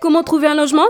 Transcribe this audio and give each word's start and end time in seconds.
Comment 0.00 0.22
trouver 0.22 0.48
un 0.48 0.54
logement? 0.54 0.86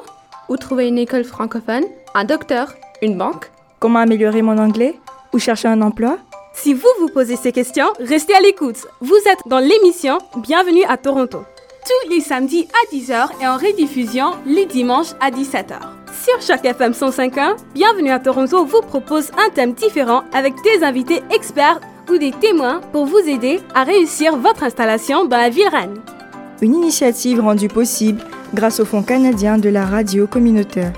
Où 0.48 0.56
trouver 0.56 0.88
une 0.88 0.98
école 0.98 1.24
francophone 1.24 1.84
Un 2.14 2.24
docteur 2.24 2.74
Une 3.02 3.16
banque 3.18 3.50
Comment 3.78 3.98
améliorer 4.00 4.42
mon 4.42 4.58
anglais? 4.58 4.98
Ou 5.32 5.38
chercher 5.38 5.68
un 5.68 5.82
emploi? 5.82 6.18
Si 6.54 6.74
vous 6.74 6.88
vous 7.00 7.08
posez 7.08 7.36
ces 7.36 7.52
questions, 7.52 7.86
restez 7.98 8.34
à 8.34 8.40
l'écoute. 8.40 8.86
Vous 9.00 9.16
êtes 9.30 9.40
dans 9.46 9.58
l'émission 9.58 10.18
Bienvenue 10.36 10.84
à 10.88 10.96
Toronto. 10.96 11.38
Tous 11.84 12.10
les 12.10 12.20
samedis 12.20 12.68
à 12.72 12.94
10h 12.94 13.28
et 13.42 13.46
en 13.46 13.56
rediffusion 13.56 14.32
les 14.46 14.66
dimanches 14.66 15.12
à 15.20 15.30
17h. 15.30 15.78
Sur 16.24 16.40
chaque 16.40 16.64
FM 16.64 16.92
105.1, 16.92 17.56
Bienvenue 17.74 18.10
à 18.10 18.18
Toronto 18.20 18.64
vous 18.64 18.82
propose 18.82 19.30
un 19.38 19.50
thème 19.50 19.72
différent 19.72 20.22
avec 20.32 20.54
des 20.62 20.84
invités 20.84 21.22
experts 21.34 21.80
ou 22.10 22.18
des 22.18 22.30
témoins 22.32 22.80
pour 22.92 23.06
vous 23.06 23.18
aider 23.18 23.60
à 23.74 23.84
réussir 23.84 24.36
votre 24.36 24.62
installation 24.62 25.24
dans 25.24 25.38
la 25.38 25.48
ville 25.48 25.68
reine. 25.68 26.00
Une 26.60 26.74
initiative 26.74 27.40
rendue 27.40 27.68
possible 27.68 28.22
grâce 28.54 28.80
au 28.80 28.84
Fonds 28.84 29.02
canadien 29.02 29.58
de 29.58 29.68
la 29.68 29.86
radio 29.86 30.26
communautaire. 30.26 30.92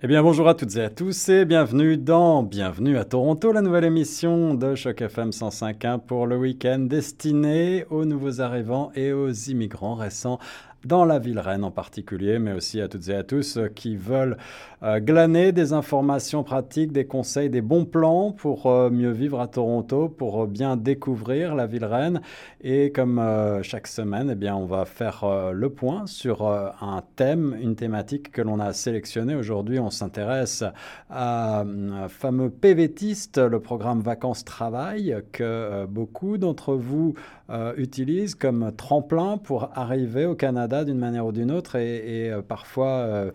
Eh 0.00 0.06
bien, 0.06 0.22
bonjour 0.22 0.48
à 0.48 0.54
toutes 0.54 0.76
et 0.76 0.82
à 0.82 0.90
tous 0.90 1.28
et 1.28 1.44
bienvenue 1.44 1.96
dans 1.96 2.44
Bienvenue 2.44 2.98
à 2.98 3.04
Toronto, 3.04 3.50
la 3.50 3.62
nouvelle 3.62 3.84
émission 3.84 4.54
de 4.54 4.76
Choc 4.76 5.02
FM 5.02 5.30
105.1 5.30 5.98
pour 5.98 6.28
le 6.28 6.36
week-end 6.36 6.78
destiné 6.78 7.84
aux 7.90 8.04
nouveaux 8.04 8.40
arrivants 8.40 8.92
et 8.94 9.12
aux 9.12 9.32
immigrants 9.32 9.96
récents 9.96 10.38
dans 10.84 11.04
la 11.04 11.18
ville 11.18 11.40
reine 11.40 11.64
en 11.64 11.70
particulier, 11.70 12.38
mais 12.38 12.52
aussi 12.52 12.80
à 12.80 12.88
toutes 12.88 13.08
et 13.08 13.14
à 13.14 13.24
tous 13.24 13.58
qui 13.74 13.96
veulent 13.96 14.36
euh, 14.84 15.00
glaner 15.00 15.50
des 15.50 15.72
informations 15.72 16.44
pratiques, 16.44 16.92
des 16.92 17.04
conseils, 17.04 17.50
des 17.50 17.62
bons 17.62 17.84
plans 17.84 18.30
pour 18.30 18.66
euh, 18.66 18.90
mieux 18.90 19.10
vivre 19.10 19.40
à 19.40 19.48
Toronto, 19.48 20.08
pour 20.08 20.44
euh, 20.44 20.46
bien 20.46 20.76
découvrir 20.76 21.56
la 21.56 21.66
ville 21.66 21.84
reine. 21.84 22.20
Et 22.60 22.92
comme 22.92 23.20
chaque 23.62 23.86
semaine, 23.86 24.30
eh 24.32 24.34
bien, 24.34 24.54
on 24.54 24.66
va 24.66 24.84
faire 24.84 25.24
le 25.52 25.70
point 25.70 26.06
sur 26.06 26.44
un 26.46 27.02
thème, 27.14 27.56
une 27.60 27.76
thématique 27.76 28.32
que 28.32 28.42
l'on 28.42 28.58
a 28.58 28.72
sélectionnée. 28.72 29.36
Aujourd'hui, 29.36 29.78
on 29.78 29.90
s'intéresse 29.90 30.64
à 31.08 31.60
un 31.60 32.08
fameux 32.08 32.50
PVTiste, 32.50 33.38
le 33.38 33.60
programme 33.60 34.00
Vacances-Travail, 34.00 35.22
que 35.30 35.86
beaucoup 35.86 36.36
d'entre 36.36 36.74
vous 36.74 37.14
utilisent 37.76 38.34
comme 38.34 38.72
tremplin 38.76 39.38
pour 39.38 39.70
arriver 39.74 40.26
au 40.26 40.34
Canada 40.34 40.84
d'une 40.84 40.98
manière 40.98 41.26
ou 41.26 41.32
d'une 41.32 41.50
autre 41.50 41.76
et, 41.76 42.26
et 42.26 42.32
parfois 42.46 43.32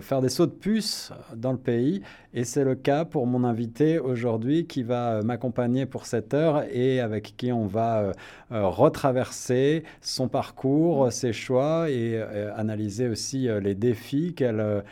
faire 0.00 0.20
des 0.20 0.28
sauts 0.28 0.46
de 0.46 0.50
puce 0.50 1.12
dans 1.34 1.52
le 1.52 1.58
pays. 1.58 2.02
Et 2.36 2.42
c'est 2.42 2.64
le 2.64 2.74
cas 2.74 3.04
pour 3.04 3.28
mon 3.28 3.44
invité 3.44 4.00
aujourd'hui 4.00 4.66
qui 4.66 4.82
va 4.82 5.12
euh, 5.12 5.22
m'accompagner 5.22 5.86
pour 5.86 6.04
cette 6.04 6.34
heure 6.34 6.64
et 6.68 6.98
avec 6.98 7.36
qui 7.36 7.52
on 7.52 7.66
va 7.66 8.00
euh, 8.00 8.12
euh, 8.50 8.66
retraverser 8.66 9.84
son 10.00 10.26
parcours, 10.26 11.12
ses 11.12 11.32
choix 11.32 11.88
et 11.90 12.20
analyser 12.56 13.08
aussi 13.08 13.48
les 13.60 13.74
défis 13.74 14.34
qu'elle 14.34 14.82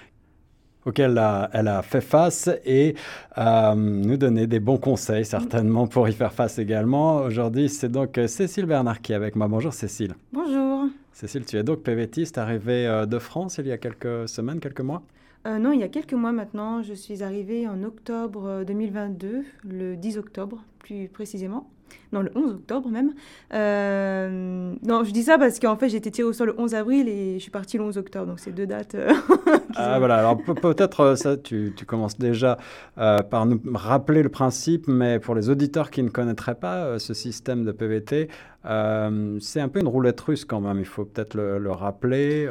auxquels 0.86 1.20
elle 1.52 1.69
a, 1.69 1.83
fait 1.83 2.00
face 2.00 2.50
et 2.64 2.94
nous 3.36 4.16
donner 4.16 4.47
des 4.47 4.61
bons 4.61 4.78
conseils 4.78 5.25
certainement 5.25 5.86
pour 5.86 6.08
y 6.08 6.12
faire 6.12 6.33
face 6.33 6.58
également. 6.58 7.16
Aujourd'hui, 7.16 7.69
c'est 7.69 7.91
donc 7.91 8.19
Cécile 8.27 8.66
Bernard 8.66 9.00
qui 9.00 9.12
est 9.12 9.16
avec 9.16 9.36
moi. 9.36 9.48
Bonjour 9.48 9.72
Cécile. 9.72 10.14
Bonjour. 10.33 10.86
Cécile, 11.12 11.44
tu 11.44 11.56
es 11.56 11.62
donc 11.62 11.83
PVTiste 11.83 12.38
arrivée 12.38 13.05
de 13.06 13.19
France 13.19 13.58
il 13.58 13.66
y 13.66 13.72
a 13.72 13.78
quelques 13.78 14.28
semaines, 14.28 14.60
quelques 14.60 14.80
mois? 14.80 15.03
Euh, 15.47 15.58
non, 15.58 15.72
il 15.72 15.80
y 15.80 15.83
a 15.83 15.88
quelques 15.88 16.12
mois 16.12 16.30
maintenant, 16.30 16.83
je 16.83 16.94
suis 16.94 17.25
arrivée 17.25 17.66
en 17.66 17.83
octobre 17.83 18.62
2022, 18.64 19.44
le 19.64 19.97
10 19.97 20.19
octobre 20.19 20.62
plus 20.78 21.08
précisément 21.08 21.69
non, 22.12 22.20
le 22.20 22.30
11 22.34 22.52
octobre 22.52 22.90
même. 22.90 23.12
Euh, 23.54 24.74
non, 24.86 25.02
je 25.02 25.12
dis 25.12 25.22
ça 25.22 25.38
parce 25.38 25.58
qu'en 25.58 25.76
fait, 25.76 25.88
j'ai 25.88 25.96
été 25.96 26.10
tirée 26.10 26.28
au 26.28 26.32
sol 26.34 26.48
le 26.48 26.60
11 26.60 26.74
avril 26.74 27.08
et 27.08 27.34
je 27.34 27.38
suis 27.38 27.50
partie 27.50 27.78
le 27.78 27.84
11 27.84 27.96
octobre. 27.96 28.26
Donc, 28.26 28.38
c'est 28.38 28.52
deux 28.52 28.66
dates. 28.66 28.94
Euh, 28.94 29.12
ah, 29.76 29.98
voilà. 29.98 30.16
Alors, 30.16 30.36
peut-être 30.36 31.00
euh, 31.00 31.16
ça, 31.16 31.38
tu, 31.38 31.72
tu, 31.74 31.86
commences 31.86 32.18
déjà 32.18 32.58
par 32.97 33.47
nous 33.47 33.60
rappeler 33.75 34.22
le 34.22 34.28
principe, 34.28 34.88
mais 34.88 35.19
pour 35.19 35.34
les 35.34 35.48
auditeurs 35.48 35.91
qui 35.91 36.02
ne 36.02 36.10
connaîtraient 36.10 36.54
pas 36.54 36.98
ce 36.98 37.14
système 37.14 37.64
de 37.64 37.72
PVT, 37.72 38.28
c'est 38.64 39.60
un 39.60 39.69
peu 39.69 39.81
une 39.81 39.88
roulette 39.88 40.20
russe 40.20 40.44
quand 40.44 40.60
même. 40.60 40.78
Il 40.78 40.84
faut 40.84 41.04
peut-être 41.04 41.34
le, 41.34 41.70
rappeler. 41.70 42.50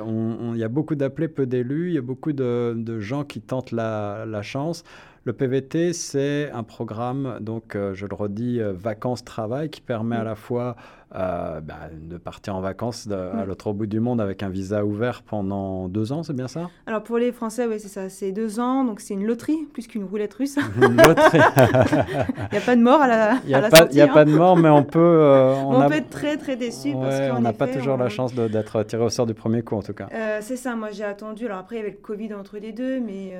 Il 0.54 0.58
y 0.58 0.64
a 0.64 0.68
beaucoup 0.70 0.96
d'appelés, 0.96 1.28
peu 1.28 1.46
d'élus. 1.46 1.90
Il 1.90 1.94
y 1.94 2.00
a 2.00 2.02
beaucoup 2.02 2.34
de, 2.34 2.74
de 2.76 3.00
gens 3.00 3.24
qui 3.24 3.42
tentent 3.42 3.72
la, 3.72 4.26
la 4.26 4.42
chance. 4.42 4.84
Le 5.24 5.34
PVT, 5.34 5.94
c'est 5.94 6.50
un 6.52 6.64
programme, 6.64 7.38
donc 7.42 7.76
euh, 7.76 7.94
je 7.94 8.08
le 8.08 8.16
redis, 8.16 8.60
euh, 8.60 8.74
vacances-travail, 8.74 9.70
qui 9.70 9.80
permet 9.80 10.16
à 10.16 10.24
la 10.24 10.34
fois 10.34 10.76
euh, 11.14 11.60
bah, 11.60 11.90
de 11.92 12.18
partir 12.18 12.56
en 12.56 12.62
vacances 12.62 13.10
à 13.12 13.44
l'autre 13.44 13.74
bout 13.74 13.86
du 13.86 14.00
monde 14.00 14.22
avec 14.22 14.44
un 14.44 14.50
visa 14.50 14.86
ouvert 14.86 15.24
pendant 15.24 15.90
deux 15.90 16.14
ans, 16.14 16.24
c'est 16.24 16.36
bien 16.36 16.48
ça? 16.48 16.70
Alors 16.86 17.04
pour 17.04 17.18
les 17.18 17.34
Français, 17.34 17.68
oui, 17.68 17.80
c'est 17.80 17.90
ça, 17.90 18.08
c'est 18.08 18.32
deux 18.32 18.62
ans, 18.62 18.86
donc 18.86 19.02
c'est 19.02 19.14
une 19.14 19.26
loterie 19.26 19.68
plus 19.74 19.88
qu'une 19.88 20.06
roulette 20.06 20.34
russe. 20.34 20.58
Une 20.78 20.96
loterie 20.96 21.40
Il 22.52 22.54
n'y 22.54 22.58
a 22.58 22.66
pas 22.66 22.76
de 22.78 22.82
mort 22.82 23.02
à 23.02 23.08
la, 23.08 23.34
Il 23.44 23.50
n'y 23.50 23.56
a, 23.56 23.70
pas, 23.70 23.82
a 23.82 24.08
pas 24.08 24.26
de 24.26 24.32
mort, 24.32 24.56
mais 24.56 24.70
on 24.70 24.84
peut... 24.84 25.00
Euh, 25.00 25.54
on, 25.66 25.88
peut 25.90 25.96
être 25.96 26.10
très 26.10 26.38
très 26.38 26.56
déçu 26.56 26.94
parce 26.94 27.30
qu'on 27.30 27.42
n'a 27.42 27.54
pas 27.54 27.68
toujours 27.68 27.98
la 27.98 28.08
chance 28.08 28.34
d'être 28.34 28.84
tiré 28.84 29.04
au 29.04 29.10
sort 29.10 29.26
du 29.26 29.34
premier 29.34 29.64
coup 29.64 29.76
en 29.76 29.84
tout 29.84 29.94
cas. 29.94 30.08
Euh, 30.14 30.40
c'est 30.42 30.56
ça, 30.56 30.76
moi 30.76 30.92
j'ai 30.92 31.04
attendu, 31.04 31.46
alors 31.46 31.58
après 31.58 31.76
il 31.76 31.80
y 31.80 31.82
avait 31.82 31.92
le 31.92 31.98
Covid 31.98 32.34
entre 32.34 32.58
les 32.58 32.72
deux, 32.72 33.02
mais 33.02 33.34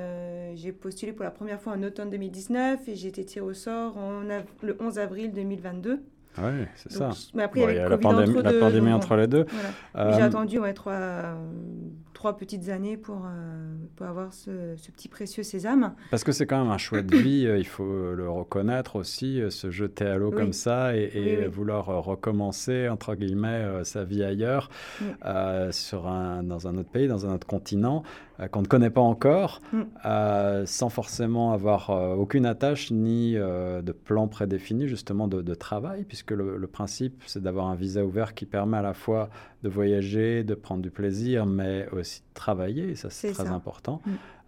j'ai 0.54 0.72
postulé 0.72 1.12
pour 1.12 1.24
la 1.24 1.30
première 1.30 1.60
fois 1.60 1.72
en 1.72 1.82
automne 1.82 2.10
2019 2.10 2.86
et 2.88 2.94
j'ai 2.96 3.08
été 3.08 3.24
tiré 3.24 3.46
au 3.46 3.54
sort 3.54 3.94
le 4.62 4.76
11 4.78 4.98
avril 4.98 5.32
2022. 5.32 6.00
Oui, 6.38 6.66
c'est 6.76 6.92
ça. 6.92 7.10
Mais 7.34 7.42
après, 7.42 7.60
il 7.60 7.76
y 7.76 7.78
a 7.78 7.88
la 7.88 7.98
pandémie, 7.98 8.92
entre, 8.92 9.16
les 9.16 9.26
deux. 9.26 9.44
J'ai 9.94 10.00
euh, 10.00 10.24
attendu 10.24 10.58
ouais, 10.58 10.72
trois, 10.72 11.36
trois 12.14 12.36
petites 12.36 12.70
années 12.70 12.96
pour, 12.96 13.26
euh, 13.26 13.74
pour 13.96 14.06
avoir 14.06 14.32
ce, 14.32 14.74
ce, 14.76 14.90
petit 14.90 15.08
précieux 15.08 15.42
sésame. 15.42 15.94
Parce 16.10 16.24
que 16.24 16.32
c'est 16.32 16.46
quand 16.46 16.62
même 16.62 16.72
un 16.72 16.78
choix 16.78 17.02
de 17.02 17.16
vie, 17.16 17.46
euh, 17.46 17.58
il 17.58 17.66
faut 17.66 18.14
le 18.14 18.30
reconnaître 18.30 18.96
aussi, 18.96 19.42
se 19.50 19.70
jeter 19.70 20.06
à 20.06 20.16
l'eau 20.16 20.30
comme 20.30 20.52
ça 20.52 20.96
et, 20.96 21.46
vouloir 21.48 21.86
recommencer, 21.86 22.88
entre 22.88 23.14
guillemets, 23.14 23.84
sa 23.84 24.04
vie 24.04 24.24
ailleurs, 24.24 24.70
sur 25.70 26.08
un, 26.08 26.42
dans 26.42 26.66
un 26.66 26.78
autre 26.78 26.90
pays, 26.90 27.08
dans 27.08 27.26
un 27.26 27.34
autre 27.34 27.46
continent. 27.46 28.02
Euh, 28.40 28.48
qu'on 28.48 28.62
ne 28.62 28.66
connaît 28.66 28.90
pas 28.90 29.00
encore, 29.00 29.60
mm. 29.72 29.82
euh, 30.06 30.66
sans 30.66 30.88
forcément 30.88 31.52
avoir 31.52 31.90
euh, 31.90 32.14
aucune 32.14 32.46
attache 32.46 32.90
ni 32.90 33.34
de 33.34 33.92
plan 33.92 34.28
prédéfini 34.28 34.88
justement 34.88 35.28
de, 35.28 35.54
travail, 35.54 36.04
puisque 36.04 36.30
le, 36.30 36.66
principe 36.66 37.22
c'est 37.26 37.42
d'avoir 37.42 37.66
un 37.66 37.74
visa 37.74 38.04
ouvert 38.04 38.34
qui 38.34 38.46
permet 38.46 38.78
à 38.78 38.82
la 38.82 38.94
fois 38.94 39.28
de 39.62 39.68
voyager, 39.68 40.44
de 40.44 40.54
prendre 40.54 40.82
du 40.82 40.90
plaisir, 40.90 41.46
mais 41.46 41.86
aussi 41.92 42.20
de 42.20 42.34
travailler, 42.34 42.90
et 42.90 42.94
ça 42.94 43.10
c'est 43.10 43.32
très 43.32 43.48
important. 43.48 44.00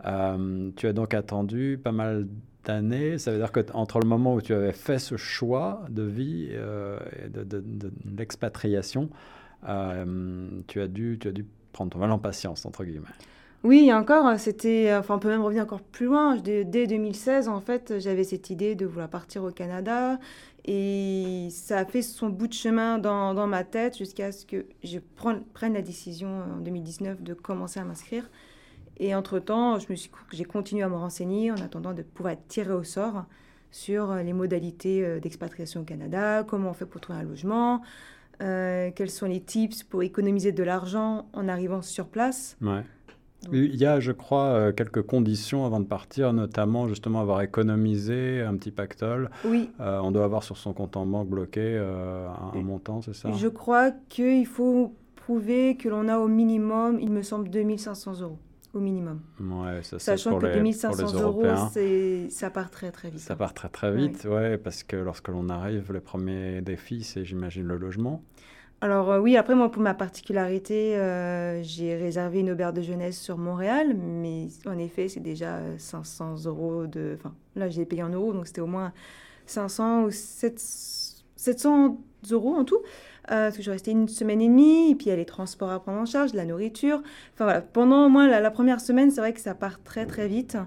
Mm. 0.05 0.73
tu 0.77 0.87
as 0.87 0.93
donc 0.93 1.15
attendu 1.15 1.79
pas 1.83 1.93
mal 1.93 2.27
d'années, 2.65 3.19
ça 3.19 3.31
veut 3.31 3.39
dire 3.39 3.53
que 3.53 3.61
entre 3.75 4.01
le 4.01 4.07
moment 4.07 4.35
où 4.35 4.41
tu 4.41 4.55
avais 4.55 4.73
fait 4.73 4.99
ce 4.99 5.17
choix 5.17 5.85
de 5.91 6.03
vie 6.03 6.49
et 6.51 7.29
de, 7.29 7.45
de 7.45 7.93
l'expatriation, 8.17 9.11
tu, 9.63 10.81
as 10.81 10.89
dû, 10.89 11.19
tu 11.21 11.29
as 11.29 11.33
dû 11.33 11.47
prendre 11.73 11.91
ton 11.91 11.99
mal 11.99 12.11
en 12.11 12.19
patience, 12.19 12.65
entre 12.65 12.85
guillemets. 12.85 13.09
Oui, 13.65 13.85
il 13.87 13.95
encore, 13.95 14.27
euh, 14.27 14.37
c'était, 14.37 14.91
euh, 14.91 15.01
enfin, 15.01 15.15
on 15.15 15.19
peut 15.19 15.29
même 15.29 15.41
revenir 15.41 15.63
encore 15.63 15.81
plus 15.81 16.05
loin. 16.05 16.37
Dès, 16.37 16.65
2016, 16.65 17.49
en 17.49 17.63
fait, 17.63 17.95
j'avais 17.99 18.23
cette 18.23 18.51
idée 18.51 18.75
de 18.75 18.85
vouloir 18.85 19.09
partir 19.09 19.43
au 19.43 19.51
Canada. 19.51 20.19
Et 20.67 21.49
ça 21.51 21.79
a 21.79 21.85
fait 21.87 22.03
son 22.03 22.29
bout 22.29 22.47
de 22.47 22.53
chemin 22.53 22.99
dans, 22.99 23.33
dans 23.33 23.47
ma 23.47 23.65
tête 23.65 23.97
jusqu'à 23.97 24.33
ce 24.33 24.45
que 24.45 24.67
je 24.83 24.99
prenne, 24.99 25.73
la 25.73 25.81
décision 25.81 26.29
en 26.29 26.61
2019 26.61 27.23
de 27.23 27.33
commencer 27.33 27.81
à 27.81 27.85
m'inscrire. 27.85 28.31
Et 28.99 29.15
entre-temps, 29.15 29.79
j'ai 30.31 30.45
continué 30.45 30.83
à 30.83 30.89
me 30.91 30.97
renseigner 30.97 31.51
en 31.51 31.57
attendant 31.57 31.95
de 31.95 32.03
pouvoir 32.03 32.35
être 32.35 32.47
tirée 32.49 32.73
au 32.73 32.85
sort 32.85 33.25
sur 33.71 34.11
euh, 34.11 34.23
les 34.23 34.35
modalités 34.35 35.21
d'expatriation 35.21 35.81
au 35.81 35.85
Canada, 35.85 36.45
comment 36.47 36.71
on 36.71 36.75
fait 36.75 36.87
pour 36.87 37.01
trouver 37.01 37.19
un 37.19 37.23
logement, 37.23 37.81
quels 38.39 39.11
sont 39.11 39.27
les 39.27 39.41
tips 39.41 39.85
pour 39.85 40.03
économiser 40.03 40.53
de 40.53 40.63
l'argent 40.63 41.29
en 41.33 41.49
arrivant 41.49 41.81
sur 41.81 42.09
place. 42.09 42.59
Ouais. 42.61 42.83
Il 43.53 43.77
y 43.77 43.87
a, 43.87 44.01
je 44.01 44.13
crois, 44.13 44.45
euh, 44.45 44.73
quelques 44.73 45.03
conditions 45.03 45.65
avant 45.67 45.81
de 45.81 45.87
partir, 45.87 46.33
notamment 46.33 46.89
justement 46.89 47.21
avoir 47.21 47.43
économisé 47.43 48.41
un 48.43 48.57
petit 48.57 48.71
pactole. 48.71 49.31
Oui. 49.45 49.71
Euh, 49.81 50.01
on 50.01 50.11
doit 50.11 50.25
avoir 50.25 50.43
sur 50.43 50.57
son 50.57 50.73
compte 50.73 50.97
en 50.97 51.07
banque 51.07 51.29
bloqué 51.29 51.61
euh, 51.63 52.29
un, 52.29 52.61
montant, 52.63 53.03
c'est 53.03 53.15
ça? 53.15 53.31
Je 53.33 53.49
crois 53.49 53.91
qu'il 54.09 54.47
faut 54.47 54.95
prouver 55.17 55.77
que 55.77 55.89
l'on 55.89 56.09
a 56.09 56.19
au 56.19 56.29
minimum, 56.29 56.99
il 57.01 57.11
me 57.11 57.23
semble, 57.23 57.49
2500 57.51 58.21
euros 58.21 58.39
au 58.75 58.81
minimum. 58.81 59.21
Ouais, 59.41 59.83
ça, 59.83 59.99
Sachant 59.99 60.39
que 60.39 60.47
2500 60.53 61.21
euros, 61.21 61.45
ça 62.29 62.51
part 62.51 62.71
très 62.71 62.91
très 62.91 63.11
vite. 63.11 63.21
Ça 63.21 63.37
part 63.37 63.55
très 63.55 63.69
très 63.69 63.95
vite, 63.95 64.27
ouais, 64.29 64.59
parce 64.59 64.83
que 64.83 64.97
lorsque 64.97 65.29
l'on 65.29 65.49
arrive, 65.49 65.93
le 65.93 66.01
premier 66.01 66.61
défi, 66.61 67.05
c'est 67.05 67.25
j'imagine 67.25 67.67
le 67.67 67.77
logement. 67.77 68.23
Alors 68.85 69.11
euh, 69.11 69.19
oui, 69.19 69.39
après 69.39 69.55
moi 69.55 69.71
pour 69.71 69.81
ma 69.81 69.95
particularité, 69.95 70.95
euh, 70.99 71.63
j'ai 71.63 71.97
réservé 71.97 72.41
une 72.41 72.51
auberge 72.51 72.75
de 72.75 72.83
jeunesse 72.83 73.19
sur 73.19 73.39
Montréal, 73.39 73.97
mais 73.97 74.49
en 74.67 74.77
effet 74.77 75.09
c'est 75.09 75.21
déjà 75.21 75.59
500 75.79 76.35
euh, 76.35 76.49
euros 76.51 76.87
de... 76.87 77.17
Enfin 77.19 77.35
là 77.57 77.71
j'ai 77.71 77.87
payé 77.87 78.03
en 78.03 78.11
euros, 78.11 78.35
donc 78.35 78.47
c'était 78.47 78.61
au 78.61 78.67
moins 78.67 78.93
500 79.47 80.03
ou 80.03 80.11
700 80.11 81.99
euros 82.31 82.57
en 82.57 82.67
tout. 82.67 82.83
parce 83.27 83.57
que 83.57 83.63
je 83.63 83.71
restais 83.71 83.93
une 83.93 84.07
semaine 84.07 84.43
et 84.43 84.49
demie, 84.49 84.91
et 84.91 84.95
puis 84.95 85.07
il 85.07 85.09
y 85.09 85.13
a 85.13 85.17
les 85.17 85.25
transports 85.25 85.71
à 85.71 85.81
prendre 85.81 86.01
en 86.01 86.05
charge, 86.05 86.35
la 86.35 86.45
nourriture. 86.45 86.99
Enfin 87.33 87.45
voilà, 87.45 87.63
pendant 87.63 88.05
au 88.05 88.11
moins 88.11 88.29
la, 88.29 88.51
première 88.51 88.83
semaine, 88.83 89.11
c'est 89.11 89.23
vrai 89.23 89.33
que 89.33 89.41
ça 89.41 89.55
part 89.55 89.83
très 89.83 90.05
très 90.05 90.29
vite. 90.29 90.59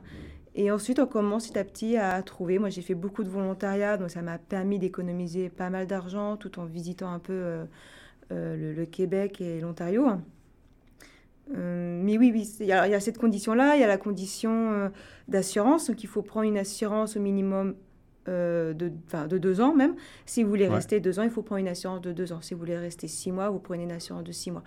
Et 0.55 0.71
ensuite, 0.71 0.97
on 0.97 1.05
commence 1.05 1.49
petit 1.49 1.59
à 1.59 1.63
petit 1.63 1.97
à 1.97 2.19
trouver. 2.23 2.57
Moi, 2.57 2.69
j'ai 2.69 2.81
fait 2.81 2.95
beaucoup 2.95 3.23
de 3.23 3.29
volontariat, 3.29 3.95
donc 3.95 4.09
ça 4.09 4.23
m'a 4.23 4.39
permis 4.39 4.79
d'économiser 4.79 5.49
pas 5.49 5.69
mal 5.69 5.85
d'argent 5.85 6.35
tout 6.35 6.59
en 6.59 6.65
visitant 6.65 7.11
un 7.11 7.19
peu 7.19 7.33
euh, 7.33 7.63
euh, 8.31 8.75
le, 8.75 8.85
Québec 8.85 9.41
et 9.41 9.59
l'Ontario. 9.59 10.07
Euh, 11.55 12.01
mais 12.03 12.17
oui, 12.17 12.31
oui, 12.33 12.49
il 12.59 12.65
y, 12.65 12.71
a 12.71 12.99
cette 12.99 13.17
condition-là. 13.17 13.75
Il 13.75 13.81
y 13.81 13.83
a 13.83 13.87
la 13.87 13.97
condition 13.97 14.91
d'assurance. 15.27 15.87
Donc, 15.87 16.03
il 16.03 16.07
faut 16.07 16.21
prendre 16.21 16.47
une 16.47 16.57
assurance 16.57 17.17
au 17.17 17.19
minimum 17.19 17.75
de, 18.25 18.75
de 18.75 19.37
deux 19.37 19.61
ans 19.61 19.73
même. 19.73 19.95
Si 20.25 20.43
vous 20.43 20.49
voulez 20.49 20.67
rester 20.67 20.99
deux 20.99 21.17
ans, 21.17 21.23
il 21.23 21.29
faut 21.29 21.43
prendre 21.43 21.59
une 21.59 21.69
assurance 21.69 22.01
de 22.01 22.11
deux 22.11 22.33
ans. 22.33 22.41
Si 22.41 22.53
vous 22.53 22.59
voulez 22.59 22.77
rester 22.77 23.07
six 23.07 23.31
mois, 23.31 23.49
vous 23.49 23.59
prenez 23.59 23.83
une 23.83 23.91
assurance 23.93 24.25
de 24.25 24.33
six 24.33 24.51
mois. 24.51 24.63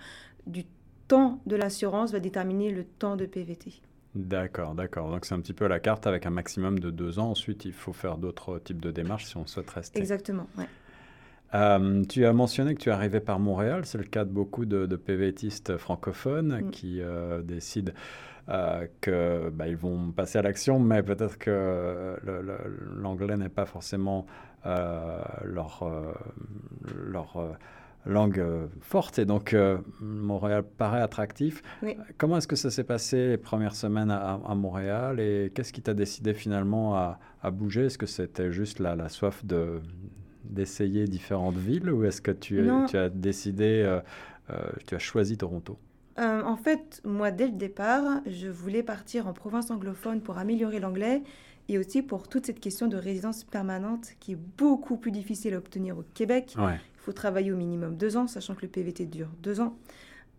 Du 0.47 0.63
temps 1.07 1.41
de 1.45 1.55
l'assurance 1.55 2.11
va 2.11 2.19
déterminer 2.19 2.71
le 2.71 2.83
temps 2.85 3.15
de 3.15 3.25
PVT. 3.27 3.81
D'accord, 4.15 4.75
d'accord. 4.75 5.09
Donc 5.09 5.25
c'est 5.25 5.35
un 5.35 5.39
petit 5.39 5.53
peu 5.53 5.67
la 5.67 5.79
carte 5.79 6.05
avec 6.05 6.25
un 6.25 6.29
maximum 6.29 6.79
de 6.79 6.89
deux 6.89 7.19
ans. 7.19 7.31
Ensuite, 7.31 7.65
il 7.65 7.71
faut 7.71 7.93
faire 7.93 8.17
d'autres 8.17 8.59
types 8.59 8.81
de 8.81 8.91
démarches 8.91 9.25
si 9.25 9.37
on 9.37 9.47
souhaite 9.47 9.69
rester. 9.69 9.99
Exactement, 9.99 10.47
ouais. 10.57 10.67
Euh, 11.53 12.03
tu 12.05 12.25
as 12.25 12.33
mentionné 12.33 12.75
que 12.75 12.79
tu 12.79 12.89
es 12.89 12.91
arrivé 12.91 13.19
par 13.19 13.39
Montréal. 13.39 13.85
C'est 13.85 13.97
le 13.97 14.05
cas 14.05 14.25
de 14.25 14.29
beaucoup 14.29 14.65
de, 14.65 14.85
de 14.85 14.95
PVTistes 14.95 15.77
francophones 15.77 16.61
mm. 16.61 16.71
qui 16.71 17.01
euh, 17.01 17.41
décident 17.41 17.91
euh, 18.49 18.87
qu'ils 19.01 19.51
bah, 19.51 19.65
vont 19.75 20.11
passer 20.11 20.39
à 20.39 20.41
l'action, 20.41 20.79
mais 20.79 21.03
peut-être 21.03 21.37
que 21.37 22.15
l'anglais 22.97 23.37
n'est 23.37 23.49
pas 23.49 23.65
forcément 23.65 24.25
leur, 24.63 25.83
leur 26.95 27.57
langue 28.05 28.43
forte 28.79 29.19
et 29.19 29.25
donc 29.25 29.55
Montréal 30.01 30.63
paraît 30.63 31.01
attractif. 31.01 31.61
Comment 32.17 32.37
est-ce 32.37 32.47
que 32.47 32.55
ça 32.55 32.69
s'est 32.71 32.83
passé 32.83 33.29
les 33.29 33.37
premières 33.37 33.75
semaines 33.75 34.11
à, 34.11 34.55
Montréal? 34.55 35.19
Et 35.19 35.51
qu'est-ce 35.53 35.71
qui 35.73 35.81
t'a 35.81 35.93
décidé 35.93 36.33
finalement 36.33 36.95
à, 36.95 37.51
bouger? 37.51 37.85
Est-ce 37.85 37.97
que 37.97 38.07
c'était 38.07 38.51
juste 38.51 38.79
la, 38.79 38.95
la 38.95 39.09
soif 39.09 39.45
de 39.45 39.81
d'essayer 40.43 41.05
différentes 41.05 41.57
villes 41.57 41.91
ou 41.91 42.03
est-ce 42.03 42.21
que 42.21 42.31
tu, 42.31 42.67
tu, 42.89 42.97
as 42.97 43.09
décidé, 43.09 43.83
euh, 43.85 44.01
tu 44.87 44.95
as 44.95 44.99
choisi 44.99 45.37
Toronto? 45.37 45.77
En 46.17 46.57
fait, 46.57 47.01
moi, 47.03 47.31
dès 47.31 47.47
le 47.47 47.53
départ, 47.53 48.21
je 48.27 48.47
voulais 48.47 48.83
partir 48.83 49.27
en 49.27 49.33
province 49.33 49.71
anglophone 49.71 50.21
pour 50.21 50.37
améliorer 50.37 50.79
l'anglais 50.79 51.23
et 51.67 51.77
aussi 51.77 52.01
pour 52.01 52.27
toute 52.27 52.45
cette 52.45 52.59
question 52.59 52.87
de 52.87 52.97
résidence 52.97 53.43
permanente 53.43 54.11
qui 54.19 54.33
est 54.33 54.39
beaucoup 54.57 54.97
plus 54.97 55.11
difficile 55.11 55.53
à 55.53 55.57
obtenir 55.57 55.97
au 55.97 56.03
Québec. 56.13 56.53
Ouais. 56.57 56.79
Il 56.95 56.99
faut 56.99 57.13
travailler 57.13 57.51
au 57.51 57.55
minimum 57.55 57.95
deux 57.95 58.17
ans, 58.17 58.27
sachant 58.27 58.55
que 58.55 58.61
le 58.63 58.67
PVT 58.67 59.05
dure 59.05 59.29
deux 59.41 59.61
ans. 59.61 59.77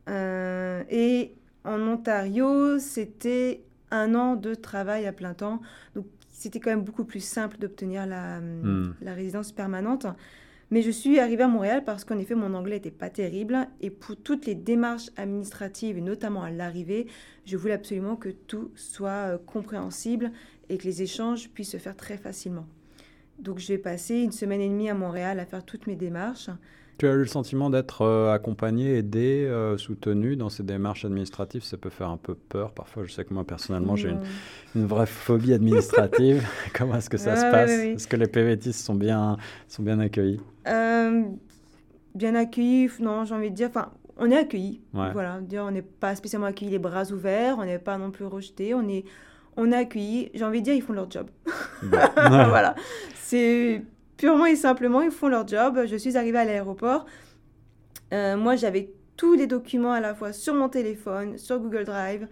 Euh, 0.08 0.84
et 0.90 1.34
en 1.64 1.80
Ontario, 1.80 2.78
c'était 2.78 3.62
un 3.90 4.14
an 4.14 4.36
de 4.36 4.54
travail 4.54 5.06
à 5.06 5.12
plein 5.12 5.34
temps. 5.34 5.60
Donc, 5.94 6.06
c'était 6.42 6.58
quand 6.58 6.70
même 6.70 6.82
beaucoup 6.82 7.04
plus 7.04 7.24
simple 7.24 7.56
d'obtenir 7.58 8.04
la, 8.04 8.40
hmm. 8.40 8.94
la, 9.00 9.14
résidence 9.14 9.52
permanente. 9.52 10.06
Mais 10.72 10.82
je 10.82 10.90
suis 10.90 11.20
arrivée 11.20 11.44
à 11.44 11.48
Montréal 11.48 11.84
parce 11.84 12.04
qu'en 12.04 12.18
effet, 12.18 12.34
mon 12.34 12.54
anglais 12.54 12.76
n'était 12.76 12.90
pas 12.90 13.10
terrible. 13.10 13.68
Et 13.80 13.90
pour 13.90 14.16
toutes 14.16 14.46
les 14.46 14.54
démarches 14.54 15.10
administratives, 15.16 15.98
et 15.98 16.00
notamment 16.00 16.42
à 16.42 16.50
l'arrivée, 16.50 17.06
je 17.44 17.56
voulais 17.56 17.74
absolument 17.74 18.16
que 18.16 18.30
tout 18.30 18.72
soit 18.74 19.10
euh, 19.10 19.38
compréhensible 19.38 20.32
et 20.68 20.78
que 20.78 20.84
les 20.84 21.02
échanges 21.02 21.48
puissent 21.50 21.72
se 21.72 21.76
faire 21.76 21.96
très 21.96 22.16
facilement. 22.16 22.66
Donc 23.38 23.58
j'ai 23.58 23.78
passé 23.78 24.16
une 24.16 24.32
semaine 24.32 24.60
et 24.60 24.68
demie 24.68 24.88
à 24.88 24.94
Montréal 24.94 25.38
à 25.38 25.46
faire 25.46 25.64
toutes 25.64 25.86
mes 25.86 25.96
démarches. 25.96 26.50
Tu 27.02 27.08
as 27.08 27.14
eu 27.14 27.18
le 27.18 27.26
sentiment 27.26 27.68
d'être 27.68 28.02
euh, 28.02 28.32
accompagné, 28.32 28.98
aidé, 28.98 29.44
euh, 29.44 29.76
soutenu 29.76 30.36
dans 30.36 30.50
ces 30.50 30.62
démarches 30.62 31.04
administratives? 31.04 31.64
Ça 31.64 31.76
peut 31.76 31.90
faire 31.90 32.08
un 32.08 32.16
peu 32.16 32.36
peur. 32.36 32.70
Parfois, 32.70 33.02
je 33.04 33.10
sais 33.10 33.24
que 33.24 33.34
moi, 33.34 33.42
personnellement, 33.42 33.96
j'ai 33.96 34.14
une, 34.76 34.86
vraie 34.86 35.06
phobie 35.06 35.52
administrative. 35.52 36.46
Comment 36.72 36.94
est-ce 36.94 37.10
que 37.10 37.16
ça 37.16 37.34
se 37.34 37.42
passe? 37.50 37.72
Est-ce 37.72 38.06
que 38.06 38.14
les 38.14 38.28
PVTistes 38.28 38.86
sont 38.86 38.94
bien, 38.94 39.36
sont 39.66 39.82
bien 39.82 39.98
accueillis? 39.98 40.38
Euh, 40.68 41.24
Bien 42.14 42.36
accueillis, 42.36 42.88
non, 43.00 43.24
j'ai 43.24 43.34
envie 43.34 43.50
de 43.50 43.56
dire. 43.56 43.70
Enfin, 43.70 43.90
on 44.16 44.30
est 44.30 44.38
accueillis. 44.38 44.80
Voilà, 44.92 45.40
on 45.54 45.70
n'est 45.72 45.82
pas 45.82 46.14
spécialement 46.14 46.46
accueillis 46.46 46.70
les 46.70 46.78
bras 46.78 47.10
ouverts, 47.10 47.56
on 47.58 47.64
n'est 47.64 47.80
pas 47.80 47.98
non 47.98 48.12
plus 48.12 48.26
rejetés. 48.26 48.74
On 48.74 48.88
est 48.88 49.04
on 49.56 49.72
a 49.72 49.78
accueilli, 49.78 50.30
j'ai 50.34 50.44
envie 50.44 50.60
de 50.60 50.66
dire, 50.66 50.74
ils 50.74 50.82
font 50.82 50.92
leur 50.92 51.10
job. 51.10 51.26
voilà. 51.82 52.76
C'est 53.16 53.82
purement 54.22 54.46
et 54.46 54.54
simplement, 54.54 55.02
ils 55.02 55.10
font 55.10 55.26
leur 55.26 55.48
job. 55.48 55.82
Je 55.84 55.96
suis 55.96 56.16
arrivée 56.16 56.38
à 56.38 56.44
l'aéroport. 56.44 57.06
Euh, 58.12 58.36
moi, 58.36 58.54
j'avais 58.54 58.92
tous 59.16 59.34
les 59.34 59.48
documents 59.48 59.90
à 59.90 59.98
la 59.98 60.14
fois 60.14 60.32
sur 60.32 60.54
mon 60.54 60.68
téléphone, 60.68 61.38
sur 61.38 61.58
Google 61.58 61.82
Drive, 61.82 62.28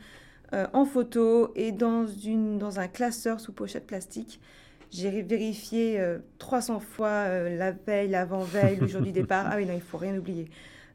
euh, 0.52 0.68
en 0.72 0.84
photo 0.84 1.50
et 1.56 1.72
dans, 1.72 2.06
une, 2.06 2.58
dans 2.58 2.78
un 2.78 2.86
classeur 2.86 3.40
sous 3.40 3.52
pochette 3.52 3.88
plastique. 3.88 4.40
J'ai 4.92 5.22
vérifié 5.22 6.00
300 6.38 6.76
euh, 6.76 6.78
fois 6.78 7.28
la 7.48 7.72
veille, 7.72 8.08
l'avant-veille, 8.08 8.76
le 8.76 8.86
jour 8.86 9.00
du 9.00 9.10
départ. 9.20 9.46
Ah 9.50 9.56
oui, 9.56 9.66
non, 9.66 9.74
il 9.74 9.82
faut 9.82 9.98
rien 9.98 10.16
oublier. 10.16 10.48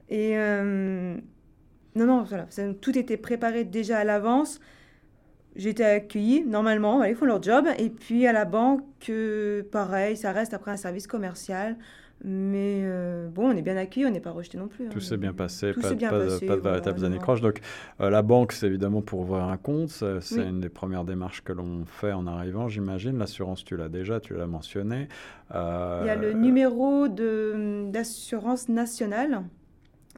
Et 0.08 0.38
non, 0.38 2.06
non, 2.06 2.24
voilà, 2.24 2.48
tout 2.80 2.98
était 2.98 3.18
préparé 3.18 3.66
déjà 3.66 3.98
à 3.98 4.06
l'avance. 4.06 4.62
J'étais 5.56 5.86
accueillie 5.86 6.44
normalement, 6.46 7.04
ils 7.04 7.16
font 7.16 7.26
leur 7.26 7.42
job. 7.42 7.66
Et 7.78 7.90
puis 7.90 8.28
à 8.28 8.34
la 8.34 8.46
banque, 8.46 8.84
euh, 9.10 9.64
pareil, 9.72 10.18
ça 10.18 10.32
reste 10.32 10.54
après 10.54 10.72
un 10.72 10.78
service 10.78 11.08
commercial. 11.08 11.78
Mais 12.24 12.82
euh, 12.84 13.28
bon, 13.28 13.50
on 13.50 13.58
est 13.58 13.62
bien 13.62 13.76
accueillis, 13.76 14.06
on 14.06 14.10
n'est 14.10 14.22
pas 14.22 14.32
rejeté 14.32 14.58
non 14.58 14.68
plus. 14.68 14.88
Tout 14.88 14.98
hein. 14.98 15.02
s'est 15.02 15.18
bien 15.18 15.34
passé, 15.34 15.74
pas, 15.74 15.94
bien 15.94 16.10
pas, 16.10 16.20
passé, 16.20 16.46
pas, 16.46 16.56
de 16.56 16.62
véritables 16.62 17.00
voilà, 17.00 17.40
Donc 17.42 17.62
euh, 18.02 18.10
la 18.10 18.22
banque, 18.22 18.54
c'est 18.54 18.68
évidemment 18.68 19.02
pour 19.02 19.20
ouvrir 19.20 19.44
un 19.44 19.58
compte. 19.58 19.90
C'est 19.90 20.48
une 20.48 20.62
des 20.62 20.70
premières 20.70 21.04
démarches 21.04 21.44
que 21.44 21.54
l'on 21.54 21.86
fait 21.86 22.14
en 22.14 22.26
arrivant, 22.26 22.68
j'imagine. 22.68 23.18
L'assurance, 23.18 23.64
tu 23.64 23.78
l'as 23.78 23.90
déjà, 23.90 24.20
tu 24.20 24.34
l'as 24.34 24.48
mentionné. 24.48 25.08
Il 25.52 26.06
y 26.06 26.10
a 26.10 26.16
le 26.16 26.34
numéro 26.34 27.08
d'assurance 27.08 28.70
nationale, 28.70 29.44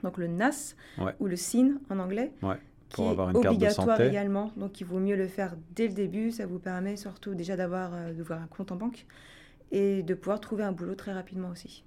donc 0.03 0.17
le 0.17 0.27
NAS, 0.27 0.75
ou 1.19 1.25
le 1.25 1.35
SIN 1.35 1.79
en 1.89 1.99
anglais. 1.99 2.31
Ouais 2.41 2.57
qui 2.89 3.01
est 3.01 3.35
obligatoire 3.35 4.01
également. 4.01 4.51
Donc, 4.57 4.79
il 4.81 4.85
vaut 4.85 4.99
mieux 4.99 5.15
le 5.15 5.27
faire 5.27 5.55
dès 5.75 5.87
le 5.87 5.93
début. 5.93 6.31
Ça 6.31 6.45
vous 6.45 6.59
permet 6.59 6.95
surtout 6.95 7.35
déjà 7.35 7.55
d'avoir 7.55 7.91
euh, 7.93 8.13
d'ouvrir 8.13 8.39
un 8.39 8.47
compte 8.47 8.71
en 8.71 8.75
banque 8.75 9.05
et 9.71 10.03
de 10.03 10.13
pouvoir 10.13 10.39
trouver 10.39 10.63
un 10.63 10.71
boulot 10.71 10.95
très 10.95 11.13
rapidement 11.13 11.49
aussi. 11.49 11.83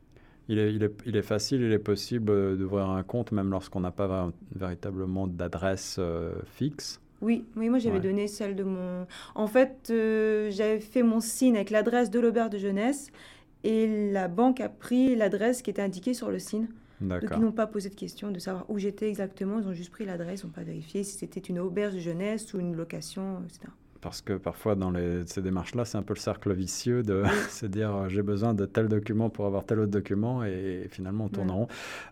Il 0.49 0.59
est, 0.59 0.75
il 0.75 0.83
est, 0.83 0.93
il 1.07 1.17
est 1.17 1.23
facile, 1.23 1.63
il 1.63 1.73
est 1.73 1.79
possible 1.79 2.31
euh, 2.31 2.57
d'ouvrir 2.57 2.89
un 2.91 3.03
compte 3.03 3.33
même 3.33 3.51
lorsqu'on 3.51 3.81
n'a 3.81 3.93
pas 3.93 4.31
véritablement 4.55 5.27
d'adresse 5.27 5.97
euh, 5.99 6.35
fixe. 6.47 7.01
Oui, 7.23 7.45
oui, 7.55 7.69
moi 7.69 7.79
j'avais 7.79 8.01
donné 8.01 8.29
celle 8.29 8.57
de 8.57 8.65
mon. 8.65 9.07
En 9.35 9.47
fait, 9.47 9.89
j'avais 9.89 10.81
fait 10.81 11.03
mon 11.03 11.21
signe 11.21 11.57
avec 11.57 11.69
l'adresse 11.69 12.09
de 12.09 12.19
l'auberge 12.19 12.49
de 12.49 12.57
jeunesse 12.57 13.13
et 13.63 14.11
la 14.11 14.27
banque 14.27 14.61
a 14.61 14.71
pris 14.71 15.15
l'adresse 15.17 15.61
qui 15.61 15.69
était 15.69 15.83
indiquée 15.83 16.15
sur 16.15 16.31
le 16.31 16.39
signe. 16.39 16.67
Donc 17.01 17.23
ils 17.31 17.41
n'ont 17.41 17.53
pas 17.53 17.67
posé 17.67 17.89
de 17.89 17.95
question 17.95 18.31
de 18.31 18.39
savoir 18.39 18.69
où 18.69 18.79
j'étais 18.79 19.09
exactement, 19.09 19.59
ils 19.59 19.67
ont 19.67 19.73
juste 19.73 19.91
pris 19.91 20.05
l'adresse, 20.05 20.43
ils 20.43 20.47
n'ont 20.47 20.53
pas 20.53 20.63
vérifié 20.63 21.03
si 21.05 21.17
c'était 21.17 21.41
une 21.41 21.59
auberge 21.59 21.95
de 21.95 22.01
jeunesse 22.01 22.53
ou 22.53 22.61
une 22.61 22.77
location, 22.77 23.43
etc. 23.45 23.69
Parce 24.01 24.23
que 24.23 24.33
parfois, 24.33 24.77
dans 24.77 24.91
les, 24.91 25.27
ces 25.27 25.43
démarches-là, 25.43 25.85
c'est 25.85 25.99
un 25.99 26.03
peu 26.03 26.15
le 26.15 26.19
cercle 26.19 26.53
vicieux 26.55 27.03
de 27.03 27.23
se 27.51 27.67
dire 27.67 27.95
euh, 27.95 28.09
j'ai 28.09 28.23
besoin 28.23 28.55
de 28.55 28.65
tel 28.65 28.89
document 28.89 29.29
pour 29.29 29.47
avoir 29.47 29.65
tel 29.65 29.81
autre 29.81 29.91
document 29.91 30.43
et, 30.43 30.87
finalement 30.91 31.27
on 31.27 31.29
tourne 31.29 31.51
en 31.51 31.57
rond. 31.57 31.69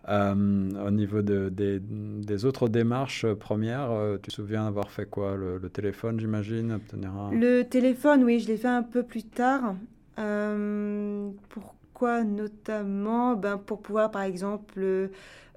Euh, 0.07 0.87
au 0.87 0.91
niveau 0.91 1.21
de, 1.21 1.49
des, 1.49 1.79
des, 1.79 2.45
autres 2.45 2.69
démarches 2.69 3.25
premières, 3.33 3.91
euh, 3.91 4.17
tu 4.21 4.29
te 4.29 4.35
souviens 4.35 4.67
avoir 4.67 4.91
fait 4.91 5.07
quoi? 5.07 5.35
Le, 5.35 5.59
téléphone, 5.69 6.19
j'imagine 6.19 6.73
obtenir 6.73 7.11
Le 7.31 7.63
téléphone, 7.63 8.23
oui, 8.23 8.39
je 8.39 8.47
l'ai 8.47 8.57
fait 8.57 8.67
un 8.67 8.83
peu 8.83 9.03
plus 9.03 9.23
tard. 9.23 9.75
Pour 11.99 12.23
notamment 12.23 13.35
ben, 13.35 13.57
Pour 13.57 13.81
pouvoir, 13.81 14.11
par 14.11 14.21
exemple, 14.21 14.79
euh, 14.79 15.07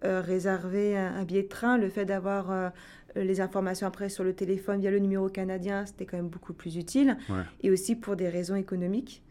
réserver 0.02 0.96
un, 0.96 1.24
billet 1.24 1.44
de 1.44 1.48
train, 1.48 1.78
le 1.78 1.88
fait 1.88 2.04
d'avoir 2.04 2.50
euh, 2.50 2.70
les 3.14 3.40
informations 3.40 3.86
après 3.86 4.08
sur 4.08 4.24
le 4.24 4.34
téléphone 4.34 4.80
via 4.80 4.90
le 4.90 4.98
numéro 4.98 5.28
canadien, 5.28 5.86
c'était 5.86 6.06
quand 6.06 6.16
même 6.16 6.28
beaucoup 6.28 6.52
plus 6.52 6.76
utile. 6.76 7.16
Et 7.62 7.70
aussi 7.70 7.94
pour 7.94 8.16
des 8.16 8.28
raisons 8.28 8.56
économiques. 8.56 9.22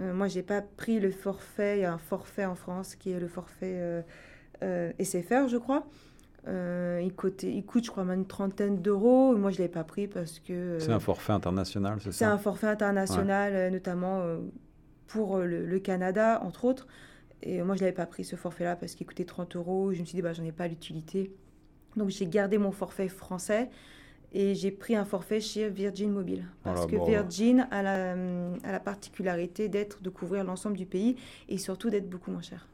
Euh, 0.00 0.12
moi, 0.12 0.28
j'ai 0.28 0.42
pas 0.42 0.62
pris 0.62 1.00
le 1.00 1.10
forfait, 1.10 1.78
il 1.78 1.80
y 1.82 1.84
a 1.84 1.92
un 1.92 1.98
forfait 1.98 2.44
en 2.44 2.54
France 2.54 2.96
qui 2.96 3.12
est 3.12 3.20
le 3.20 3.28
forfait 3.28 4.04
SFR, 4.62 5.48
je 5.48 5.58
crois. 5.58 5.86
il, 6.46 7.12
coûte, 7.14 7.42
il 7.42 7.64
coûte, 7.64 7.84
je 7.84 7.90
crois, 7.90 8.04
une 8.04 8.26
trentaine 8.26 8.80
d'euros. 8.80 9.36
Moi, 9.36 9.50
je 9.50 9.58
ne 9.58 9.62
l'ai 9.62 9.68
pas 9.68 9.84
pris 9.84 10.06
parce 10.06 10.38
que... 10.38 10.78
c'est 10.78 10.92
un 10.92 11.00
forfait 11.00 11.32
international, 11.32 11.98
c'est 12.00 12.12
ça? 12.12 12.18
C'est 12.18 12.24
un 12.24 12.38
forfait 12.38 12.68
international, 12.68 13.70
notamment 13.72 14.22
pour 15.06 15.36
euh, 15.36 15.46
le, 15.46 15.78
Canada, 15.78 16.40
entre 16.42 16.64
autres. 16.64 16.86
Et 17.42 17.62
moi, 17.62 17.76
je 17.76 17.80
n'avais 17.80 17.92
pas 17.92 18.06
pris 18.06 18.24
ce 18.24 18.36
forfait-là 18.36 18.76
parce 18.76 18.94
qu'il 18.94 19.06
coûtait 19.06 19.24
30 19.24 19.56
euros. 19.56 19.92
Je 19.92 20.00
me 20.00 20.04
suis 20.04 20.16
dit, 20.16 20.22
bah, 20.22 20.32
j'en 20.32 20.44
ai 20.44 20.52
pas 20.52 20.68
l'utilité. 20.68 21.32
Donc, 21.96 22.10
j'ai 22.10 22.26
gardé 22.26 22.58
mon 22.58 22.72
forfait 22.72 23.08
français 23.08 23.70
et 24.32 24.54
j'ai 24.54 24.70
pris 24.70 24.96
un 24.96 25.04
forfait 25.04 25.40
chez 25.40 25.68
Virgin 25.68 26.10
Mobile. 26.10 26.46
Parce 26.62 26.86
que 26.86 26.96
Virgin 26.96 27.68
a 27.70 27.82
la, 27.82 28.12
a 28.64 28.72
la 28.72 28.80
particularité 28.80 29.68
d'être, 29.68 30.02
de 30.02 30.10
couvrir 30.10 30.44
l'ensemble 30.44 30.76
du 30.76 30.86
pays 30.86 31.16
et 31.48 31.58
surtout 31.58 31.90
d'être 31.90 32.08
beaucoup 32.08 32.30
moins 32.30 32.42
cher. 32.42 32.66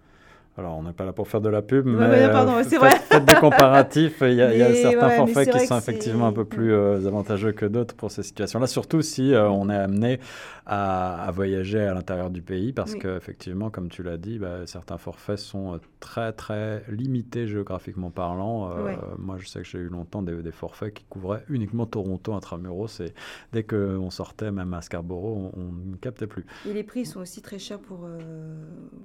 Alors, 0.58 0.76
on 0.76 0.82
n'est 0.82 0.92
pas 0.92 1.06
là 1.06 1.14
pour 1.14 1.28
faire 1.28 1.40
de 1.40 1.48
la 1.48 1.62
pub, 1.62 1.86
mais 1.86 2.28
pardon, 2.30 2.62
c'est 2.62 2.76
vrai. 2.76 2.90
faites, 2.90 3.24
des 3.24 3.34
comparatifs. 3.36 4.18
Il 4.20 4.34
y 4.34 4.42
a, 4.42 4.74
certains 4.74 5.10
forfaits 5.10 5.50
qui 5.50 5.66
sont 5.66 5.78
effectivement 5.78 6.26
un 6.26 6.32
peu 6.32 6.44
plus 6.44 6.74
avantageux 7.06 7.52
que 7.52 7.64
d'autres 7.64 7.94
pour 7.94 8.10
ces 8.10 8.22
situations-là, 8.22 8.66
surtout 8.66 9.00
si 9.00 9.32
on 9.34 9.70
est 9.70 9.76
amené 9.76 10.20
à, 10.66 11.30
voyager 11.32 11.80
à 11.80 11.94
l'intérieur 11.94 12.28
du 12.28 12.42
pays, 12.42 12.74
parce 12.74 12.94
qu'effectivement, 12.94 13.70
comme 13.70 13.88
tu 13.88 14.02
l'as 14.02 14.18
dit, 14.18 14.38
bah, 14.38 14.66
certains 14.66 14.98
forfaits 14.98 15.38
sont 15.38 15.80
très, 16.00 16.32
très 16.32 16.84
limités 16.88 17.46
géographiquement 17.46 18.10
parlant. 18.10 18.70
Moi, 19.18 19.36
je 19.38 19.48
sais 19.48 19.60
que 19.60 19.66
j'ai 19.66 19.78
eu 19.78 19.88
longtemps 19.88 20.20
des, 20.20 20.42
des, 20.42 20.52
forfaits 20.52 20.92
qui 20.92 21.04
couvraient 21.08 21.44
uniquement 21.48 21.86
Toronto 21.86 22.34
intramuros, 22.34 23.00
et 23.00 23.14
dès 23.54 23.62
qu'on 23.62 24.10
sortait, 24.10 24.50
même 24.50 24.74
à 24.74 24.82
Scarborough, 24.82 25.50
on, 25.56 25.72
ne 25.92 25.96
captait 25.96 26.26
plus. 26.26 26.44
Et 26.68 26.74
les 26.74 26.82
prix 26.82 27.06
sont 27.06 27.20
aussi 27.20 27.40
très 27.40 27.58
chers 27.58 27.78
pour, 27.78 28.06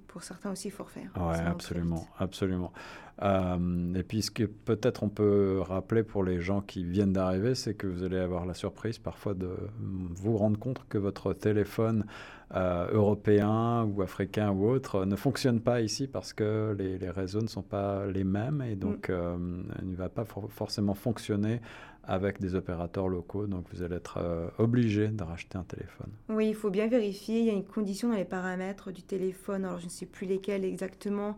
pour 0.08 0.24
certains 0.24 0.52
aussi 0.52 0.70
forfaits. 0.70 1.06
Hein 1.16 1.37
absolument, 1.46 2.08
absolument. 2.20 2.72
Euh, 3.24 3.96
et 3.96 4.04
puis, 4.04 4.22
ce 4.22 4.32
que 4.32 4.44
peut-être 4.44 5.04
on 5.04 5.10
peut 5.10 5.60
rappeler 5.62 6.04
pour 6.04 6.24
les 6.24 6.40
gens 6.40 6.62
qui 6.62 6.84
viennent 6.84 7.14
d'arriver, 7.14 7.56
c'est 7.56 7.74
que 7.74 7.88
vous 7.88 8.04
allez 8.04 8.20
avoir 8.20 8.46
la 8.46 8.54
surprise 8.54 9.00
parfois 9.00 9.34
de 9.34 9.50
vous 9.80 10.38
rendre 10.38 10.60
compte 10.60 10.86
que 10.88 10.98
votre 10.98 11.34
téléphone 11.34 12.06
euh, 12.56 12.88
européen 12.92 13.84
ou 13.84 14.02
africain 14.02 14.52
ou 14.52 14.70
autre 14.70 15.06
ne 15.06 15.16
fonctionne 15.16 15.60
pas 15.60 15.82
ici 15.82 16.08
parce 16.08 16.32
que 16.32 16.76
les, 16.78 16.98
les 16.98 17.10
réseaux 17.10 17.42
ne 17.42 17.48
sont 17.48 17.64
pas 17.64 18.06
les 18.06 18.24
mêmes 18.24 18.62
et 18.62 18.78
donc 18.78 19.10
mm. 19.10 19.14
euh, 19.14 19.38
il 19.82 19.92
ne 19.92 19.96
va 19.98 20.08
pas 20.08 20.24
forcément 20.24 20.94
fonctionner 20.94 21.60
avec 22.08 22.40
des 22.40 22.56
opérateurs 22.56 23.08
locaux. 23.08 23.48
Donc 23.48 23.66
vous 23.74 23.84
allez 23.84 23.96
être 23.96 24.18
obligé 24.58 25.10
de 25.10 25.24
racheter 25.24 25.58
un 25.58 25.64
téléphone. 25.64 26.10
Oui, 26.30 26.48
il 26.50 26.56
faut 26.56 26.70
bien 26.70 26.88
vérifier. 26.88 27.40
Il 27.40 27.46
y 27.46 27.50
a 27.50 27.54
une 27.54 27.66
condition 27.66 28.10
dans 28.10 28.16
les 28.16 28.26
paramètres 28.26 28.92
du 28.92 29.04
téléphone. 29.04 29.66
Alors 29.66 29.80
je 29.80 29.86
ne 29.86 29.92
sais 29.92 30.06
plus 30.06 30.26
lesquels 30.26 30.66
exactement. 30.66 31.36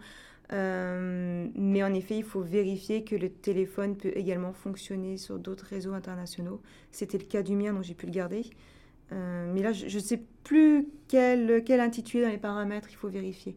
Euh, 0.51 1.47
mais 1.55 1.83
en 1.83 1.93
effet, 1.93 2.17
il 2.17 2.23
faut 2.23 2.41
vérifier 2.41 3.03
que 3.03 3.15
le 3.15 3.29
téléphone 3.29 3.95
peut 3.95 4.11
également 4.15 4.53
fonctionner 4.53 5.17
sur 5.17 5.37
d'autres 5.37 5.65
réseaux 5.65 5.93
internationaux. 5.93 6.61
C'était 6.91 7.17
le 7.17 7.25
cas 7.25 7.43
du 7.43 7.55
mien, 7.55 7.73
donc 7.73 7.83
j'ai 7.83 7.93
pu 7.93 8.07
le 8.07 8.11
garder. 8.11 8.43
Euh, 9.11 9.51
mais 9.53 9.61
là, 9.61 9.73
je 9.73 9.93
ne 9.93 10.03
sais 10.03 10.21
plus 10.43 10.87
quel, 11.07 11.63
quel 11.63 11.79
intitulé 11.79 12.23
dans 12.23 12.29
les 12.29 12.37
paramètres 12.37 12.87
il 12.91 12.95
faut 12.95 13.09
vérifier. 13.09 13.55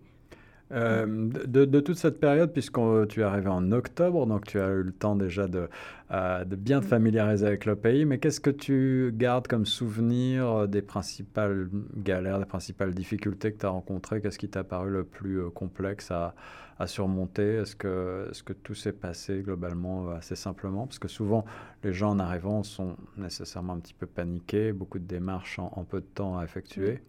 Euh, 0.73 1.29
de, 1.47 1.81
toute 1.81 1.99
cette 1.99 2.19
période, 2.19 2.52
puisque 2.52 2.79
tu 3.09 3.21
es 3.21 3.23
arrivé 3.23 3.49
en 3.49 3.73
octobre, 3.73 4.26
donc 4.26 4.47
tu 4.47 4.59
as 4.59 4.69
eu 4.69 4.83
le 4.83 4.93
temps 4.93 5.17
déjà 5.17 5.47
de, 5.47 5.69
de 6.11 6.57
bien 6.57 6.81
te 6.81 6.87
mm. 6.87 6.88
familiariser 6.88 7.47
avec 7.47 7.67
le 7.67 7.76
pays, 7.76 8.05
mais 8.05 8.19
qu'est-ce 8.19 8.41
que 8.41 8.50
tu 8.50 9.12
gardes 9.14 9.47
comme 9.47 9.67
souvenir 9.67 10.67
des 10.69 10.83
principales 10.83 11.69
galères, 11.97 12.38
des 12.38 12.47
principales 12.47 12.95
difficultés 12.95 13.52
que 13.52 13.59
tu 13.59 13.67
as 13.67 13.71
rencontrées? 13.71 14.21
Qu'est-ce 14.23 14.38
qui 14.38 14.49
t'a 14.49 14.64
paru 14.64 14.91
le 14.91 15.05
plus 15.05 15.50
complexe 15.50 16.11
à, 16.11 16.35
à 16.79 16.87
surmonter? 16.87 17.57
Est-ce 17.57 17.76
que, 17.76 18.29
est 18.31 18.35
-ce 18.35 18.43
que 18.43 18.52
tout 18.52 18.75
s'est 18.75 18.93
passé 18.93 19.43
globalement 19.43 20.11
euh, 20.11 20.17
assez 20.17 20.37
simplement? 20.37 20.87
Parce 20.87 20.99
que 20.99 21.09
souvent, 21.09 21.45
les 21.85 21.93
gens 21.93 22.11
en 22.11 22.19
arrivant 22.19 22.62
sont 22.62 22.97
nécessairement 23.17 23.75
un 23.75 23.81
petit 23.81 23.95
peu 23.95 24.07
paniqués, 24.07 24.73
beaucoup 24.73 24.99
de 24.99 25.07
démarches 25.07 25.59
en, 25.59 25.85
peu 25.85 26.00
de 26.00 26.07
temps 26.07 26.38
à 26.38 26.45
effectuer. 26.45 27.02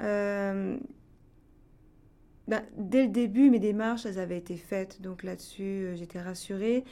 Euh, 0.00 0.78
ben, 2.48 2.62
dès 2.76 3.02
le 3.02 3.08
début, 3.08 3.50
mes 3.50 3.58
démarches, 3.58 4.06
elles 4.06 4.18
avaient 4.18 4.38
été 4.38 4.56
faites, 4.56 5.00
donc 5.02 5.22
là-dessus, 5.22 5.62
euh, 5.62 5.96
j'étais 5.96 6.20
rassurée. 6.20 6.84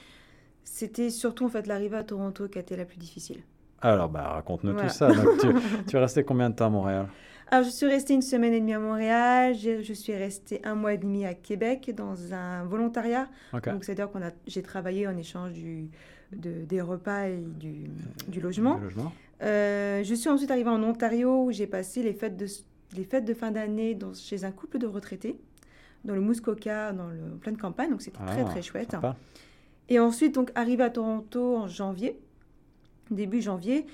C'était 0.64 1.10
surtout 1.10 1.46
en 1.46 1.48
fait 1.48 1.66
l'arrivée 1.66 1.96
à 1.96 2.04
Toronto 2.04 2.46
qui 2.48 2.58
a 2.58 2.60
été 2.60 2.76
la 2.76 2.84
plus 2.84 2.98
difficile. 2.98 3.38
Alors, 3.80 4.08
bah, 4.08 4.28
raconte-nous 4.28 4.74
tout 4.74 4.88
ça. 4.88 5.10
tu, 5.40 5.48
tu 5.88 5.96
es 5.96 5.98
resté 5.98 6.24
combien 6.24 6.50
de 6.50 6.54
temps 6.54 6.66
à 6.66 6.70
Montréal? 6.70 7.06
Alors, 7.48 7.64
je 7.64 7.70
suis 7.70 7.86
restée 7.86 8.14
une 8.14 8.22
semaine 8.22 8.52
et 8.52 8.60
demie 8.60 8.74
à 8.74 8.80
Montréal. 8.80 9.54
Je 9.54 9.92
suis 9.92 10.14
restée 10.14 10.60
un 10.64 10.74
mois 10.74 10.94
et 10.94 10.98
demi 10.98 11.24
à 11.24 11.34
Québec 11.34 11.92
dans 11.96 12.34
un 12.34 12.64
volontariat. 12.64 13.28
Donc, 13.52 13.84
c'est-à-dire 13.84 14.10
que 14.10 14.18
j'ai 14.46 14.62
travaillé 14.62 15.06
en 15.06 15.16
échange 15.16 15.52
du, 15.52 15.88
des 16.32 16.80
repas 16.80 17.28
et 17.28 17.38
du, 17.38 17.84
du 18.28 18.40
logement. 18.40 18.80
Euh, 19.42 20.02
je 20.02 20.14
suis 20.14 20.28
ensuite 20.28 20.50
arrivée 20.50 20.70
en 20.70 20.82
Ontario 20.82 21.44
où 21.44 21.52
j'ai 21.52 21.66
passé 21.66 22.02
les 22.02 22.14
fêtes 22.14 22.36
de, 22.36 22.46
les 22.96 23.04
fêtes 23.04 23.24
de 23.24 23.34
fin 23.34 23.50
d'année 23.50 23.96
chez 24.14 24.44
un 24.44 24.50
couple 24.50 24.78
de 24.78 24.86
retraités 24.86 25.38
dans 26.06 26.14
le 26.14 26.20
Muskoka, 26.20 26.92
dans 26.92 27.08
le 27.08 27.34
en 27.34 27.38
pleine 27.38 27.56
campagne. 27.56 27.90
Donc, 27.90 28.02
c'était 28.02 28.24
très, 28.24 28.42
ah, 28.42 28.44
très 28.44 28.62
chouette. 28.62 28.96
Et 29.88 29.98
ensuite, 29.98 30.34
donc, 30.34 30.50
arrivée 30.54 30.84
à 30.84 30.90
Toronto 30.90 31.56
en 31.56 31.68
janvier, 31.68 32.18
début 33.10 33.40
janvier. 33.40 33.86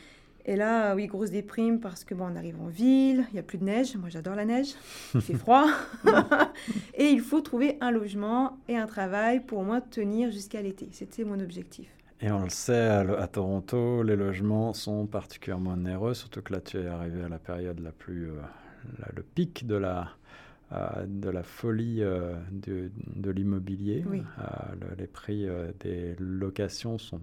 Et 0.45 0.57
là, 0.57 0.95
oui, 0.95 1.07
grosse 1.07 1.31
déprime 1.31 1.79
parce 1.79 2.03
que 2.03 2.15
bon, 2.15 2.27
on 2.33 2.37
arrive 2.37 2.61
en 2.61 2.67
ville, 2.67 3.27
il 3.31 3.35
n'y 3.35 3.39
a 3.39 3.45
plus 3.45 3.59
de 3.59 3.65
neige. 3.65 3.97
Moi, 3.97 4.09
j'adore 4.09 4.35
la 4.35 4.45
neige. 4.45 4.75
Il 5.15 5.21
fait 5.21 5.35
froid. 5.39 5.67
et 6.95 7.11
il 7.11 7.21
faut 7.21 7.41
trouver 7.41 7.79
un 7.81 7.91
logement 7.91 8.59
et 8.69 8.77
un 8.77 8.87
travail 8.87 9.41
pour 9.41 9.59
au 9.59 9.63
moins 9.63 9.81
tenir 9.81 10.33
jusqu'à 10.33 10.61
l'été. 10.61 10.89
C'était 10.93 11.25
mon 11.25 11.39
objectif. 11.39 11.89
Et 12.21 12.31
on 12.31 12.43
le 12.43 12.51
sait, 12.51 12.89
à, 12.89 13.27
Toronto, 13.27 14.03
les 14.03 14.17
logements 14.17 14.73
sont 14.75 15.07
particulièrement 15.07 15.73
onéreux, 15.73 16.15
surtout 16.15 16.41
que 16.41 16.53
là, 16.53 16.61
tu 16.61 16.79
es 16.79 16.87
arrivé 16.87 17.23
à 17.23 17.29
la 17.29 17.39
période 17.39 17.81
la 17.81 17.93
plus. 17.93 18.31
Euh, 18.31 18.35
le 19.15 19.23
pic 19.23 19.67
de 19.67 19.77
la, 19.77 20.09
de 21.07 21.29
la 21.29 21.43
folie 21.43 22.03
euh, 22.03 22.35
de, 22.51 22.91
de 23.17 23.31
l'immobilier. 23.31 24.05
Oui. 24.09 24.23
les 24.99 25.07
prix 25.07 25.47
des 25.81 26.15
locations 26.19 26.99
sont 26.99 27.21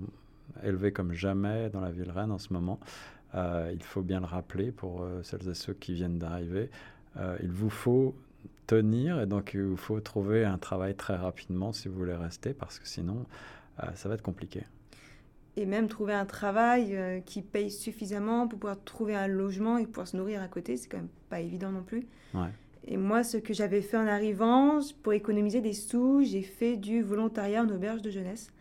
élevé 0.63 0.91
comme 0.91 1.13
jamais 1.13 1.69
dans 1.69 1.81
la 1.81 1.91
ville 1.91 2.11
reine 2.11 2.31
en 2.31 2.37
ce 2.37 2.53
moment. 2.53 2.79
Euh, 3.35 3.71
il 3.73 3.83
faut 3.83 4.01
bien 4.01 4.19
le 4.19 4.25
rappeler 4.25 4.71
pour 4.71 5.03
euh, 5.03 5.21
celles 5.23 5.47
et 5.47 5.53
ceux 5.53 5.73
qui 5.73 5.93
viennent 5.93 6.17
d'arriver. 6.17 6.69
Euh, 7.17 7.37
il 7.41 7.51
vous 7.51 7.69
faut 7.69 8.15
tenir 8.67 9.19
et 9.19 9.25
donc 9.25 9.51
il 9.53 9.61
vous 9.61 9.77
faut 9.77 9.99
trouver 9.99 10.45
un 10.45 10.57
travail 10.57 10.95
très 10.95 11.15
rapidement 11.15 11.73
si 11.73 11.87
vous 11.87 11.95
voulez 11.95 12.15
rester 12.15 12.53
parce 12.53 12.79
que 12.79 12.87
sinon 12.87 13.25
ça 13.95 14.09
va 14.09 14.15
être 14.15 14.21
compliqué. 14.21 14.63
Et 15.55 15.65
même 15.65 15.87
trouver 15.87 16.13
un 16.13 16.25
travail 16.25 17.23
qui 17.25 17.41
paye 17.41 17.71
suffisamment 17.71 18.47
pour 18.47 18.59
pouvoir 18.59 18.83
trouver 18.83 19.15
un 19.15 19.27
logement 19.27 19.77
et 19.77 19.87
pouvoir 19.87 20.07
se 20.07 20.17
nourrir 20.17 20.41
à 20.41 20.49
côté, 20.49 20.75
c'est 20.75 20.89
quand 20.89 20.97
même 20.97 21.07
pas 21.29 21.39
évident 21.39 21.71
non 21.71 21.81
plus. 21.81 22.05
Et 22.87 22.97
moi, 22.97 23.23
ce 23.23 23.37
que 23.37 23.53
j'avais 23.53 23.81
fait 23.81 23.97
en 23.97 24.07
arrivant, 24.07 24.79
pour 25.03 25.13
économiser 25.13 25.61
des 25.61 25.73
sous, 25.73 26.23
j'ai 26.23 26.41
fait 26.41 26.77
du 26.77 27.01
volontariat 27.01 27.63
en 27.63 27.69
auberge 27.69 28.01
de 28.01 28.09
jeunesse. 28.09 28.51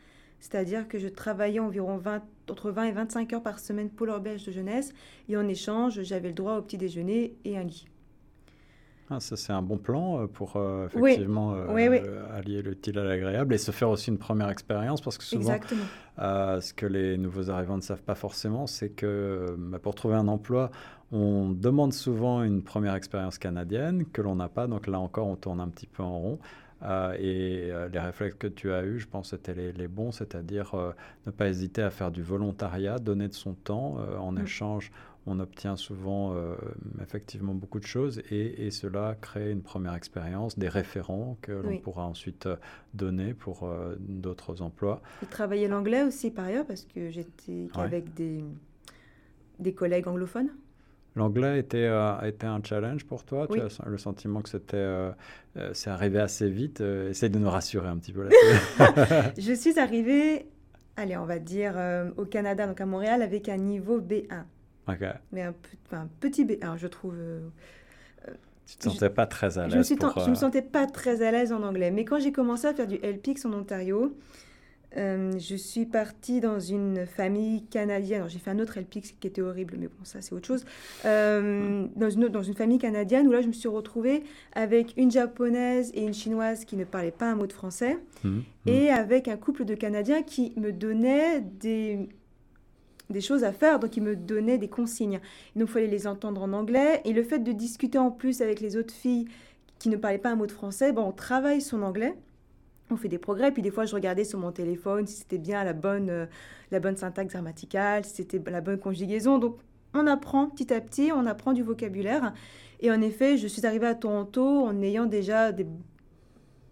C'est-à-dire 0.41 0.87
que 0.87 0.99
je 0.99 1.09
travaillais 1.09 1.59
environ 1.59 1.97
20, 1.97 2.23
entre 2.51 2.71
20 2.71 2.85
et 2.85 2.93
25 2.93 3.33
heures 3.33 3.43
par 3.43 3.59
semaine 3.59 3.91
pour 3.91 4.07
l'auberge 4.07 4.45
de 4.45 4.53
jeunesse. 4.53 4.93
Et 5.29 5.37
en 5.37 5.49
échange, 5.49 6.03
j'avais 6.03 6.29
le 6.29 6.35
droit 6.35 6.57
au 6.57 6.63
petit 6.63 6.79
déjeuner 6.79 7.37
et 7.45 7.59
un 7.59 7.65
lit. 7.65 7.87
Ah, 9.11 9.21
ça, 9.21 9.37
c'est 9.37 9.53
un 9.53 9.63
bon 9.63 9.79
plan 9.79 10.21
euh, 10.21 10.27
pour 10.27 10.57
euh, 10.57 10.87
effectivement 10.87 11.55
euh, 11.55 12.27
allier 12.31 12.61
l'utile 12.61 12.99
à 12.99 13.05
l'agréable 13.05 13.55
et 13.55 13.59
se 13.59 13.71
faire 13.71 13.89
aussi 13.89 14.11
une 14.11 14.19
première 14.19 14.51
expérience 14.51 15.01
parce 15.01 15.17
que 15.17 15.25
souvent, 15.25 15.57
ce 16.19 16.73
que 16.75 16.85
les 16.85 17.17
nouveaux 17.17 17.49
arrivants 17.49 17.77
ne 17.77 17.83
savent 17.83 18.03
pas 18.03 18.15
forcément, 18.15 18.67
c'est 18.67 18.91
que 18.91 19.47
bah, 19.57 19.79
pour 19.79 19.95
trouver 19.95 20.17
un 20.17 20.29
emploi, 20.29 20.71
on 21.11 21.51
demande 21.51 21.93
souvent 21.93 22.43
une 22.43 22.63
première 22.63 22.95
expérience 22.95 23.39
canadienne 23.39 24.05
que 24.13 24.21
l'on 24.21 24.37
n'a 24.37 24.49
pas. 24.49 24.67
Donc 24.67 24.87
là 24.87 25.01
encore, 25.01 25.27
on 25.27 25.37
tourne 25.37 25.61
un 25.61 25.69
petit 25.69 25.87
peu 25.87 26.03
en 26.03 26.19
rond. 26.19 26.39
Euh, 26.83 27.15
et 27.19 27.71
euh, 27.73 27.89
les 27.89 27.99
réflexes 27.99 28.37
que 28.39 28.47
tu 28.47 28.73
as 28.73 28.85
eus, 28.85 29.01
je 29.01 29.09
pense, 29.09 29.33
étaient 29.33 29.55
les, 29.55 29.89
bons, 29.89 30.13
c'est-à-dire 30.13 30.75
euh, 30.75 30.93
ne 31.27 31.33
pas 31.33 31.49
hésiter 31.49 31.83
à 31.83 31.91
faire 31.91 32.11
du 32.11 32.23
volontariat, 32.23 32.99
donner 32.99 33.29
de 33.29 33.35
son 33.35 33.55
temps. 33.55 33.97
en 34.19 34.33
mm. 34.33 34.43
échange, 34.43 34.93
on 35.27 35.41
obtient 35.41 35.77
souvent 35.77 36.35
effectivement 37.03 37.53
beaucoup 37.53 37.81
de 37.81 37.85
choses 37.85 38.23
et, 38.31 38.71
cela 38.71 39.15
crée 39.21 39.51
une 39.51 39.61
première 39.61 39.95
expérience, 39.95 40.59
des 40.59 40.69
référents 40.69 41.37
que 41.43 41.53
l'on 41.53 41.77
pourra 41.79 42.07
ensuite 42.07 42.49
donner 42.95 43.35
pour 43.35 43.69
d'autres 43.99 44.63
emplois. 44.63 45.03
Et 45.23 45.27
travailler 45.27 45.69
l'anglais 45.69 46.03
aussi 46.03 46.31
par 46.31 46.47
ailleurs, 46.47 46.65
parce 46.65 46.85
que 46.85 47.11
j'étais 47.11 47.69
avec 47.75 48.15
des, 48.15 48.43
des 49.59 49.75
collègues 49.75 50.09
anglophones. 50.09 50.51
L'anglais 51.19 51.59
était, 51.59 51.79
euh, 51.79 52.17
a 52.17 52.29
été 52.29 52.47
un 52.47 52.61
challenge 52.63 53.05
pour 53.05 53.25
toi? 53.25 53.49
Tu 53.51 53.61
as 53.61 53.69
le 53.87 53.99
sentiment 53.99 54.41
que 54.41 54.49
c'était, 54.49 54.77
euh, 54.77 55.11
euh, 55.57 55.71
c'est 55.75 55.91
arrivé 55.91 56.21
assez 56.21 56.49
vite? 56.49 56.81
Essaye 56.81 57.29
de 57.29 57.41
nous 57.41 57.51
rassurer 57.51 57.89
un 57.89 57.97
petit 57.97 58.13
peu 58.13 58.23
là 58.23 58.31
Je 59.39 59.53
suis 59.53 59.81
arrivée, 59.81 60.47
allez, 60.97 61.17
on 61.17 61.25
va 61.25 61.41
dire, 61.41 61.75
au 62.17 62.25
Canada, 62.25 62.69
donc 62.69 62.81
à 62.81 62.87
Montréal, 62.87 63.23
avec 63.23 63.49
un 63.49 63.57
niveau 63.57 64.01
B1. 64.01 64.45
Ok. 64.89 65.05
Mais 65.33 65.43
un, 65.43 65.55
petit 66.21 66.45
B1, 66.45 66.79
je 66.79 66.87
trouve. 66.87 67.17
tu 68.67 68.77
te 68.77 68.85
sentais 68.85 69.11
pas 69.11 69.27
très 69.27 69.59
à 69.59 69.65
l'aise 69.67 69.73
Je 69.73 70.23
ne 70.25 70.31
me 70.31 70.35
sentais 70.37 70.63
pas 70.63 70.87
très 70.87 71.23
à 71.23 71.33
l'aise 71.33 71.53
en 71.53 71.65
anglais. 71.65 71.91
Mais 71.91 72.05
quand 72.05 72.21
j'ai 72.21 72.33
commencé 72.33 72.69
à 72.69 72.75
faire 72.75 72.87
du 72.87 72.97
LPX 72.97 73.45
en 73.45 73.53
Ontario, 73.55 74.17
euh, 74.97 75.39
je 75.39 75.55
suis 75.55 75.85
partie 75.85 76.41
dans 76.41 76.59
une 76.59 77.07
famille 77.07 77.65
canadienne. 77.67 78.25
J'ai 78.29 78.39
fait 78.39 78.51
un 78.51 78.59
autre 78.59 78.81
LPX 78.81 79.15
qui 79.21 79.27
était 79.27 79.43
horrible, 79.43 79.77
mais 79.79 79.87
bon, 79.89 80.05
ça 80.05 80.21
c'est 80.23 80.35
autre 80.35 80.47
chose. 80.47 80.65
Euh, 81.05 81.87
dans, 81.95 82.09
une, 82.09 82.29
dans 82.29 82.43
une 82.43 82.55
famille 82.55 82.79
canadienne 82.79 83.29
où 83.29 83.33
là 83.33 83.43
je 83.43 83.49
me 83.49 83.53
suis 83.53 83.69
retrouvée 83.69 84.23
avec 84.55 84.95
une 84.97 85.11
japonaise 85.11 85.91
et 85.95 86.03
une 86.03 86.15
chinoise 86.15 86.65
qui 86.65 86.77
ne 86.77 86.85
parlaient 86.85 87.11
pas 87.11 87.31
un 87.31 87.35
mot 87.35 87.47
de 87.47 87.53
français 87.53 87.99
mmh, 88.25 88.29
mmh. 88.29 88.43
et 88.67 88.91
avec 88.91 89.29
un 89.29 89.37
couple 89.37 89.65
de 89.65 89.75
Canadiens 89.75 90.23
qui 90.23 90.55
me 90.57 90.73
donnaient 90.73 91.41
des, 91.41 92.09
des 93.11 93.21
choses 93.21 93.45
à 93.45 93.53
faire, 93.53 93.79
donc 93.79 93.97
ils 93.97 94.03
me 94.03 94.17
donnaient 94.17 94.59
des 94.59 94.69
consignes. 94.69 95.21
Donc 95.55 95.69
il 95.69 95.73
fallait 95.73 95.87
les 95.87 96.07
entendre 96.07 96.43
en 96.43 96.53
anglais 96.55 97.03
et 97.05 97.13
le 97.13 97.23
fait 97.23 97.41
de 97.41 97.53
discuter 97.53 97.99
en 97.99 98.11
plus 98.11 98.41
avec 98.41 98.61
les 98.61 98.77
autres 98.77 98.95
filles 98.95 99.27
qui 99.79 99.91
ne 99.91 99.97
parlait 99.97 100.19
pas 100.19 100.31
un 100.31 100.37
mot 100.37 100.47
de 100.47 100.53
français, 100.53 100.93
bon, 100.93 101.03
on 101.03 101.13
travaille 101.13 101.61
son 101.61 101.83
anglais, 101.83 102.15
on 102.91 102.97
fait 102.97 103.09
des 103.09 103.19
progrès. 103.19 103.53
Puis 103.53 103.63
des 103.63 103.71
fois, 103.71 103.85
je 103.85 103.95
regardais 103.95 104.25
sur 104.25 104.39
mon 104.39 104.53
téléphone 104.53 105.07
si 105.07 105.17
c'était 105.17 105.39
bien 105.39 105.65
la 105.65 105.73
bonne, 105.73 106.11
euh, 106.11 106.27
la 106.71 106.81
bonne 106.81 106.97
syntaxe 106.97 107.33
grammaticale, 107.33 108.05
si 108.05 108.15
c'était 108.15 108.41
la 108.51 108.61
bonne 108.61 108.79
conjugaison. 108.79 109.39
Donc, 109.39 109.59
on 109.95 110.07
apprend 110.07 110.49
petit 110.49 110.73
à 110.73 110.81
petit, 110.81 111.11
on 111.15 111.27
apprend 111.27 111.53
du 111.53 111.63
vocabulaire. 111.63 112.33
Et 112.81 112.91
en 112.91 113.01
effet, 113.01 113.37
je 113.37 113.47
suis 113.47 113.67
arrivée 113.67 113.87
à 113.87 113.95
Toronto 113.95 114.65
en 114.65 114.83
ayant 114.83 115.07
déjà 115.07 115.53
des 115.53 115.67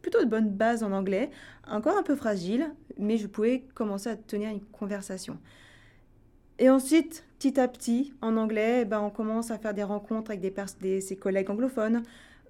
plutôt 0.03 0.21
de 0.23 0.31
bonnes 0.31 0.51
bases 0.51 0.85
en 0.85 0.93
anglais, 0.93 1.31
encore 1.67 1.97
un 1.99 2.05
peu 2.05 2.15
fragile, 2.15 2.73
mais 2.97 3.17
je 3.17 3.27
pouvais 3.27 3.65
commencer 3.75 4.09
à 4.09 4.15
tenir 4.15 4.51
une 4.51 4.61
conversation. 4.61 5.37
Et 6.61 6.71
ensuite, 6.71 7.25
petit 7.41 7.59
à 7.59 7.67
petit, 7.67 8.15
en 8.23 8.37
anglais, 8.37 8.85
ben, 8.85 9.01
on 9.01 9.11
commence 9.11 9.51
à 9.51 9.59
faire 9.59 9.75
des 9.75 9.83
rencontres 9.83 10.31
avec 10.31 10.41
des, 10.41 10.55
des 10.81 11.01
ses 11.01 11.17
collègues 11.17 11.51
anglophones. 11.51 12.05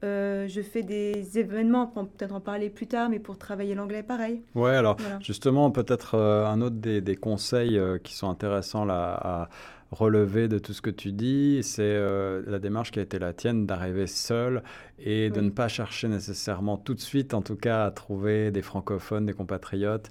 Euh, 0.04 0.46
je 0.48 0.60
fais 0.60 0.82
des 0.82 1.38
événements, 1.38 1.92
on 1.96 2.04
peut 2.04 2.10
peut-être 2.18 2.34
en 2.34 2.40
parler 2.40 2.70
plus 2.70 2.86
tard, 2.86 3.08
mais 3.08 3.18
pour 3.18 3.38
travailler 3.38 3.74
l'anglais, 3.74 4.02
pareil. 4.02 4.42
Ouais, 4.54 4.74
alors 4.76 4.96
justement, 5.20 5.70
peut-être 5.70 6.14
euh, 6.14 6.46
un 6.46 6.60
autre 6.60 6.76
des, 6.76 7.16
conseils 7.16 7.78
euh, 7.78 7.98
qui 7.98 8.14
sont 8.14 8.28
intéressants 8.28 8.84
là, 8.84 9.14
à 9.14 9.48
relever 9.92 10.48
de 10.48 10.58
tout 10.58 10.72
ce 10.72 10.82
que 10.82 10.90
tu 10.90 11.12
dis, 11.12 11.60
c'est 11.62 11.96
la 12.44 12.58
démarche 12.58 12.90
qui 12.90 12.98
a 12.98 13.02
été 13.02 13.20
la 13.20 13.32
tienne 13.32 13.66
d'arriver 13.66 14.08
seul 14.08 14.64
et 14.98 15.30
de 15.30 15.40
ne 15.40 15.50
pas 15.50 15.68
chercher 15.68 16.08
nécessairement 16.08 16.76
tout 16.76 16.92
de 16.92 17.00
suite, 17.00 17.34
en 17.34 17.40
tout 17.40 17.54
cas, 17.54 17.84
à 17.84 17.92
trouver 17.92 18.50
des 18.50 18.62
francophones, 18.62 19.26
des 19.26 19.32
compatriotes 19.32 20.10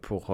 pour 0.00 0.26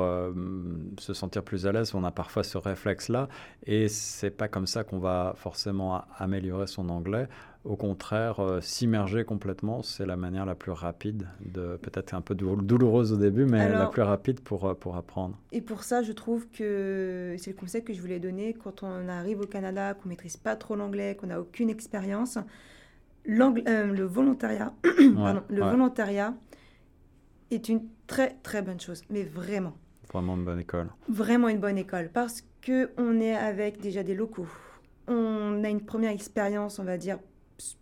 se 0.98 1.14
sentir 1.14 1.42
plus 1.42 1.66
à 1.66 1.72
l'aise. 1.72 1.94
On 1.94 2.04
a 2.04 2.10
parfois 2.10 2.44
ce 2.44 2.58
réflexe-là 2.58 3.28
et 3.64 3.88
c'est 3.88 4.30
pas 4.30 4.46
comme 4.46 4.66
ça 4.66 4.84
qu'on 4.84 4.98
va 4.98 5.32
forcément 5.38 6.04
améliorer 6.18 6.66
son 6.66 6.90
anglais. 6.90 7.28
Au 7.64 7.76
contraire, 7.76 8.40
euh, 8.40 8.60
s'immerger 8.60 9.24
complètement, 9.24 9.82
c'est 9.82 10.04
la 10.04 10.16
manière 10.16 10.44
la 10.44 10.54
plus 10.54 10.70
rapide, 10.70 11.26
de 11.40 11.78
peut-être 11.80 12.12
un 12.12 12.20
peu 12.20 12.34
douloureuse 12.34 13.14
au 13.14 13.16
début, 13.16 13.46
mais 13.46 13.70
la 13.70 13.86
plus 13.86 14.02
rapide 14.02 14.40
pour, 14.40 14.66
euh, 14.66 14.74
pour 14.74 14.96
apprendre. 14.96 15.38
Et 15.50 15.62
pour 15.62 15.82
ça, 15.82 16.02
je 16.02 16.12
trouve 16.12 16.46
que 16.50 17.34
c'est 17.38 17.52
le 17.52 17.56
conseil 17.56 17.82
que 17.82 17.94
je 17.94 18.02
voulais 18.02 18.20
donner 18.20 18.52
quand 18.52 18.82
on 18.82 19.08
arrive 19.08 19.40
au 19.40 19.46
Canada, 19.46 19.94
qu'on 19.94 20.10
maîtrise 20.10 20.36
pas 20.36 20.56
trop 20.56 20.76
l'anglais, 20.76 21.16
qu'on 21.18 21.28
n'a 21.28 21.40
aucune 21.40 21.70
expérience. 21.70 22.36
Euh, 23.26 23.86
le 23.86 24.04
volontariat, 24.04 24.74
le 24.84 25.60
volontariat 25.62 26.34
est 27.50 27.70
une 27.70 27.88
très 28.06 28.36
très 28.42 28.60
bonne 28.60 28.80
chose, 28.80 29.02
mais 29.08 29.22
vraiment. 29.22 29.72
Vraiment 30.12 30.36
une 30.36 30.44
bonne 30.44 30.60
école. 30.60 30.88
Vraiment 31.08 31.48
une 31.48 31.60
bonne 31.60 31.78
école, 31.78 32.10
parce 32.12 32.44
que 32.60 32.90
on 32.98 33.20
est 33.20 33.34
avec 33.34 33.80
déjà 33.80 34.02
des 34.02 34.14
locaux. 34.14 34.48
On 35.08 35.64
a 35.64 35.70
une 35.70 35.80
première 35.80 36.10
expérience, 36.10 36.78
on 36.78 36.84
va 36.84 36.98
dire, 36.98 37.18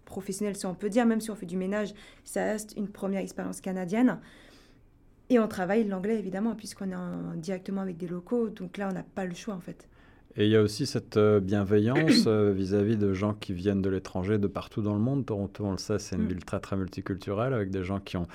professionnel, 0.04 0.56
si 0.56 0.66
on 0.66 0.74
peut 0.74 0.90
dire, 0.90 1.06
même 1.06 1.20
si 1.20 1.30
on 1.30 1.36
fait 1.36 1.46
du 1.46 1.56
ménage, 1.56 1.94
ça 2.24 2.44
reste 2.44 2.74
une 2.76 2.88
première 2.88 3.20
expérience 3.20 3.60
canadienne. 3.60 4.18
Et 5.30 5.38
on 5.38 5.48
travaille 5.48 5.84
l'anglais, 5.84 6.18
évidemment, 6.18 6.54
puisqu'on 6.54 6.90
est 6.90 7.36
directement 7.36 7.80
avec 7.80 7.96
des 7.96 8.06
locaux. 8.06 8.50
Donc 8.50 8.76
là, 8.76 8.88
on 8.90 8.94
n'a 8.94 9.02
pas 9.02 9.24
le 9.24 9.34
choix, 9.34 9.54
en 9.54 9.60
fait. 9.60 9.88
Et 10.36 10.46
il 10.46 10.50
y 10.50 10.56
a 10.56 10.62
aussi 10.62 10.86
cette 10.86 11.16
euh, 11.18 11.40
bienveillance 11.40 12.24
euh, 12.26 12.52
vis-à-vis 12.52 12.96
de 12.96 13.12
gens 13.12 13.34
qui 13.34 13.52
viennent 13.52 13.82
de 13.82 13.90
l'étranger, 13.90 14.38
de 14.38 14.46
partout 14.46 14.80
dans 14.80 14.94
le 14.94 15.00
monde. 15.00 15.26
Toronto, 15.26 15.64
on 15.64 15.72
le 15.72 15.78
sait, 15.78 15.98
c'est 15.98 16.16
une 16.16 16.24
mm. 16.24 16.28
ville 16.28 16.44
très, 16.44 16.60
très 16.60 16.76
multiculturelle, 16.76 17.52
avec 17.52 17.70
des 17.70 17.84
gens 17.84 18.00
qui 18.00 18.16
ont 18.16 18.26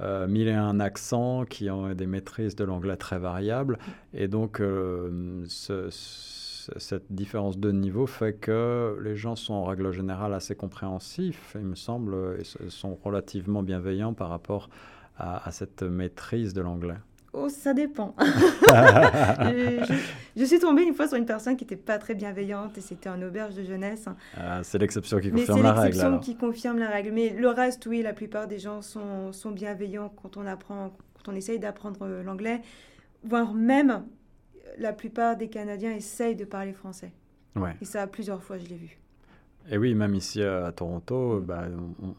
euh, 0.00 0.26
mille 0.26 0.48
et 0.48 0.52
un 0.52 0.80
accents, 0.80 1.44
qui 1.44 1.70
ont 1.70 1.94
des 1.94 2.06
maîtrises 2.06 2.56
de 2.56 2.64
l'anglais 2.64 2.96
très 2.96 3.18
variables. 3.18 3.74
Mm. 3.74 4.16
Et 4.18 4.28
donc, 4.28 4.58
ce 4.58 5.90
cette 6.76 7.12
différence 7.12 7.58
de 7.58 7.70
niveau 7.72 8.06
fait 8.06 8.34
que 8.34 8.98
les 9.02 9.16
gens 9.16 9.36
sont 9.36 9.54
en 9.54 9.64
règle 9.64 9.92
générale 9.92 10.34
assez 10.34 10.54
compréhensifs, 10.54 11.56
il 11.58 11.66
me 11.66 11.74
semble, 11.74 12.38
et 12.38 12.70
sont 12.70 12.98
relativement 13.02 13.62
bienveillants 13.62 14.14
par 14.14 14.28
rapport 14.28 14.68
à, 15.16 15.50
cette 15.52 15.82
maîtrise 15.82 16.54
de 16.54 16.60
l'anglais. 16.60 16.96
Oh, 17.32 17.48
ça 17.48 17.74
dépend. 17.74 18.14
je, 20.36 20.44
suis 20.44 20.60
tombée 20.60 20.82
une 20.82 20.94
fois 20.94 21.08
sur 21.08 21.16
une 21.16 21.26
personne 21.26 21.56
qui 21.56 21.64
n'était 21.64 21.76
pas 21.76 21.98
très 21.98 22.14
bienveillante 22.14 22.78
et 22.78 22.80
c'était 22.80 23.08
en 23.08 23.20
auberge 23.20 23.54
de 23.56 23.64
jeunesse. 23.64 24.06
Ah, 24.36 24.62
c'est 24.62 24.78
l'exception 24.78 25.18
qui 25.18 25.32
confirme 25.32 25.62
la 25.62 25.72
règle. 25.72 25.96
C'est 25.96 26.02
l'exception 26.02 26.20
qui 26.20 26.36
confirme 26.36 26.78
la 26.78 26.88
règle. 26.88 27.10
Mais 27.10 27.30
le 27.30 27.48
reste, 27.48 27.86
oui, 27.86 28.02
la 28.02 28.12
plupart 28.12 28.46
des 28.46 28.60
gens 28.60 28.82
sont, 28.82 29.32
sont 29.32 29.50
bienveillants 29.50 30.12
quand 30.22 30.36
on 30.36 30.46
apprend, 30.46 30.96
quand 31.16 31.32
on 31.32 31.34
essaye 31.34 31.58
d'apprendre 31.58 32.06
l'anglais, 32.24 32.60
voire 33.24 33.52
même 33.52 34.04
la 34.78 34.92
plupart 34.92 35.36
des 35.36 35.48
Canadiens 35.48 35.92
essayent 35.92 36.36
de 36.36 36.44
parler 36.44 36.72
français. 36.72 37.12
Ouais. 37.56 37.76
Et 37.80 37.84
ça, 37.84 38.06
plusieurs 38.06 38.42
fois, 38.42 38.58
je 38.58 38.66
l'ai 38.66 38.76
vu. 38.76 38.98
Et 39.70 39.78
oui, 39.78 39.94
même 39.94 40.14
ici 40.14 40.42
à 40.42 40.72
Toronto, 40.72 41.40
bah, 41.40 41.64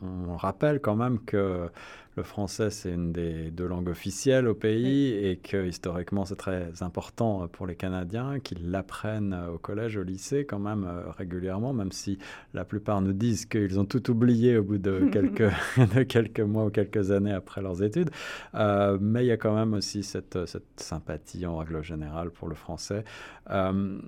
on, 0.02 0.36
rappelle 0.36 0.80
quand 0.80 0.96
même 0.96 1.20
que 1.20 1.70
le 2.18 2.24
français, 2.24 2.70
c'est 2.72 2.92
une 2.92 3.12
des 3.12 3.52
deux 3.52 3.68
langues 3.68 3.90
officielles 3.90 4.48
au 4.48 4.56
pays 4.56 5.14
et 5.14 5.38
que 5.38 5.66
historiquement, 5.66 6.26
c'est 6.26 6.38
très 6.38 6.82
important 6.82 7.48
pour 7.48 7.68
les 7.68 7.76
Canadiens 7.76 8.40
qu'ils 8.40 8.72
l'apprennent 8.72 9.38
au 9.54 9.58
collège, 9.58 9.98
au 9.98 10.04
lycée 10.04 10.46
quand 10.46 10.60
même 10.60 10.86
euh, 10.86 11.12
régulièrement, 11.12 11.74
même 11.74 11.92
si 11.92 12.18
la 12.54 12.66
plupart 12.66 13.02
nous 13.02 13.14
disent 13.14 13.46
qu'ils 13.46 13.80
ont 13.80 13.86
tout 13.86 14.10
oublié 14.10 14.58
au 14.58 14.64
bout 14.64 14.78
de 14.78 15.06
quelques, 15.12 15.52
de 15.96 16.04
quelques 16.04 16.40
mois 16.40 16.66
ou 16.66 16.70
quelques 16.70 17.12
années 17.12 17.34
après 17.34 17.62
leurs 17.62 17.84
études. 17.84 18.10
Euh, 18.56 18.98
mais 19.00 19.24
il 19.24 19.28
y 19.28 19.32
a 19.32 19.38
quand 19.38 19.56
même 19.56 19.74
aussi 19.74 20.02
cette, 20.02 20.46
cette, 20.48 20.64
sympathie 20.78 21.46
en 21.46 21.58
règle 21.58 21.84
générale 21.84 22.32
pour 22.32 22.48
le 22.48 22.56
français. 22.56 23.04
Euh, 23.52 24.00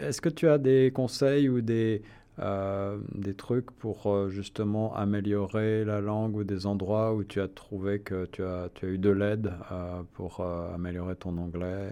est-ce 0.00 0.20
que 0.20 0.28
tu 0.28 0.48
as 0.48 0.58
des 0.58 0.92
conseils 0.94 1.48
ou 1.48 1.60
des 1.60 2.02
euh, 2.38 2.98
des 3.14 3.32
trucs 3.32 3.70
pour 3.70 4.12
euh, 4.12 4.28
justement 4.28 4.94
améliorer 4.94 5.86
la 5.86 6.02
langue 6.02 6.36
ou 6.36 6.44
des 6.44 6.66
endroits 6.66 7.14
où 7.14 7.24
tu 7.24 7.40
as 7.40 7.48
trouvé 7.48 8.00
que 8.00 8.26
tu 8.26 8.42
as, 8.42 8.68
tu 8.74 8.84
as 8.84 8.88
eu 8.90 8.98
de 8.98 9.08
l'aide 9.08 9.54
euh, 9.72 10.02
pour 10.12 10.40
améliorer 10.40 11.16
ton 11.16 11.38
anglais 11.38 11.90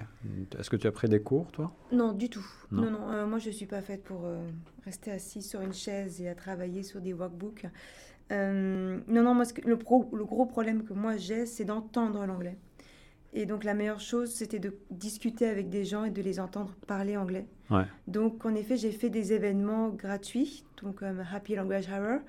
Est-ce 0.59 0.69
que 0.69 0.77
tu 0.77 0.87
as 0.87 0.93
pris 0.93 1.09
des 1.09 1.23
cours, 1.23 1.51
toi? 1.53 1.73
Non, 1.93 2.13
du 2.13 2.29
tout. 2.29 2.47
Non, 2.71 2.91
non, 2.91 3.27
moi 3.27 3.39
je 3.39 3.49
ne 3.49 3.55
suis 3.55 3.67
pas 3.67 3.81
faite 3.81 4.03
pour 4.03 4.27
rester 4.85 5.13
assise 5.13 5.49
sur 5.49 5.63
une 5.63 5.73
chaise 5.73 6.21
et 6.21 6.29
à 6.29 6.35
travailler 6.35 6.83
sur 6.83 7.01
des 7.01 7.15
workbooks. 7.15 7.67
non, 8.31 9.01
non, 9.09 9.35
moi, 9.35 9.45
le, 9.65 9.79
pro, 9.79 10.11
le 10.13 10.25
gros 10.25 10.45
problème 10.45 10.85
que 10.85 10.93
moi 10.93 11.17
j'ai, 11.17 11.47
c'est 11.47 11.65
d'entendre 11.65 12.27
l'anglais. 12.27 12.59
Et 13.35 13.47
donc 13.47 13.65
la 13.65 13.75
meilleure 13.75 14.01
chose, 14.01 14.33
c'était 14.33 14.61
de 14.61 14.77
discuter 14.91 15.47
avec 15.47 15.69
des 15.69 15.85
gens 15.85 16.05
et 16.05 16.11
de 16.11 16.23
les 16.23 16.39
entendre 16.39 16.73
parler 16.87 17.17
anglais. 17.17 17.47
Donc 18.07 18.47
en 18.47 18.55
effet, 18.55 18.77
j'ai 18.77 18.93
fait 18.93 19.11
des 19.11 19.33
événements 19.33 19.89
gratuits, 19.89 20.65
donc 20.81 21.01
comme 21.01 21.25
Happy 21.33 21.57
Language 21.57 21.89
Hour, 21.89 22.21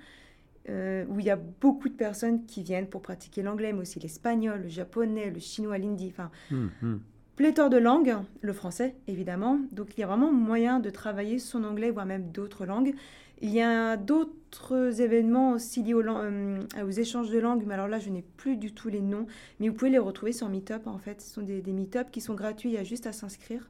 euh, 0.68 1.06
où 1.08 1.20
il 1.20 1.28
y 1.28 1.30
a 1.30 1.36
beaucoup 1.36 1.89
de 1.89 1.94
personnes 1.94 2.46
qui 2.48 2.63
viennent 2.63 2.88
pour 2.88 3.04
pratiquer 3.04 3.44
l'anglais, 3.44 3.72
mais 3.72 3.82
aussi 3.82 4.00
l'espagnol, 4.00 4.63
le 4.63 4.68
japonais, 4.68 5.30
le 5.30 5.39
chinois, 5.39 5.78
l'hindi, 5.78 6.08
enfin 6.12 6.32
hum, 6.52 6.72
hum. 6.82 7.02
Pléthore 7.36 7.69
de 7.69 7.78
langues, 7.78 8.15
le 8.41 8.54
français 8.54 8.95
évidemment. 9.08 9.60
Donc 9.71 9.98
il 9.98 10.02
y 10.02 10.04
a 10.04 10.08
vraiment 10.08 10.32
moyen 10.32 10.80
de 10.80 10.89
travailler 10.89 11.39
son 11.39 11.63
anglais, 11.63 11.91
voire 11.91 12.06
même 12.06 12.32
d'autres 12.32 12.65
langues. 12.65 12.93
Il 13.41 13.50
y 13.50 13.62
a 13.62 13.98
d'autres 13.98 15.02
événements 15.02 15.52
aussi 15.52 15.84
liés 15.84 15.93
euh, 15.93 16.63
aux, 16.84 16.89
échanges 16.89 17.30
de 17.30 17.39
langues, 17.39 17.63
mais 17.65 17.74
alors 17.74 17.89
là, 17.89 18.00
je 18.00 18.10
n'ai 18.10 18.24
plus 18.38 18.56
du 18.56 18.74
tout 18.74 18.88
les 18.88 19.02
noms, 19.02 19.28
mais 19.60 19.67
vous 19.67 19.76
pouvez 19.76 19.91
les 19.91 20.00
retrouver 20.00 20.32
sur 20.32 20.48
Meetup 20.48 20.88
en 20.88 20.98
fait. 20.98 21.21
Ce 21.21 21.34
sont 21.34 21.41
des, 21.41 21.62
Meetup 21.62 22.12
qui 22.12 22.21
sont 22.21 22.34
gratuits, 22.34 22.69
il 22.69 22.76
y 22.76 22.78
a 22.78 22.84
juste 22.84 23.08
à 23.08 23.12
s'inscrire. 23.12 23.69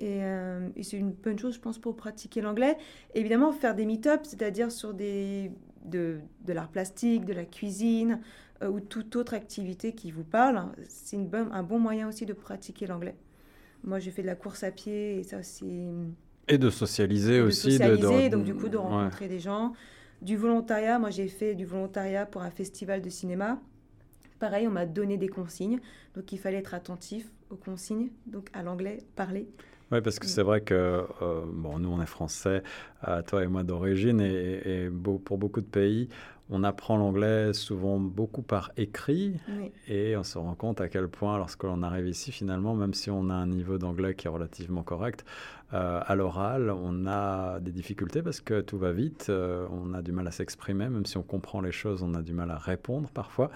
Et, 0.00 0.24
euh, 0.24 0.68
c'est 0.82 0.96
une 0.96 1.12
bonne 1.12 1.38
chose, 1.38 1.54
je 1.54 1.60
pense, 1.60 1.78
pour 1.78 1.96
pratiquer 1.96 2.40
l'anglais. 2.40 2.76
Évidemment, 3.14 3.52
faire 3.52 3.74
des 3.74 3.86
meet-up, 3.86 4.20
c'est-à-dire 4.24 4.70
sur 4.70 4.92
des, 4.92 5.50
de, 5.84 6.18
de 6.44 6.52
l'art 6.52 6.68
plastique, 6.68 7.24
de 7.24 7.32
la 7.32 7.44
cuisine 7.44 8.20
euh, 8.62 8.68
ou 8.68 8.80
toute 8.80 9.16
autre 9.16 9.34
activité 9.34 9.94
qui 9.94 10.10
vous 10.10 10.24
parle, 10.24 10.66
c'est 10.88 11.16
un 11.16 11.62
bon 11.62 11.78
moyen 11.78 12.08
aussi 12.08 12.26
de 12.26 12.32
pratiquer 12.32 12.86
l'anglais. 12.86 13.16
Moi, 13.84 13.98
j'ai 13.98 14.10
fait 14.10 14.22
de 14.22 14.26
la 14.26 14.34
course 14.34 14.64
à 14.64 14.70
pied 14.70 15.18
et 15.18 15.22
ça, 15.22 15.42
c'est 15.42 15.88
et 16.48 16.58
de 16.58 16.70
socialiser 16.70 17.40
aussi. 17.40 17.66
De 17.66 17.72
socialiser, 17.72 18.28
donc 18.28 18.44
du 18.44 18.54
coup 18.54 18.68
de 18.68 18.76
rencontrer 18.76 19.28
des 19.28 19.40
gens. 19.40 19.72
Du 20.22 20.36
volontariat, 20.36 20.98
moi 20.98 21.10
j'ai 21.10 21.28
fait 21.28 21.54
du 21.54 21.66
volontariat 21.66 22.24
pour 22.24 22.42
un 22.42 22.50
festival 22.50 23.02
de 23.02 23.10
cinéma. 23.10 23.60
Pareil, 24.38 24.66
on 24.66 24.70
m'a 24.70 24.86
donné 24.86 25.16
des 25.16 25.28
consignes, 25.28 25.80
donc 26.14 26.32
il 26.32 26.38
fallait 26.38 26.58
être 26.58 26.74
attentif 26.74 27.26
aux 27.50 27.56
consignes, 27.56 28.10
donc 28.26 28.48
à 28.52 28.62
l'anglais, 28.62 28.98
parler. 29.14 29.48
Oui, 29.92 30.00
parce 30.00 30.18
que 30.18 30.26
c'est 30.26 30.42
vrai 30.42 30.62
que 30.62 30.74
euh, 31.22 31.44
bon, 31.46 31.78
nous, 31.78 31.90
on 31.90 32.02
est 32.02 32.06
français, 32.06 32.62
euh, 33.06 33.22
toi 33.22 33.44
et 33.44 33.46
moi 33.46 33.62
d'origine, 33.62 34.20
et, 34.20 34.84
et, 34.84 34.90
pour 35.24 35.38
beaucoup 35.38 35.60
de 35.60 35.66
pays, 35.66 36.08
on 36.48 36.62
apprend 36.62 36.96
l'anglais 36.96 37.52
souvent 37.52 37.98
beaucoup 37.98 38.42
par 38.42 38.70
écrit 38.76 39.34
et 39.88 40.16
on 40.16 40.22
se 40.22 40.38
rend 40.38 40.54
compte 40.54 40.80
à 40.80 40.88
quel 40.88 41.08
point 41.08 41.38
lorsque 41.38 41.64
l'on 41.64 41.82
arrive 41.82 42.06
ici 42.06 42.30
finalement, 42.30 42.74
même 42.74 42.94
si 42.94 43.10
on 43.10 43.30
a 43.30 43.34
un 43.34 43.46
niveau 43.46 43.78
d'anglais 43.78 44.14
qui 44.14 44.26
est 44.26 44.30
relativement 44.30 44.82
correct, 44.82 45.24
euh, 45.74 46.00
à 46.06 46.14
l'oral 46.14 46.70
on 46.70 47.08
a 47.08 47.58
des 47.58 47.72
difficultés 47.72 48.22
parce 48.22 48.40
que 48.40 48.60
tout 48.60 48.78
va 48.78 48.92
vite, 48.92 49.26
euh, 49.30 49.66
on 49.72 49.94
a 49.94 50.02
du 50.02 50.12
mal 50.12 50.28
à 50.28 50.30
s'exprimer, 50.30 50.88
même 50.88 51.04
si 51.04 51.16
on 51.16 51.24
comprend 51.24 51.60
les 51.60 51.72
choses, 51.72 52.04
on 52.04 52.14
a 52.14 52.22
du 52.22 52.32
mal 52.32 52.52
à 52.52 52.58
répondre 52.58 53.10
parfois. 53.10 53.50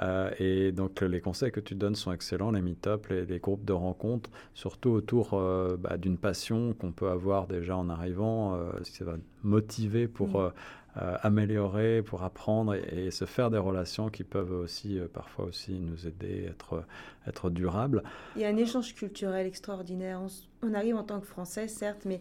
Euh, 0.00 0.30
et 0.38 0.70
donc 0.70 1.00
les 1.00 1.20
conseils 1.20 1.50
que 1.50 1.58
tu 1.58 1.74
donnes 1.74 1.96
sont 1.96 2.12
excellents, 2.12 2.52
les 2.52 2.62
meet-up, 2.62 3.08
les, 3.08 3.38
groupes 3.40 3.64
de 3.64 3.72
rencontres, 3.72 4.30
surtout 4.54 4.90
autour 4.90 5.30
bah, 5.78 5.96
d'une 5.96 6.16
passion 6.18 6.72
qu'on 6.74 6.92
peut 6.92 7.08
avoir 7.08 7.48
déjà 7.48 7.76
en 7.76 7.88
arrivant, 7.88 8.58
ce 8.82 8.90
qui 8.90 9.02
va 9.02 9.14
motiver 9.42 10.08
pour 10.08 10.52
améliorer, 10.96 12.02
pour 12.02 12.22
apprendre 12.22 12.74
et, 12.74 13.10
se 13.10 13.24
faire 13.24 13.50
des 13.50 13.58
relations 13.58 14.08
qui 14.08 14.24
peuvent 14.24 14.52
aussi 14.52 14.98
parfois 15.12 15.46
aussi 15.46 15.78
nous 15.78 16.06
aider 16.06 16.46
à 16.46 16.50
être, 16.50 16.84
être 17.26 17.50
durables. 17.50 18.02
Il 18.34 18.42
y 18.42 18.44
a 18.44 18.48
un 18.48 18.56
échange 18.56 18.94
culturel 18.94 19.46
extraordinaire. 19.46 20.20
on 20.62 20.74
arrive 20.74 20.96
en 20.96 21.04
tant 21.04 21.20
que 21.20 21.26
Français, 21.26 21.68
certes, 21.68 22.04
mais 22.06 22.20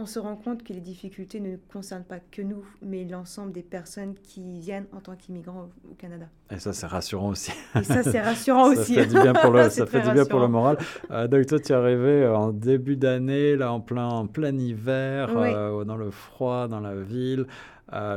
on 0.00 0.06
se 0.06 0.20
rend 0.20 0.36
compte 0.36 0.62
que 0.62 0.72
les 0.72 0.80
difficultés 0.80 1.40
ne 1.40 1.56
concernent 1.72 2.04
pas 2.04 2.20
que 2.30 2.40
nous, 2.40 2.64
mais 2.80 3.04
l'ensemble 3.04 3.50
des 3.50 3.64
personnes 3.64 4.14
qui 4.22 4.60
viennent 4.60 4.86
en 4.92 5.00
tant 5.00 5.16
qu'immigrants 5.16 5.70
au, 5.90 5.94
Canada. 5.94 6.26
Et 6.52 6.60
ça, 6.60 6.72
c'est 6.72 6.86
rassurant 6.86 7.30
aussi. 7.30 7.50
Et 7.74 7.82
ça, 7.82 8.04
c'est 8.04 8.20
rassurant 8.20 8.68
aussi. 8.70 8.94
ça 8.94 9.02
fait 9.02 9.06
du 9.08 9.20
bien 9.20 9.32
pour 9.32 9.50
le, 9.50 9.68
ça 9.70 9.86
fait 9.86 10.02
du 10.02 10.10
bien 10.12 10.24
pour 10.24 10.38
le 10.38 10.46
moral. 10.46 10.78
Euh, 11.10 11.26
donc, 11.26 11.46
toi, 11.46 11.58
tu 11.58 11.72
es 11.72 11.74
arrivé 11.74 12.22
euh, 12.22 12.36
en 12.36 12.52
début 12.52 12.96
d'année, 12.96 13.56
là, 13.56 13.72
en 13.72 13.80
plein, 13.80 14.06
en 14.06 14.28
plein 14.28 14.56
hiver, 14.56 15.30
euh, 15.36 15.84
dans 15.84 15.96
le 15.96 16.12
froid, 16.12 16.68
dans 16.68 16.80
la 16.80 16.94
ville. 16.94 17.46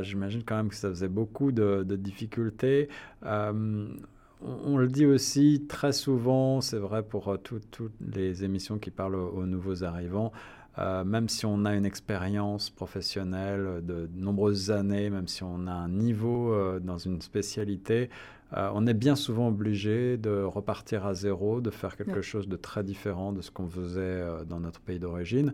J'imagine 0.02 0.44
quand 0.44 0.58
même 0.58 0.70
que 0.70 0.76
ça 0.76 0.90
faisait 0.90 1.08
beaucoup 1.08 1.52
de, 1.52 1.84
difficultés. 1.84 2.90
On, 3.24 4.78
le 4.78 4.88
dit 4.88 5.06
aussi 5.06 5.66
très 5.70 5.94
souvent, 5.94 6.62
c'est 6.62 6.80
vrai 6.80 7.04
pour 7.04 7.38
toutes 7.42 7.80
les 8.02 8.44
émissions 8.44 8.80
qui 8.80 8.90
parlent 8.90 9.16
aux 9.16 9.46
nouveaux 9.46 9.84
arrivants, 9.84 10.32
euh, 10.80 11.04
même 11.04 11.28
si 11.28 11.46
on 11.46 11.66
a 11.66 11.76
une 11.76 11.86
expérience 11.86 12.70
professionnelle 12.70 13.82
de 13.84 14.10
nombreuses 14.16 14.72
années, 14.72 15.10
même 15.10 15.28
si 15.28 15.44
on 15.44 15.68
a 15.68 15.72
un 15.72 15.90
niveau 15.90 16.54
euh, 16.54 16.80
dans 16.80 16.98
une 16.98 17.22
spécialité, 17.22 18.10
euh, 18.54 18.70
on 18.74 18.88
est 18.88 18.94
bien 18.94 19.16
souvent 19.16 19.50
obligé 19.50 20.18
de 20.18 20.44
repartir 20.44 21.06
à 21.06 21.14
zéro, 21.14 21.62
de 21.62 21.70
faire 21.70 21.96
quelque 21.98 22.22
chose 22.22 22.48
de 22.48 22.56
très 22.56 22.84
différent 22.84 23.34
de 23.34 23.42
ce 23.42 23.52
qu'on 23.52 23.68
faisait 23.68 24.24
dans 24.48 24.60
notre 24.60 24.82
pays 24.82 25.00
d'origine 25.00 25.54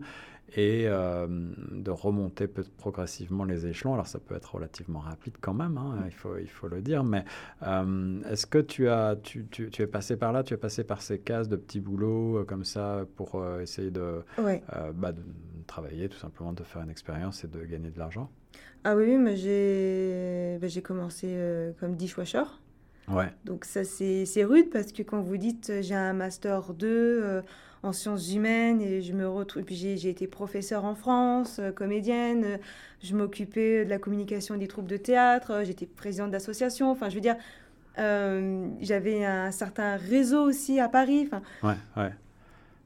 et 0.54 0.84
euh, 0.86 1.26
de 1.28 1.90
remonter 1.90 2.46
progressivement 2.46 3.44
les 3.44 3.66
échelons. 3.66 3.94
Alors 3.94 4.06
ça 4.06 4.18
peut 4.18 4.34
être 4.34 4.54
relativement 4.54 5.00
rapide 5.00 5.34
quand 5.40 5.54
même, 5.54 5.76
hein, 5.76 6.02
il, 6.06 6.12
faut, 6.12 6.36
il 6.38 6.48
faut 6.48 6.68
le 6.68 6.80
dire, 6.80 7.04
mais 7.04 7.24
euh, 7.62 8.22
est-ce 8.30 8.46
que 8.46 8.58
tu, 8.58 8.88
as, 8.88 9.16
tu, 9.22 9.46
tu, 9.50 9.70
tu, 9.70 9.82
es 9.82 9.86
passé 9.86 10.16
par 10.16 10.32
là, 10.32 10.42
tu 10.42 10.54
es 10.54 10.56
passé 10.56 10.84
par 10.84 11.02
ces 11.02 11.18
cases 11.18 11.48
de 11.48 11.56
petits 11.56 11.80
boulots 11.80 12.38
euh, 12.38 12.44
comme 12.44 12.64
ça 12.64 13.04
pour 13.16 13.44
essayer 13.60 13.90
de, 13.90 14.22
bah, 14.94 15.12
de, 15.12 15.22
travailler 15.66 16.08
tout 16.08 16.18
simplement, 16.18 16.52
de 16.52 16.62
faire 16.62 16.82
une 16.82 16.90
expérience 16.90 17.44
et 17.44 17.48
de 17.48 17.62
gagner 17.64 17.90
de 17.90 17.98
l'argent? 17.98 18.30
Ah 18.84 18.96
oui, 18.96 19.18
mais 19.18 19.36
j'ai 19.36 20.58
bah, 20.60 20.68
commencé 20.82 21.36
comme 21.78 21.94
dishwasher. 21.96 22.44
Ouais. 23.08 23.32
Donc 23.46 23.64
ça 23.64 23.84
c'est 23.84 24.44
rude 24.44 24.68
parce 24.70 24.92
que 24.92 25.02
quand 25.02 25.22
vous 25.22 25.38
dites 25.38 25.72
j'ai 25.80 25.94
un 25.94 26.12
master 26.12 26.74
2 26.74 27.42
en 27.82 27.92
sciences 27.92 28.32
humaines 28.32 28.80
et 28.80 29.02
je 29.02 29.12
me 29.12 29.28
retrouve. 29.28 29.62
J'ai 29.68 30.08
été 30.08 30.26
professeure 30.26 30.84
en 30.84 30.94
France, 30.94 31.58
euh, 31.58 31.70
comédienne. 31.70 32.44
Euh, 32.44 32.56
je 33.02 33.14
m'occupais 33.14 33.84
de 33.84 33.90
la 33.90 33.98
communication 33.98 34.56
des 34.56 34.66
troupes 34.66 34.88
de 34.88 34.96
théâtre. 34.96 35.52
Euh, 35.52 35.64
j'étais 35.64 35.86
présidente 35.86 36.30
d'association. 36.30 36.90
Enfin, 36.90 37.08
je 37.08 37.14
veux 37.14 37.20
dire, 37.20 37.36
j'avais 38.80 39.24
un 39.24 39.50
certain 39.50 39.96
réseau 39.96 40.42
aussi 40.44 40.78
à 40.78 40.88
Paris. 40.88 41.26
Enfin, 41.26 41.42
ouais, 41.64 42.02
ouais. 42.02 42.12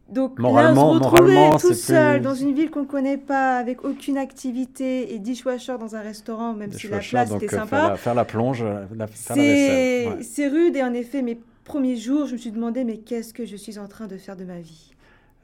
Donc 0.08 0.38
moralement, 0.38 0.94
là, 0.94 1.00
se 1.00 1.04
retrouver 1.04 1.50
tout 1.58 1.74
seul 1.74 2.20
dans 2.20 2.34
une 2.34 2.54
ville 2.54 2.70
qu'on 2.70 2.82
ne 2.82 2.86
connaît 2.86 3.16
pas, 3.16 3.56
avec 3.56 3.84
aucune 3.84 4.18
activité 4.18 5.14
et 5.14 5.18
dishwasher 5.18 5.76
dans 5.78 5.96
un 5.96 6.00
restaurant, 6.00 6.52
même 6.54 6.72
si 6.72 6.88
la 6.88 6.98
place 6.98 7.30
était 7.30 7.48
sympa. 7.48 7.66
Faire 7.66 7.88
la, 7.88 7.96
faire 7.96 8.14
la 8.14 8.24
plonge, 8.24 8.62
la, 8.62 9.06
faire 9.06 9.36
la 9.36 9.42
vaisselle. 9.42 10.18
C'est 10.22 10.48
rude 10.48 10.76
et 10.76 10.82
en 10.82 10.92
effet, 10.92 11.22
mais 11.22 11.38
premier 11.64 11.96
jour, 11.96 12.26
je 12.26 12.32
me 12.32 12.38
suis 12.38 12.52
demandé, 12.52 12.84
mais 12.84 12.98
qu'est-ce 12.98 13.32
que 13.34 13.46
je 13.46 13.56
suis 13.56 13.78
en 13.78 13.88
train 13.88 14.06
de 14.06 14.16
faire 14.16 14.36
de 14.36 14.44
ma 14.44 14.60
vie? 14.60 14.92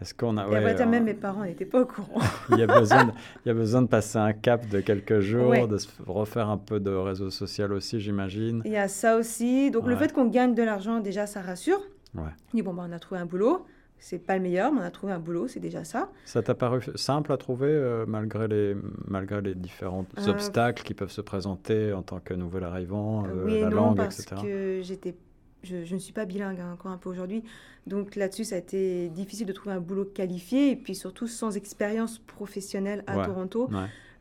Est-ce 0.01 0.15
qu'on 0.15 0.37
a. 0.37 0.47
Ouais, 0.49 0.87
même 0.87 1.05
mes 1.05 1.15
parents 1.15 1.43
n'étaient 1.43 1.65
pas 1.65 1.81
au 1.81 1.87
courant. 1.87 2.21
il, 2.51 2.59
y 2.59 2.63
a 2.63 2.67
besoin 2.69 3.07
de, 3.07 3.13
il 3.45 3.49
y 3.49 3.51
a 3.51 3.55
besoin 3.55 3.83
de 3.83 3.89
passer 3.89 4.19
un 4.19 4.33
cap 4.33 4.69
de 4.69 4.81
quelques 4.81 5.21
jours, 5.21 5.67
de 5.67 5.77
se 5.77 5.89
refaire 6.07 6.49
un 6.49 6.59
peu 6.59 6.79
de 6.79 6.91
réseau 6.91 7.31
social 7.31 7.73
aussi, 7.73 8.01
j'imagine. 8.01 8.63
Il 8.65 8.71
y 8.71 8.77
a 8.77 8.87
ça 8.87 9.17
aussi. 9.17 9.71
Donc 9.71 9.87
le 9.87 9.97
fait 9.97 10.13
qu'on 10.13 10.27
gagne 10.27 10.55
de 10.55 10.63
l'argent, 10.63 11.01
déjà, 11.01 11.27
ça 11.27 11.41
rassure. 11.41 11.81
Ouais. 12.15 12.31
dit, 12.55 12.63
bon, 12.63 12.73
bah, 12.73 12.87
on 12.89 12.93
a 12.93 12.99
trouvé 12.99 13.21
un 13.21 13.27
boulot. 13.27 13.67
C'est 14.01 14.19
pas 14.19 14.37
le 14.37 14.43
meilleur, 14.43 14.73
mais 14.73 14.81
on 14.81 14.85
a 14.85 14.91
trouvé 14.93 15.13
un 15.13 15.19
boulot, 15.19 15.49
c'est 15.49 15.59
déjà 15.59 15.83
ça. 15.83 16.09
Ça 16.25 16.41
t'a 16.41 16.55
paru 16.55 16.81
simple 16.95 17.33
à 17.33 17.37
trouver 17.37 17.67
euh, 17.69 18.05
malgré, 18.07 18.47
les, 18.47 18.77
malgré 19.09 19.43
les 19.43 19.57
différents 19.57 20.07
euh, 20.19 20.29
obstacles 20.29 20.85
qui 20.85 20.95
peuvent 20.95 21.11
se 21.11 21.21
présenter 21.21 21.93
en 21.93 22.03
tant 22.03 22.21
que 22.21 22.33
nouvel 22.33 22.63
arrivant, 22.63 23.25
euh, 23.25 23.45
oui 23.45 23.61
la 23.61 23.71
non, 23.71 23.95
parce 23.95 24.25
que 24.25 24.81
j'étais 24.83 25.17
je, 25.63 25.95
ne 25.95 25.99
suis 25.99 26.13
pas 26.13 26.25
bilingue 26.25 26.61
hein, 26.61 26.73
encore 26.73 26.93
un 26.93 26.99
peu 26.99 27.09
aujourd'hui. 27.09 27.43
Donc 27.87 28.17
là-dessus, 28.17 28.45
ça 28.45 28.57
a 28.57 28.59
été 28.59 29.09
difficile 29.09 29.47
de 29.47 29.53
trouver 29.53 29.75
un 29.75 29.81
boulot 29.81 30.05
qualifié 30.05 30.71
et 30.71 30.77
puis 30.77 30.95
surtout 30.95 31.27
sans 31.27 31.57
expérience 31.57 32.19
professionnelle 32.19 33.05
à 33.07 33.27
Toronto. 33.27 33.71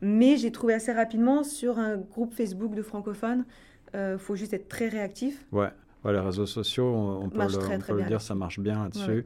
Mais 0.00 0.36
j'ai 0.36 0.52
trouvé 0.52 0.74
assez 0.74 0.92
rapidement 0.92 1.42
sur 1.42 1.78
un 1.78 1.96
groupe 1.96 2.32
Facebook 2.32 2.74
de 2.74 2.82
francophones. 2.82 3.44
Il 3.94 3.96
euh, 3.96 4.18
faut 4.18 4.36
juste 4.36 4.52
être 4.52 4.68
très 4.68 4.88
réactif. 4.88 5.44
Ouais. 5.50 5.70
les 6.04 6.18
réseaux 6.20 6.46
sociaux, 6.46 6.86
on, 6.86 7.28
peut, 7.28 7.38
le, 7.38 8.04
dire, 8.04 8.20
ça 8.20 8.34
marche 8.34 8.60
bien 8.60 8.84
là-dessus. 8.84 9.24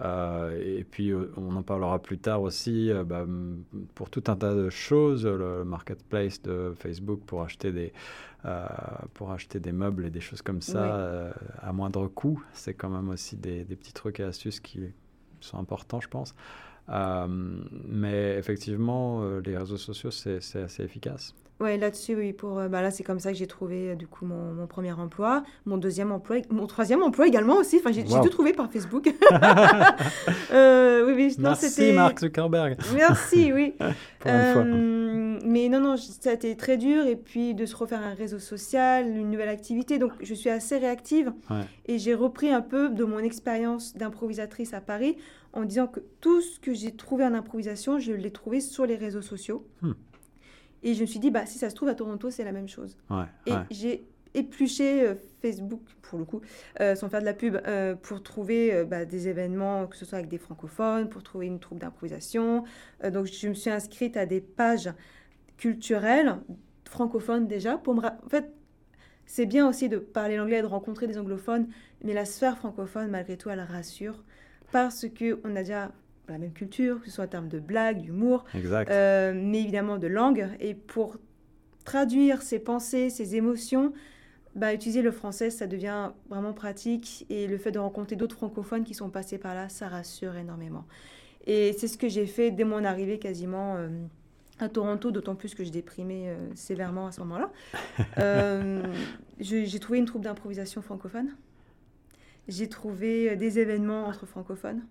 Euh, 0.00 0.78
et 0.78 0.84
puis, 0.84 1.10
euh, 1.10 1.32
on 1.36 1.54
en 1.56 1.62
parlera 1.62 1.98
plus 2.00 2.18
tard 2.18 2.42
aussi, 2.42 2.90
euh, 2.90 3.04
bah, 3.04 3.26
pour 3.94 4.10
tout 4.10 4.24
un 4.28 4.36
tas 4.36 4.54
de 4.54 4.70
choses, 4.70 5.26
le 5.26 5.64
marketplace 5.64 6.40
de 6.42 6.72
Facebook 6.78 7.20
pour 7.26 7.42
acheter 7.42 7.72
des, 7.72 7.92
pour 9.14 9.32
acheter 9.32 9.60
des 9.60 9.72
meubles 9.72 10.06
et 10.06 10.10
des 10.10 10.20
choses 10.20 10.40
comme 10.40 10.62
ça 10.62 11.32
à 11.60 11.72
moindre 11.72 12.06
coût. 12.08 12.42
C'est 12.54 12.74
quand 12.74 12.88
même 12.88 13.10
aussi 13.10 13.36
des, 13.36 13.64
des, 13.64 13.76
petits 13.76 13.92
trucs 13.92 14.20
et 14.20 14.24
astuces 14.24 14.60
qui 14.60 14.80
sont 15.40 15.58
importants, 15.58 16.00
je 16.00 16.08
pense. 16.08 16.34
mais 16.88 18.36
effectivement, 18.38 19.22
les 19.44 19.58
réseaux 19.58 19.76
sociaux, 19.76 20.10
c'est 20.10 20.62
assez 20.62 20.82
efficace. 20.82 21.34
Ouais, 21.60 21.76
là-dessus, 21.76 22.14
oui. 22.14 22.32
Pour, 22.32 22.58
euh, 22.58 22.68
bah 22.68 22.80
là, 22.80 22.90
c'est 22.90 23.04
comme 23.04 23.20
ça 23.20 23.32
que 23.32 23.36
j'ai 23.36 23.46
trouvé 23.46 23.90
euh, 23.90 23.94
du 23.94 24.06
coup 24.06 24.24
mon, 24.24 24.54
mon, 24.54 24.66
premier 24.66 24.92
emploi, 24.92 25.42
mon 25.66 25.76
deuxième 25.76 26.10
emploi, 26.10 26.38
mon 26.48 26.66
troisième 26.66 27.02
emploi 27.02 27.26
également 27.26 27.56
aussi. 27.56 27.76
Enfin, 27.78 27.92
j'ai 27.92 28.02
tout 28.02 28.28
trouvé 28.30 28.54
par 28.54 28.72
Facebook. 28.72 29.08
euh, 30.52 31.06
oui, 31.06 31.12
oui. 31.14 31.36
Non, 31.38 31.50
Merci 31.50 31.92
Mark 31.92 32.18
Zuckerberg. 32.18 32.78
Merci, 32.94 33.52
oui. 33.52 33.74
euh, 34.26 35.38
mais 35.44 35.68
non, 35.68 35.80
non, 35.80 35.96
ça 35.98 36.30
a 36.30 36.32
été 36.32 36.56
très 36.56 36.78
dur. 36.78 37.04
Et 37.04 37.16
puis 37.16 37.54
de 37.54 37.66
se 37.66 37.76
refaire 37.76 38.00
un 38.00 38.14
réseau 38.14 38.38
social, 38.38 39.06
une 39.06 39.30
nouvelle 39.30 39.50
activité. 39.50 39.98
Donc, 39.98 40.12
je 40.22 40.32
suis 40.32 40.50
assez 40.50 40.78
réactive. 40.78 41.30
Et 41.86 41.98
j'ai 41.98 42.14
repris 42.14 42.50
un 42.50 42.62
peu 42.62 42.88
de 42.88 43.04
mon 43.04 43.18
expérience 43.18 43.94
d'improvisatrice 43.94 44.72
à 44.72 44.80
Paris 44.80 45.16
en 45.52 45.64
disant 45.64 45.88
que 45.88 46.00
tout 46.20 46.40
ce 46.40 46.58
que 46.58 46.72
j'ai 46.72 46.92
trouvé 46.92 47.24
en 47.24 47.34
improvisation, 47.34 47.98
je 47.98 48.12
l'ai 48.12 48.30
trouvé 48.30 48.60
sur 48.60 48.86
les 48.86 48.96
réseaux 48.96 49.22
sociaux. 49.22 49.66
Hmm. 49.82 49.92
Et 50.82 50.94
je 50.94 51.00
me 51.02 51.06
suis 51.06 51.18
dit, 51.18 51.30
bah, 51.30 51.46
si 51.46 51.58
ça 51.58 51.70
se 51.70 51.74
trouve 51.74 51.88
à 51.88 51.94
Toronto, 51.94 52.30
c'est 52.30 52.44
la 52.44 52.52
même 52.52 52.68
chose. 52.68 52.96
et 53.46 53.52
j'ai 53.70 54.06
épluché 54.34 55.02
euh, 55.02 55.14
Facebook, 55.42 55.82
pour 56.02 56.18
le 56.18 56.24
coup, 56.24 56.40
euh, 56.80 56.94
sans 56.94 57.08
faire 57.08 57.20
de 57.20 57.24
la 57.24 57.34
pub, 57.34 57.56
euh, 57.66 57.94
pour 57.94 58.22
trouver 58.22 58.84
bah, 58.84 59.04
des 59.04 59.28
événements, 59.28 59.86
que 59.86 59.96
ce 59.96 60.04
soit 60.04 60.18
avec 60.18 60.30
des 60.30 60.38
francophones, 60.38 61.08
pour 61.08 61.22
trouver 61.22 61.46
une 61.46 61.58
troupe 61.58 61.78
d'improvisation. 61.78 62.64
donc, 63.12 63.26
je 63.26 63.48
me 63.48 63.54
suis 63.54 63.70
inscrite 63.70 64.16
à 64.16 64.26
des 64.26 64.40
pages 64.40 64.90
culturelles 65.56 66.36
francophones 66.84 67.46
déjà. 67.46 67.78
Pour 67.78 67.94
me 67.94 68.00
en 68.00 68.28
fait, 68.28 68.52
c'est 69.26 69.46
bien 69.46 69.68
aussi 69.68 69.88
de 69.88 69.98
parler 69.98 70.36
l'anglais, 70.36 70.60
de 70.62 70.66
rencontrer 70.66 71.06
des 71.06 71.18
anglophones, 71.18 71.68
mais 72.02 72.14
la 72.14 72.24
sphère 72.24 72.58
francophone, 72.58 73.10
malgré 73.10 73.36
tout, 73.36 73.50
elle 73.50 73.60
rassure 73.60 74.24
parce 74.72 75.06
qu'on 75.08 75.56
a 75.56 75.62
déjà 75.62 75.92
la 76.32 76.38
même 76.38 76.52
culture, 76.52 77.00
que 77.00 77.06
ce 77.06 77.12
soit 77.12 77.24
en 77.24 77.28
termes 77.28 77.48
de 77.48 77.58
blagues, 77.58 78.02
d'humour, 78.02 78.44
euh, 78.54 79.32
mais 79.34 79.60
évidemment 79.60 79.98
de 79.98 80.06
langue. 80.06 80.48
Et 80.60 80.74
pour 80.74 81.16
traduire 81.84 82.42
ses 82.42 82.58
pensées, 82.58 83.10
ses 83.10 83.36
émotions, 83.36 83.92
bah, 84.54 84.74
utiliser 84.74 85.02
le 85.02 85.12
français, 85.12 85.50
ça 85.50 85.66
devient 85.66 86.10
vraiment 86.28 86.52
pratique. 86.52 87.26
Et 87.30 87.46
le 87.46 87.58
fait 87.58 87.72
de 87.72 87.78
rencontrer 87.78 88.16
d'autres 88.16 88.36
francophones 88.36 88.84
qui 88.84 88.94
sont 88.94 89.10
passés 89.10 89.38
par 89.38 89.54
là, 89.54 89.68
ça 89.68 89.88
rassure 89.88 90.36
énormément. 90.36 90.84
Et 91.46 91.74
c'est 91.78 91.88
ce 91.88 91.96
que 91.96 92.08
j'ai 92.08 92.26
fait 92.26 92.50
dès 92.50 92.64
mon 92.64 92.84
arrivée 92.84 93.18
quasiment 93.18 93.76
euh, 93.76 93.88
à 94.58 94.68
Toronto, 94.68 95.10
d'autant 95.10 95.34
plus 95.34 95.54
que 95.54 95.64
je 95.64 95.70
déprimais 95.70 96.28
euh, 96.28 96.36
sévèrement 96.54 97.06
à 97.06 97.12
ce 97.12 97.20
moment-là. 97.20 97.50
j'ai 99.40 99.78
trouvé 99.78 99.98
une 99.98 100.04
troupe 100.04 100.22
d'improvisation 100.22 100.82
francophone. 100.82 101.30
J'ai 102.48 102.68
trouvé 102.68 103.36
des 103.36 103.58
événements 103.58 104.06
entre 104.06 104.26
francophones. 104.26 104.82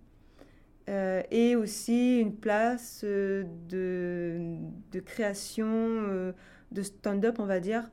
Euh, 0.90 1.22
et 1.30 1.56
aussi 1.56 2.20
une 2.20 2.34
place 2.34 3.02
euh, 3.04 3.44
de, 3.70 4.58
de, 4.92 5.00
création 5.00 5.68
euh, 5.68 6.32
de 6.72 6.82
stand-up, 6.82 7.36
on 7.38 7.46
va 7.46 7.60
dire, 7.60 7.84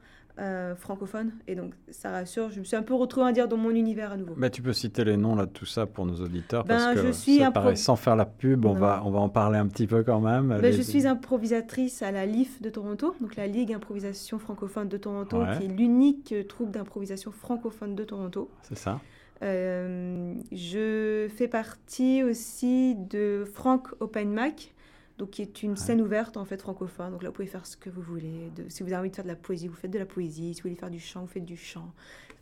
francophone. 0.76 1.32
Et 1.46 1.54
donc, 1.54 1.72
ça 1.90 2.10
rassure. 2.10 2.50
Je 2.50 2.60
me 2.60 2.64
suis 2.64 2.76
un 2.76 2.82
peu 2.82 2.92
retrouvée 2.92 3.28
à 3.28 3.32
dire 3.32 3.48
dans 3.48 3.56
mon 3.56 3.70
univers 3.70 4.12
à 4.12 4.16
nouveau. 4.18 4.34
Mais 4.36 4.50
tu 4.50 4.60
peux 4.60 4.74
citer 4.74 5.02
les 5.02 5.16
noms 5.16 5.34
là, 5.34 5.46
de 5.46 5.50
tout 5.50 5.64
ça 5.64 5.86
pour 5.86 6.04
nos 6.04 6.16
auditeurs 6.16 6.62
ben, 6.64 6.76
parce 6.76 6.94
que 6.94 7.06
je 7.06 7.12
suis 7.12 7.38
ça 7.38 7.74
sans 7.74 7.96
faire 7.96 8.16
la 8.16 8.26
pub, 8.26 8.66
on 8.66 8.74
va, 8.74 9.02
on 9.06 9.10
va 9.10 9.18
en 9.18 9.30
parler 9.30 9.58
un 9.58 9.66
petit 9.66 9.86
peu 9.86 10.02
quand 10.02 10.20
même. 10.20 10.58
Ben, 10.60 10.72
je 10.72 10.82
suis 10.82 11.06
improvisatrice 11.06 12.02
à 12.02 12.12
la 12.12 12.26
LIF 12.26 12.60
de 12.60 12.68
Toronto, 12.68 13.14
donc 13.18 13.34
la 13.36 13.46
Ligue 13.46 13.72
Improvisation 13.72 14.38
Francophone 14.38 14.88
de 14.88 14.98
Toronto, 14.98 15.42
qui 15.58 15.64
est 15.64 15.68
l'unique 15.68 16.34
troupe 16.48 16.70
d'improvisation 16.70 17.32
francophone 17.32 17.94
de 17.94 18.04
Toronto. 18.04 18.50
C'est 18.62 18.76
ça. 18.76 19.00
Euh, 19.42 20.34
je 20.52 21.28
fais 21.36 21.48
partie 21.48 22.22
aussi 22.22 22.94
de 22.96 23.44
Frank 23.52 23.88
Open 24.00 24.32
Mac. 24.32 24.72
donc 25.18 25.30
qui 25.30 25.42
est 25.42 25.62
une 25.62 25.76
scène 25.76 26.00
ouverte 26.00 26.36
en 26.36 26.44
fait 26.44 26.60
francophone. 26.60 27.12
Donc 27.12 27.22
là, 27.22 27.30
vous 27.30 27.34
pouvez 27.34 27.48
faire 27.48 27.66
ce 27.66 27.76
que 27.76 27.90
vous 27.90 28.02
voulez. 28.02 28.50
De, 28.56 28.68
si 28.68 28.82
vous 28.82 28.88
avez 28.90 28.98
envie 28.98 29.10
de 29.10 29.16
faire 29.16 29.24
de 29.24 29.30
la 29.30 29.36
poésie, 29.36 29.68
vous 29.68 29.74
faites 29.74 29.90
de 29.90 29.98
la 29.98 30.06
poésie. 30.06 30.54
Si 30.54 30.60
vous 30.60 30.68
voulez 30.68 30.78
faire 30.78 30.90
du 30.90 31.00
chant, 31.00 31.22
vous 31.22 31.26
faites 31.26 31.44
du 31.44 31.56
chant. 31.56 31.92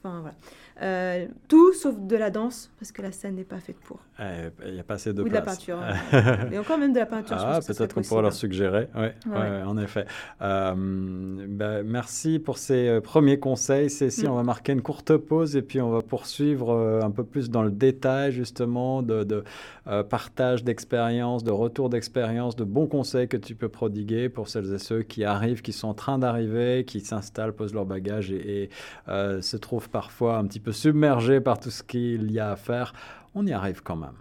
Enfin, 0.04 0.20
voilà. 0.20 0.34
Euh, 0.82 1.26
tout 1.46 1.72
sauf 1.72 1.94
de 1.96 2.16
la 2.16 2.30
danse, 2.30 2.70
parce 2.80 2.90
que 2.90 3.00
la 3.00 3.12
scène 3.12 3.36
n'est 3.36 3.44
pas 3.44 3.60
faite 3.60 3.76
pour. 3.76 4.00
Il 4.18 4.50
eh, 4.66 4.72
n'y 4.72 4.80
a 4.80 4.82
pas 4.82 4.94
assez 4.94 5.12
de 5.12 5.22
Ou 5.22 5.26
place. 5.26 5.32
de 5.32 5.46
la 5.46 5.52
peinture. 5.52 5.78
Et 6.52 6.58
encore 6.58 6.78
même 6.78 6.92
de 6.92 6.98
la 6.98 7.06
peinture. 7.06 7.36
Ah, 7.38 7.60
peut-être 7.64 7.94
qu'on 7.94 8.02
pourra 8.02 8.22
leur 8.22 8.32
suggérer. 8.32 8.88
Oui, 8.96 9.06
ouais. 9.30 9.62
en 9.64 9.78
effet. 9.78 10.04
Euh, 10.42 11.46
bah, 11.48 11.82
merci 11.84 12.40
pour 12.40 12.58
ces 12.58 12.88
euh, 12.88 13.00
premiers 13.00 13.38
conseils. 13.38 13.88
Cécile, 13.88 14.28
mm. 14.28 14.32
on 14.32 14.34
va 14.34 14.42
marquer 14.42 14.72
une 14.72 14.82
courte 14.82 15.16
pause 15.16 15.54
et 15.54 15.62
puis 15.62 15.80
on 15.80 15.90
va 15.90 16.02
poursuivre 16.02 17.00
un 17.02 17.10
peu 17.12 17.22
plus 17.22 17.50
dans 17.50 17.62
le 17.62 17.70
détail, 17.70 18.32
justement, 18.32 19.02
de, 19.02 19.22
de 19.22 19.44
partage 20.10 20.64
d'expérience, 20.64 21.44
de 21.44 21.52
retour 21.52 21.88
d'expérience, 21.88 22.56
de 22.56 22.64
bons 22.64 22.86
conseils 22.86 23.28
que 23.28 23.36
tu 23.36 23.54
peux 23.54 23.68
prodiguer 23.68 24.28
pour 24.28 24.48
celles 24.48 24.74
et 24.74 24.78
ceux 24.78 25.02
qui 25.02 25.24
arrivent, 25.24 25.62
qui 25.62 25.72
sont 25.72 25.88
en 25.88 25.94
train 25.94 26.18
d'arriver, 26.18 26.84
qui 26.84 27.00
s'installent, 27.00 27.52
posent 27.52 27.74
leur 27.74 27.84
bagage 27.84 28.32
et, 28.32 28.64
et 28.64 28.70
se 29.40 29.56
trouvent 29.56 29.88
parfois 29.94 30.38
un 30.38 30.46
petit 30.46 30.58
peu 30.58 30.72
submergé 30.72 31.40
par 31.40 31.60
tout 31.60 31.70
ce 31.70 31.84
qu'il 31.84 32.32
y 32.32 32.40
a 32.40 32.50
à 32.50 32.56
faire, 32.56 32.92
on 33.32 33.46
y 33.46 33.52
arrive 33.52 33.80
quand 33.84 33.94
même. 33.94 34.18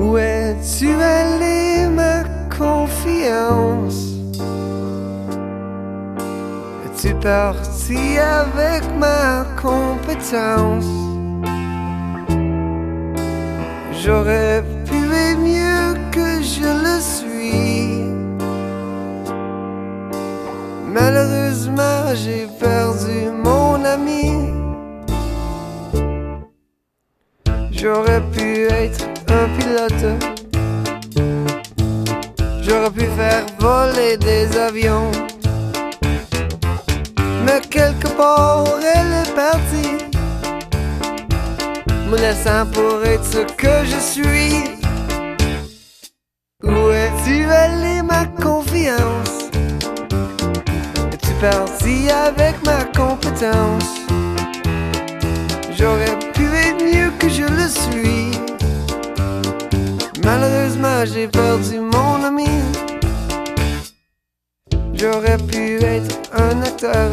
Où 0.00 0.18
es-tu 0.18 0.90
allé, 0.90 1.86
ma 1.88 2.24
confiance 2.48 4.14
Es-tu 6.84 7.14
parti 7.20 8.18
avec 8.18 8.82
ma 8.98 9.46
compétence? 9.62 10.90
J'aurais 14.02 14.64
pu 14.86 14.98
être 15.14 15.38
mieux 15.38 15.94
que 16.10 16.42
je 16.42 16.68
le 16.86 16.98
suis. 17.00 18.02
Malheureusement, 20.92 22.12
j'ai 22.12 22.48
perdu 22.58 23.30
mon 23.44 23.84
ami. 23.84 24.45
J'aurais 27.78 28.22
pu 28.32 28.66
être 28.66 29.04
un 29.28 29.48
pilote. 29.56 30.06
J'aurais 32.62 32.90
pu 32.90 33.06
faire 33.16 33.44
voler 33.58 34.16
des 34.16 34.56
avions. 34.56 35.10
Mais 37.44 37.60
quelque 37.70 38.08
part, 38.16 38.64
elle 38.82 39.12
est 39.22 39.34
partie. 39.34 39.98
Me 42.08 42.16
laissant 42.16 42.66
pour 42.72 43.04
être 43.04 43.24
ce 43.24 43.44
que 43.54 43.84
je 43.84 43.98
suis. 44.00 44.64
Où 46.62 46.90
es-tu 46.90 47.44
allé, 47.44 48.02
ma 48.02 48.24
confiance? 48.42 49.50
Es-tu 51.12 51.32
parti 51.40 52.08
avec 52.10 52.54
ma 52.64 52.84
compétence? 52.96 54.00
J'aurais 55.78 56.18
pu 56.32 56.44
être 56.44 56.82
mieux 56.82 57.12
je 57.28 57.42
le 57.42 57.68
suis. 57.68 58.30
Malheureusement, 60.24 61.04
j'ai 61.04 61.28
perdu 61.28 61.80
mon 61.80 62.24
ami. 62.24 62.48
J'aurais 64.94 65.38
pu 65.38 65.78
être 65.82 66.16
un 66.32 66.62
acteur. 66.62 67.10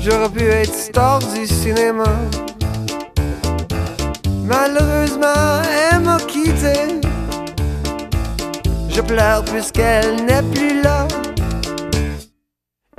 J'aurais 0.00 0.28
pu 0.28 0.44
être 0.44 0.74
star 0.74 1.20
du 1.34 1.46
cinéma. 1.46 2.12
Malheureusement, 4.44 5.62
elle 5.90 6.00
m'a 6.00 6.18
quitté. 6.18 7.00
Je 8.88 9.00
pleure 9.00 9.44
puisqu'elle 9.44 10.24
n'est 10.26 10.42
plus 10.42 10.82
là. 10.82 11.06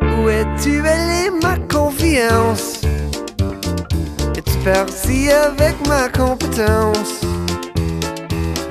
Où 0.02 0.30
es-tu? 0.30 0.80
Allé, 0.80 1.30
ma 1.42 1.58
confiance? 1.68 2.73
Parti 4.64 5.30
avec 5.30 5.76
ma 5.88 6.08
compétence. 6.10 7.22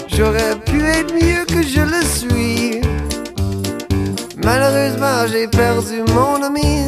J'aurais 0.09 0.57
pu 0.67 0.83
être 0.85 1.13
mieux 1.13 1.45
que 1.45 1.63
je 1.63 1.81
le 1.81 2.03
suis. 2.05 2.81
Malheureusement, 4.43 5.27
j'ai 5.31 5.47
perdu 5.49 6.03
mon 6.15 6.43
ami. 6.43 6.87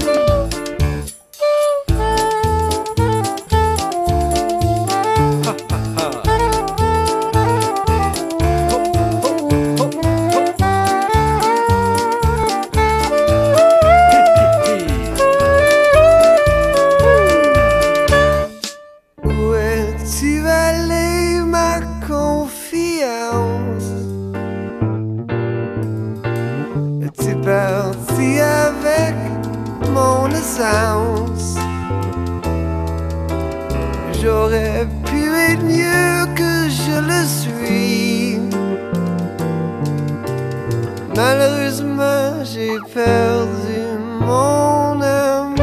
Malheureusement, 41.16 42.44
j'ai 42.44 42.76
perdu 42.92 43.98
mon 44.20 45.00
ami. 45.00 45.60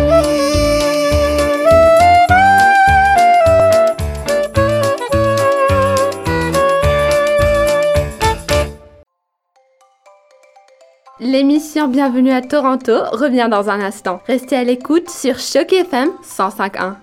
L'émission 11.19 11.87
Bienvenue 11.87 12.31
à 12.31 12.41
Toronto 12.41 12.93
revient 13.11 13.47
dans 13.51 13.69
un 13.69 13.81
instant. 13.81 14.21
Restez 14.25 14.55
à 14.55 14.63
l'écoute 14.63 15.09
sur 15.09 15.37
Choc 15.37 15.73
FM 15.73 16.09
105.1. 16.23 16.95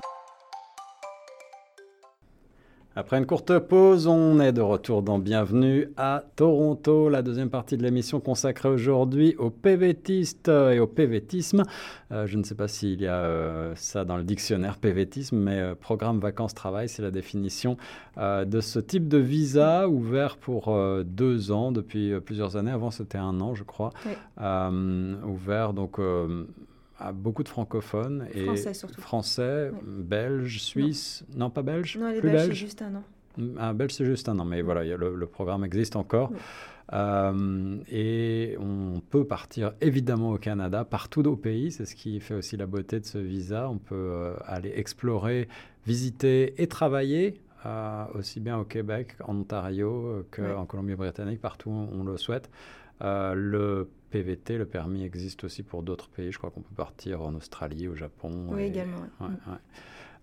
Après 2.98 3.16
une 3.16 3.26
courte 3.26 3.56
pause, 3.60 4.08
on 4.08 4.40
est 4.40 4.50
de 4.50 4.60
retour 4.60 5.04
dans 5.04 5.20
Bienvenue 5.20 5.92
à 5.96 6.24
Toronto, 6.34 7.08
la 7.08 7.22
deuxième 7.22 7.48
partie 7.48 7.76
de 7.76 7.84
l'émission 7.84 8.18
consacrée 8.18 8.68
aujourd'hui 8.68 9.36
aux 9.38 9.50
PVTistes 9.50 10.48
et 10.48 10.80
au 10.80 10.88
PVTisme. 10.88 11.62
Euh, 12.10 12.26
je 12.26 12.36
ne 12.36 12.42
sais 12.42 12.56
pas 12.56 12.66
s'il 12.66 13.00
y 13.00 13.06
a 13.06 13.18
euh, 13.18 13.72
ça 13.76 14.04
dans 14.04 14.16
le 14.16 14.24
dictionnaire 14.24 14.78
PVTisme, 14.78 15.36
mais 15.36 15.60
euh, 15.60 15.74
programme 15.76 16.18
vacances-travail, 16.18 16.88
c'est 16.88 17.02
la 17.02 17.12
définition 17.12 17.76
de 18.16 18.60
ce 18.60 18.80
type 18.80 19.06
de 19.06 19.18
visa 19.18 19.88
ouvert 19.88 20.38
pour 20.38 20.76
deux 21.04 21.52
ans 21.52 21.70
depuis 21.70 22.18
plusieurs 22.20 22.56
années. 22.56 22.72
Avant, 22.72 22.90
c'était 22.90 23.16
un 23.16 23.40
an, 23.40 23.54
je 23.54 23.62
crois. 23.62 23.90
ouvert 24.40 25.72
donc 25.72 26.00
à 26.98 27.12
beaucoup 27.12 27.42
de 27.42 27.48
francophones. 27.48 28.26
Et 28.34 28.44
français 28.44 28.74
surtout. 28.74 29.00
Français, 29.00 29.70
belges, 29.82 30.60
suisses. 30.60 31.24
Non. 31.34 31.50
pas 31.50 31.62
belges 31.62 31.96
Non, 31.96 32.10
les 32.10 32.20
belges, 32.20 32.48
c'est 32.48 32.54
juste 32.54 32.82
un 32.82 32.96
an. 32.96 33.02
Un 33.58 33.74
belge, 33.74 33.92
c'est 33.92 34.04
juste 34.04 34.28
un 34.28 34.38
an, 34.40 34.44
mais 34.44 34.62
voilà, 34.62 34.84
le, 34.96 35.14
le, 35.14 35.26
programme 35.26 35.64
existe 35.64 35.94
encore. 35.94 36.32
Euh, 36.92 37.76
et 37.90 38.56
on 38.58 39.00
peut 39.00 39.24
partir 39.24 39.74
évidemment 39.80 40.30
au 40.30 40.38
Canada, 40.38 40.84
partout 40.84 41.26
au 41.26 41.36
pays. 41.36 41.70
C'est 41.70 41.84
ce 41.84 41.94
qui 41.94 42.18
fait 42.20 42.34
aussi 42.34 42.56
la 42.56 42.66
beauté 42.66 43.00
de 43.00 43.04
ce 43.04 43.18
visa. 43.18 43.68
On 43.68 43.78
peut 43.78 43.94
euh, 43.94 44.34
aller 44.46 44.72
explorer, 44.74 45.48
visiter 45.86 46.60
et 46.60 46.66
travailler. 46.66 47.40
Euh, 47.66 48.04
aussi 48.14 48.38
bien 48.38 48.56
au 48.56 48.64
Québec, 48.64 49.16
en 49.24 49.36
Ontario 49.36 50.24
qu'en 50.30 50.64
Colombie-Britannique, 50.64 51.40
partout 51.40 51.70
où 51.70 51.88
on 51.92 52.04
le 52.04 52.16
souhaite. 52.16 52.48
Le 53.00 53.88
PVT, 54.10 54.58
le 54.58 54.66
permis 54.66 55.04
existe 55.04 55.44
aussi 55.44 55.62
pour 55.62 55.82
d'autres 55.82 56.08
pays. 56.08 56.32
Je 56.32 56.38
crois 56.38 56.50
qu'on 56.50 56.62
peut 56.62 56.74
partir 56.74 57.22
en 57.22 57.34
Australie, 57.34 57.88
au 57.88 57.94
Japon. 57.94 58.30
Oui, 58.50 58.62
également. 58.62 59.02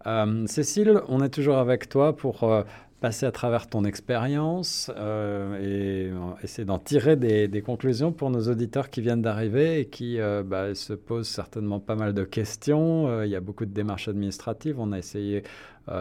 Euh, 0.08 0.46
Cécile, 0.48 1.02
on 1.08 1.24
est 1.24 1.30
toujours 1.30 1.58
avec 1.58 1.90
toi 1.90 2.16
pour 2.16 2.44
euh, 2.44 2.64
passer 3.00 3.26
à 3.26 3.32
travers 3.32 3.68
ton 3.68 3.86
expérience 3.86 4.92
euh, 4.96 5.60
et 5.60 6.44
essayer 6.44 6.66
d'en 6.66 6.78
tirer 6.80 7.16
des, 7.16 7.62
conclusions 7.62 8.12
pour 8.12 8.30
nos 8.30 8.48
auditeurs 8.50 8.90
qui 8.90 9.02
viennent 9.02 9.22
d'arriver 9.22 9.80
et 9.80 9.86
qui 9.86 10.20
bah, 10.46 10.76
se 10.76 10.94
posent 10.94 11.28
certainement 11.28 11.80
pas 11.80 11.96
mal 11.96 12.14
de 12.14 12.24
questions. 12.24 13.24
il 13.24 13.30
y 13.30 13.36
a 13.36 13.42
beaucoup 13.42 13.66
de 13.66 13.74
démarches 13.74 14.08
administratives. 14.08 14.80
On 14.80 14.92
a 14.92 14.98
essayé 14.98 15.44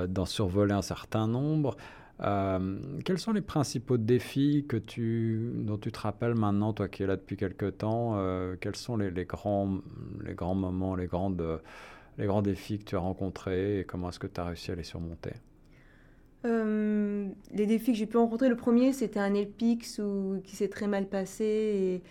d'en 0.08 0.26
survoler 0.26 0.72
un 0.72 0.82
certain 0.82 1.26
nombre. 1.26 1.76
Euh, 2.20 2.79
quels 3.05 3.18
sont 3.18 3.33
les 3.33 3.40
principaux 3.40 3.96
défis 3.96 4.64
que 4.68 4.77
tu, 4.77 5.50
dont 5.57 5.79
tu 5.79 5.90
te 5.90 5.98
rappelles 5.98 6.35
maintenant, 6.35 6.72
toi 6.72 6.88
qui 6.88 7.03
es 7.03 7.07
là 7.07 7.16
depuis 7.16 7.37
quelques 7.37 7.79
temps 7.79 8.12
euh, 8.16 8.57
Quels 8.61 8.77
sont 8.77 8.96
les, 8.96 9.24
grands, 9.24 9.79
les 10.24 10.35
grands 10.35 10.55
moments, 10.55 10.94
les, 10.94 11.07
grandes, 11.07 11.61
les 12.18 12.27
grands 12.27 12.42
défis 12.42 12.79
que 12.79 12.85
tu 12.85 12.96
as 12.96 13.00
rencontrés 13.00 13.81
et 13.81 13.85
comment 13.85 14.11
est-ce 14.11 14.20
que 14.20 14.29
tu 14.29 14.40
as 14.40 14.44
réussi 14.44 14.70
à 14.70 14.77
les 14.77 14.85
surmonter? 14.85 15.33
Euh, 16.44 17.29
les 17.53 17.66
défis 17.66 17.92
que 17.92 17.98
j'ai 17.98 18.07
pu 18.07 18.16
rencontrer, 18.16 18.48
le 18.48 18.57
premier, 18.57 18.92
c'était 18.92 19.20
un 19.20 19.35
EPIX 19.35 19.98
ou, 20.00 20.40
qui 20.44 20.57
s'est 20.57 20.68
très 20.68 20.87
mal 20.87 21.09
passé. 21.09 22.03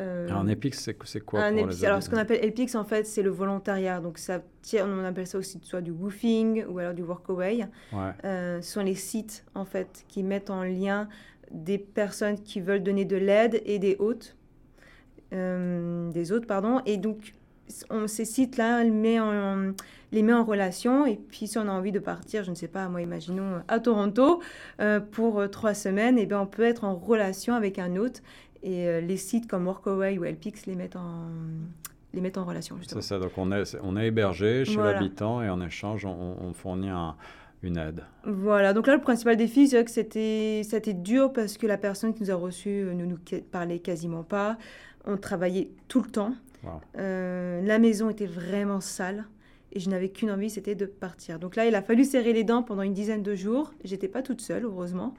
Euh, 0.00 0.28
un 0.30 0.46
EPIX, 0.46 0.90
c'est 1.04 1.20
quoi 1.20 1.40
un 1.40 1.56
Alors, 1.82 2.02
ce 2.02 2.08
qu'on 2.08 2.16
appelle 2.16 2.44
EPIX, 2.44 2.74
en 2.76 2.84
fait, 2.84 3.06
c'est 3.06 3.22
le 3.22 3.30
volontariat. 3.30 4.00
Donc, 4.00 4.18
ça, 4.18 4.42
on 4.74 5.04
appelle 5.04 5.26
ça 5.26 5.38
aussi 5.38 5.58
soit 5.62 5.80
du 5.80 5.90
woofing 5.90 6.64
ou 6.66 6.78
alors 6.78 6.94
du 6.94 7.02
workaway. 7.02 7.66
Ouais. 7.92 8.12
Euh, 8.24 8.60
ce 8.60 8.72
sont 8.72 8.82
les 8.82 8.94
sites, 8.94 9.44
en 9.54 9.64
fait, 9.64 10.04
qui 10.08 10.22
mettent 10.22 10.50
en 10.50 10.62
lien 10.62 11.08
des 11.50 11.78
personnes 11.78 12.40
qui 12.40 12.60
veulent 12.60 12.82
donner 12.82 13.04
de 13.04 13.16
l'aide 13.16 13.62
et 13.64 13.78
des 13.78 13.96
hôtes. 13.98 14.36
Euh, 15.32 16.10
des 16.10 16.32
hôtes, 16.32 16.46
pardon. 16.46 16.80
Et 16.86 16.96
donc, 16.96 17.34
on, 17.90 18.06
ces 18.06 18.24
sites-là, 18.24 18.82
en 18.82 19.72
les 20.12 20.22
met 20.22 20.32
en 20.32 20.44
relation. 20.44 21.06
Et 21.06 21.16
puis, 21.16 21.46
si 21.46 21.58
on 21.58 21.68
a 21.68 21.70
envie 21.70 21.92
de 21.92 21.98
partir, 21.98 22.44
je 22.44 22.50
ne 22.50 22.54
sais 22.54 22.68
pas, 22.68 22.88
moi, 22.88 23.02
imaginons 23.02 23.62
à 23.68 23.78
Toronto 23.80 24.40
euh, 24.80 25.00
pour 25.00 25.40
euh, 25.40 25.48
trois 25.48 25.74
semaines, 25.74 26.18
et 26.18 26.22
eh 26.22 26.26
bien, 26.26 26.40
on 26.40 26.46
peut 26.46 26.62
être 26.62 26.84
en 26.84 26.94
relation 26.94 27.54
avec 27.54 27.78
un 27.78 27.96
hôte. 27.96 28.22
Et 28.68 28.86
euh, 28.86 29.00
les 29.00 29.16
sites 29.16 29.48
comme 29.48 29.66
Workaway 29.66 30.18
ou 30.18 30.26
Elpix 30.26 30.66
les 30.66 30.74
mettent 30.74 30.96
en, 30.96 31.30
les 32.12 32.20
mettent 32.20 32.36
en 32.36 32.44
relation. 32.44 32.76
C'est 32.86 33.00
ça, 33.00 33.18
donc 33.18 33.32
on 33.38 33.50
est, 33.50 33.76
on 33.82 33.96
est 33.96 34.08
hébergé 34.08 34.66
chez 34.66 34.76
l'habitant 34.76 35.42
et 35.42 35.48
en 35.48 35.62
échange, 35.62 36.04
on, 36.04 36.52
fournit 36.52 36.90
une 37.62 37.78
aide. 37.78 38.04
Voilà, 38.24 38.74
donc 38.74 38.86
là, 38.86 38.94
le 38.94 39.00
principal 39.00 39.38
défi, 39.38 39.68
c'est 39.68 39.82
que 39.82 39.90
c'était, 39.90 40.60
c'était 40.64 40.92
dur 40.92 41.32
parce 41.32 41.56
que 41.56 41.66
la 41.66 41.78
personne 41.78 42.12
qui 42.12 42.24
nous 42.24 42.30
a 42.30 42.34
reçus 42.34 42.84
ne 42.94 43.06
nous 43.06 43.18
parlait 43.50 43.78
quasiment 43.78 44.22
pas. 44.22 44.58
On 45.06 45.16
travaillait 45.16 45.70
tout 45.88 46.02
le 46.02 46.10
temps. 46.10 46.34
la 46.94 47.78
maison 47.78 48.10
était 48.10 48.26
vraiment 48.26 48.82
sale. 48.82 49.24
Et 49.72 49.80
je 49.80 49.88
n'avais 49.88 50.10
qu'une 50.10 50.30
envie, 50.30 50.50
c'était 50.50 50.74
de 50.74 50.86
partir. 50.86 51.38
Donc 51.38 51.56
là, 51.56 51.66
il 51.66 51.74
a 51.74 51.82
fallu 51.82 52.04
serrer 52.04 52.32
les 52.32 52.44
dents 52.44 52.62
pendant 52.62 52.82
une 52.82 52.94
dizaine 52.94 53.22
de 53.22 53.34
jours. 53.34 53.72
J'étais 53.84 54.08
pas 54.08 54.22
toute 54.22 54.40
seule, 54.40 54.64
heureusement. 54.64 55.14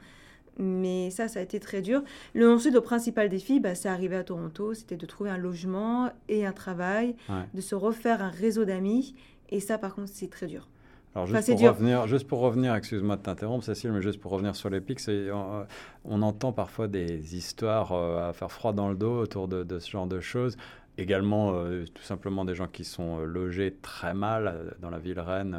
Mais 0.59 1.09
ça, 1.09 1.27
ça 1.27 1.39
a 1.39 1.43
été 1.43 1.59
très 1.59 1.81
dur. 1.81 2.03
Le, 2.33 2.51
ensuite, 2.51 2.73
le 2.73 2.81
principal 2.81 3.29
défi, 3.29 3.59
bah, 3.59 3.75
c'est 3.75 3.89
arrivé 3.89 4.15
à 4.15 4.23
Toronto, 4.23 4.73
c'était 4.73 4.97
de 4.97 5.05
trouver 5.05 5.29
un 5.29 5.37
logement 5.37 6.11
et 6.27 6.45
un 6.45 6.51
travail, 6.51 7.15
de 7.53 7.61
se 7.61 7.75
refaire 7.75 8.21
un 8.21 8.29
réseau 8.29 8.65
d'amis. 8.65 9.15
Et 9.49 9.59
ça, 9.59 9.77
par 9.77 9.95
contre, 9.95 10.09
c'est 10.13 10.29
très 10.29 10.47
dur. 10.47 10.67
Alors 11.15 11.25
juste, 11.25 11.49
pour 11.49 11.61
revenir, 11.61 12.07
juste 12.07 12.27
pour 12.27 12.39
revenir, 12.39 12.75
excuse-moi 12.75 13.17
de 13.17 13.23
t'interrompre 13.23 13.65
Cécile, 13.65 13.91
mais 13.91 14.01
juste 14.01 14.19
pour 14.19 14.31
revenir 14.31 14.55
sur 14.55 14.69
les 14.69 14.79
pics, 14.79 14.99
on, 15.07 15.65
on, 16.05 16.21
entend 16.21 16.53
parfois 16.53 16.87
des 16.87 17.35
histoires 17.35 17.93
euh, 17.93 18.29
à 18.29 18.33
faire 18.33 18.51
froid 18.51 18.73
dans 18.73 18.89
le 18.89 18.95
dos 18.95 19.19
autour 19.19 19.47
de, 19.47 19.63
de 19.63 19.79
ce 19.79 19.89
genre 19.89 20.05
de 20.05 20.19
choses 20.19 20.55
également 20.99 21.53
euh, 21.53 21.85
tout 21.93 22.03
simplement 22.03 22.45
des 22.45 22.55
gens 22.55 22.67
qui 22.67 22.83
sont 22.83 23.19
euh, 23.19 23.25
logés 23.25 23.75
très 23.81 24.13
mal 24.13 24.47
euh, 24.47 24.71
dans 24.79 24.89
la 24.89 24.99
ville 24.99 25.19
Rennes, 25.19 25.57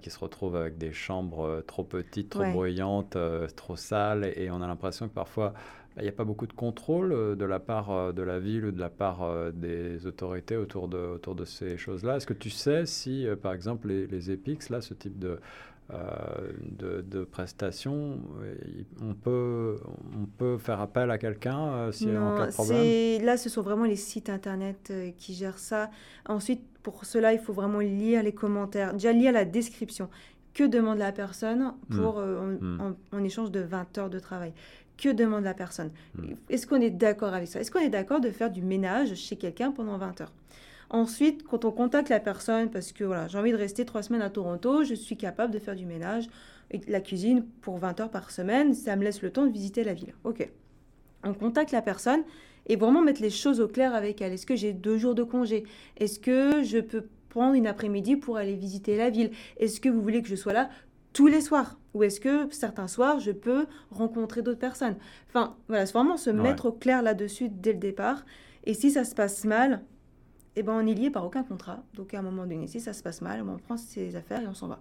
qui 0.00 0.10
se 0.10 0.18
retrouvent 0.18 0.56
avec 0.56 0.78
des 0.78 0.92
chambres 0.92 1.62
trop 1.66 1.84
petites, 1.84 2.30
trop 2.30 2.44
bruyantes, 2.44 3.16
trop 3.56 3.76
sales, 3.76 4.32
et, 4.36 4.50
on 4.50 4.62
a 4.62 4.66
l'impression 4.66 5.08
que 5.08 5.14
parfois 5.14 5.52
bah, 5.94 6.00
il 6.00 6.04
n'y 6.04 6.08
a 6.08 6.12
pas 6.12 6.24
beaucoup 6.24 6.46
de 6.46 6.52
contrôle 6.52 7.36
de 7.36 7.44
la 7.44 7.58
part 7.58 8.14
de 8.14 8.22
la 8.22 8.38
ville 8.38 8.66
ou 8.66 8.70
de 8.70 8.80
la 8.80 8.88
part 8.88 9.52
des 9.52 10.06
autorités 10.06 10.56
autour 10.56 10.88
de, 10.88 10.96
autour 10.96 11.34
de 11.34 11.44
ces 11.44 11.76
choses-là. 11.76 12.16
Est-ce 12.16 12.26
que 12.26 12.32
tu 12.32 12.50
sais 12.50 12.86
si, 12.86 13.26
par 13.42 13.52
exemple, 13.52 13.88
les, 13.88 14.06
les 14.06 14.30
EPIX, 14.30 14.70
là, 14.70 14.80
ce 14.80 14.94
type 14.94 15.18
de, 15.18 15.38
euh, 15.92 16.52
de, 17.02 17.24
prestations, 17.24 18.18
on 19.02 19.14
peut, 19.14 19.78
on 20.20 20.26
peut 20.26 20.58
faire 20.58 20.80
appel 20.80 21.10
à 21.10 21.18
quelqu'un 21.18 21.68
euh, 21.68 21.92
si 21.92 22.08
en 22.16 22.36
cas 22.36 22.46
de 22.46 22.52
problème 22.52 23.24
Là, 23.24 23.36
ce 23.36 23.48
sont 23.48 23.62
vraiment 23.62 23.84
les 23.84 23.96
sites 23.96 24.30
internet 24.30 24.88
euh, 24.90 25.10
qui 25.18 25.34
gèrent 25.34 25.58
ça. 25.58 25.90
Ensuite, 26.26 26.62
pour 26.82 27.04
cela, 27.04 27.32
il 27.32 27.38
faut 27.38 27.52
vraiment 27.52 27.80
lire 27.80 28.22
les 28.22 28.32
commentaires, 28.32 28.92
déjà 28.94 29.12
lire 29.12 29.32
la 29.32 29.44
description. 29.44 30.08
Que 30.54 30.64
demande 30.64 30.98
la 30.98 31.12
personne 31.12 31.72
pour, 31.90 32.20
hmm. 32.20 32.58
Hmm. 32.60 32.94
En, 33.12 33.24
échange 33.24 33.50
de 33.50 33.60
20 33.60 33.98
heures 33.98 34.10
de 34.10 34.18
travail? 34.18 34.52
Que 34.96 35.10
demande 35.10 35.44
la 35.44 35.54
personne? 35.54 35.90
Hmm. 36.14 36.34
Est-ce 36.48 36.66
qu'on 36.66 36.80
est 36.80 36.90
d'accord 36.90 37.34
avec 37.34 37.48
ça? 37.48 37.60
Est-ce 37.60 37.70
qu'on 37.70 37.80
est 37.80 37.90
d'accord 37.90 38.20
de 38.20 38.30
faire 38.30 38.50
du 38.50 38.62
ménage 38.62 39.14
chez 39.14 39.36
quelqu'un 39.36 39.72
pendant 39.72 39.98
20 39.98 40.22
heures? 40.22 40.32
Ensuite, 40.92 41.42
quand 41.44 41.64
on 41.64 41.72
contacte 41.72 42.10
la 42.10 42.20
personne, 42.20 42.70
parce 42.70 42.92
que 42.92 43.02
voilà, 43.02 43.26
j'ai 43.26 43.38
envie 43.38 43.50
de 43.50 43.56
rester 43.56 43.86
trois 43.86 44.02
semaines 44.02 44.20
à 44.20 44.28
Toronto, 44.28 44.84
je 44.84 44.92
suis 44.92 45.16
capable 45.16 45.50
de 45.50 45.58
faire 45.58 45.74
du 45.74 45.86
ménage 45.86 46.28
et 46.70 46.78
de 46.78 46.92
la 46.92 47.00
cuisine 47.00 47.46
pour 47.62 47.78
20 47.78 48.00
heures 48.00 48.10
par 48.10 48.30
semaine, 48.30 48.74
ça 48.74 48.94
me 48.94 49.02
laisse 49.02 49.22
le 49.22 49.30
temps 49.30 49.46
de 49.46 49.50
visiter 49.50 49.84
la 49.84 49.94
ville. 49.94 50.14
Ok. 50.24 50.46
On 51.24 51.32
contacte 51.32 51.72
la 51.72 51.80
personne 51.80 52.22
et 52.66 52.76
vraiment 52.76 53.00
mettre 53.00 53.22
les 53.22 53.30
choses 53.30 53.58
au 53.58 53.68
clair 53.68 53.94
avec 53.94 54.20
elle. 54.20 54.34
Est-ce 54.34 54.44
que 54.44 54.54
j'ai 54.54 54.74
deux 54.74 54.98
jours 54.98 55.14
de 55.14 55.22
congé? 55.22 55.64
Est-ce 55.96 56.20
que 56.20 56.62
je 56.62 56.78
peux 56.78 57.06
prendre 57.30 57.54
une 57.54 57.66
après-midi 57.66 58.16
pour 58.16 58.36
aller 58.36 58.54
visiter 58.54 58.98
la 58.98 59.08
ville? 59.08 59.30
Est-ce 59.56 59.80
que 59.80 59.88
vous 59.88 60.02
voulez 60.02 60.20
que 60.20 60.28
je 60.28 60.36
sois 60.36 60.52
là 60.52 60.68
tous 61.14 61.26
les 61.26 61.40
soirs? 61.40 61.78
Ou 61.94 62.02
est-ce 62.02 62.20
que 62.20 62.50
certains 62.50 62.88
soirs, 62.88 63.18
je 63.18 63.32
peux 63.32 63.64
rencontrer 63.90 64.42
d'autres 64.42 64.58
personnes? 64.58 64.96
Enfin, 65.28 65.56
voilà, 65.68 65.86
c'est 65.86 65.94
vraiment 65.94 66.18
se 66.18 66.28
mettre 66.28 66.66
au 66.66 66.72
clair 66.72 67.02
là-dessus 67.02 67.48
dès 67.48 67.72
le 67.72 67.78
départ. 67.78 68.26
Et 68.64 68.74
si 68.74 68.90
ça 68.90 69.04
se 69.04 69.14
passe 69.14 69.44
mal, 69.44 69.82
eh 70.56 70.62
ben, 70.62 70.72
on 70.72 70.86
est 70.86 70.94
lié 70.94 71.10
par 71.10 71.24
aucun 71.24 71.42
contrat. 71.42 71.82
Donc 71.94 72.14
à 72.14 72.18
un 72.18 72.22
moment 72.22 72.42
donné, 72.42 72.66
si 72.66 72.80
ça 72.80 72.92
se 72.92 73.02
passe 73.02 73.22
mal, 73.22 73.42
on 73.42 73.56
prend 73.58 73.76
ses 73.76 74.16
affaires 74.16 74.42
et 74.42 74.46
on 74.46 74.54
s'en 74.54 74.68
va. 74.68 74.78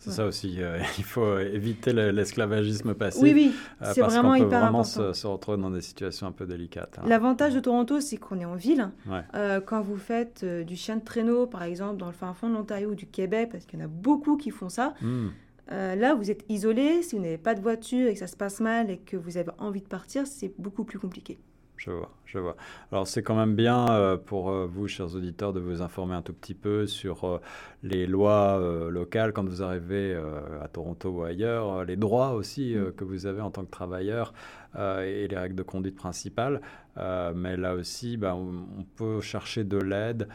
C'est 0.00 0.12
ça 0.12 0.24
aussi, 0.24 0.56
euh, 0.62 0.78
il 0.98 1.04
faut 1.04 1.38
éviter 1.38 1.92
l'esclavagisme 1.92 2.94
passif. 2.94 3.22
Oui, 3.22 3.32
oui, 3.34 3.54
euh, 3.82 3.92
c'est 3.94 4.00
vraiment 4.00 4.34
hyper 4.34 4.60
vraiment 4.60 4.82
Se, 4.82 5.12
se, 5.12 5.26
retrouver 5.26 5.58
dans 5.58 5.70
des 5.70 5.82
situations 5.82 6.26
un 6.26 6.32
peu 6.32 6.46
délicates. 6.46 6.98
Hein. 6.98 7.04
L'avantage 7.06 7.54
de 7.54 7.60
Toronto, 7.60 8.00
c'est 8.00 8.16
qu'on 8.16 8.40
est 8.40 8.46
en 8.46 8.56
ville. 8.56 8.90
Euh, 9.34 9.60
quand 9.60 9.82
vous 9.82 9.98
faites 9.98 10.44
du 10.44 10.74
chien 10.74 10.96
de 10.96 11.04
traîneau, 11.04 11.46
par 11.46 11.62
exemple, 11.64 11.98
dans 11.98 12.06
le 12.06 12.12
fin 12.12 12.32
fond 12.32 12.48
de 12.48 12.54
l'Ontario 12.54 12.90
ou 12.90 12.94
du 12.94 13.06
Québec, 13.06 13.50
parce 13.52 13.66
qu'il 13.66 13.78
y 13.78 13.82
en 13.82 13.84
a 13.84 13.88
beaucoup 13.88 14.38
qui 14.38 14.50
font 14.50 14.70
ça, 14.70 14.94
hmm. 15.02 15.28
là, 15.68 16.14
vous 16.14 16.30
êtes 16.30 16.44
isolé. 16.48 17.02
Si 17.02 17.14
vous 17.14 17.22
n'avez 17.22 17.38
pas 17.38 17.54
de 17.54 17.60
voiture 17.60 18.08
et 18.08 18.14
que 18.14 18.18
ça 18.18 18.26
se 18.26 18.36
passe 18.36 18.60
mal 18.60 18.90
et 18.90 18.96
que 18.96 19.18
vous 19.18 19.36
avez 19.36 19.52
envie 19.58 19.82
de 19.82 19.88
partir, 19.88 20.26
c'est 20.26 20.54
beaucoup 20.58 20.84
plus 20.84 20.98
compliqué. 20.98 21.38
Je 21.80 21.90
vois, 21.90 22.10
je 22.26 22.38
vois. 22.38 22.56
Alors 22.92 23.08
c'est 23.08 23.22
quand 23.22 23.34
même 23.34 23.54
bien 23.54 23.88
euh, 23.88 24.18
pour 24.18 24.50
euh, 24.50 24.66
vous, 24.70 24.86
chers 24.86 25.14
auditeurs, 25.14 25.54
de 25.54 25.60
vous 25.60 25.80
informer 25.80 26.14
un 26.14 26.20
tout 26.20 26.34
petit 26.34 26.52
peu 26.52 26.86
sur 26.86 27.24
euh, 27.24 27.40
les 27.82 28.06
lois 28.06 28.60
locales 28.90 29.32
quand 29.32 29.48
vous 29.48 29.62
arrivez 29.62 30.14
à 30.62 30.68
Toronto 30.68 31.08
ou 31.08 31.22
ailleurs, 31.22 31.84
les 31.86 31.96
droits 31.96 32.32
aussi 32.32 32.74
mm. 32.74 32.92
que 32.92 33.04
vous 33.04 33.24
avez 33.24 33.40
en 33.40 33.50
tant 33.50 33.64
que 33.64 33.70
travailleur 33.70 34.34
et 34.78 35.26
les 35.26 35.36
règles 35.36 35.54
de 35.54 35.62
conduite 35.62 35.96
principales. 35.96 36.60
mais 37.34 37.56
là 37.56 37.74
aussi, 37.74 38.18
ben, 38.18 38.34
on, 38.34 38.84
peut 38.96 39.22
chercher 39.22 39.64
de 39.64 39.78
l'aide, 39.78 40.28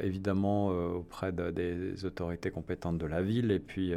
évidemment, 0.00 0.68
auprès 0.68 1.32
des 1.32 2.04
autorités 2.04 2.50
compétentes 2.50 2.98
de 2.98 3.06
la 3.06 3.22
ville. 3.22 3.50
Et 3.50 3.58
puis, 3.58 3.94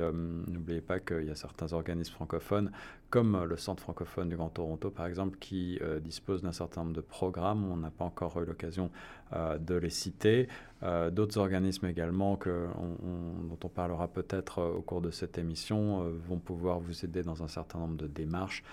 n'oubliez 0.48 0.82
pas 0.82 1.00
qu'il 1.00 1.26
y 1.26 1.30
a 1.30 1.36
certains 1.36 1.74
organismes 1.74 2.14
francophones 2.14 2.72
comme 3.16 3.46
le 3.46 3.56
Centre 3.56 3.82
francophone 3.82 4.28
du 4.28 4.36
Grand 4.36 4.50
Toronto, 4.50 4.90
par 4.90 5.06
exemple, 5.06 5.38
qui 5.40 5.80
euh, 5.82 6.02
dispose 6.02 6.42
d'un 6.42 6.52
certain 6.52 6.82
nombre 6.82 6.96
de 6.96 7.00
programmes. 7.00 7.64
On 7.72 7.78
n'a 7.78 7.90
pas 7.90 8.04
encore 8.04 8.42
eu 8.42 8.46
l'occasion 8.46 8.92
euh, 9.32 9.58
de 9.58 9.76
les 9.76 9.90
citer. 9.90 10.50
Euh, 10.84 11.10
d'autres 11.10 11.38
organismes 11.38 11.86
également 11.86 12.38
dont 12.46 13.58
on 13.64 13.70
parlera 13.70 14.10
peut-être 14.10 14.62
au 14.62 14.82
cours 14.82 15.00
de 15.00 15.12
cette 15.12 15.38
émission 15.38 16.10
vont 16.28 16.40
pouvoir 16.40 16.80
vous 16.80 17.06
aider 17.06 17.24
dans 17.24 17.42
un 17.42 17.48
certain 17.48 17.80
nombre 17.80 17.96
de 17.96 18.08
démarches. 18.08 18.64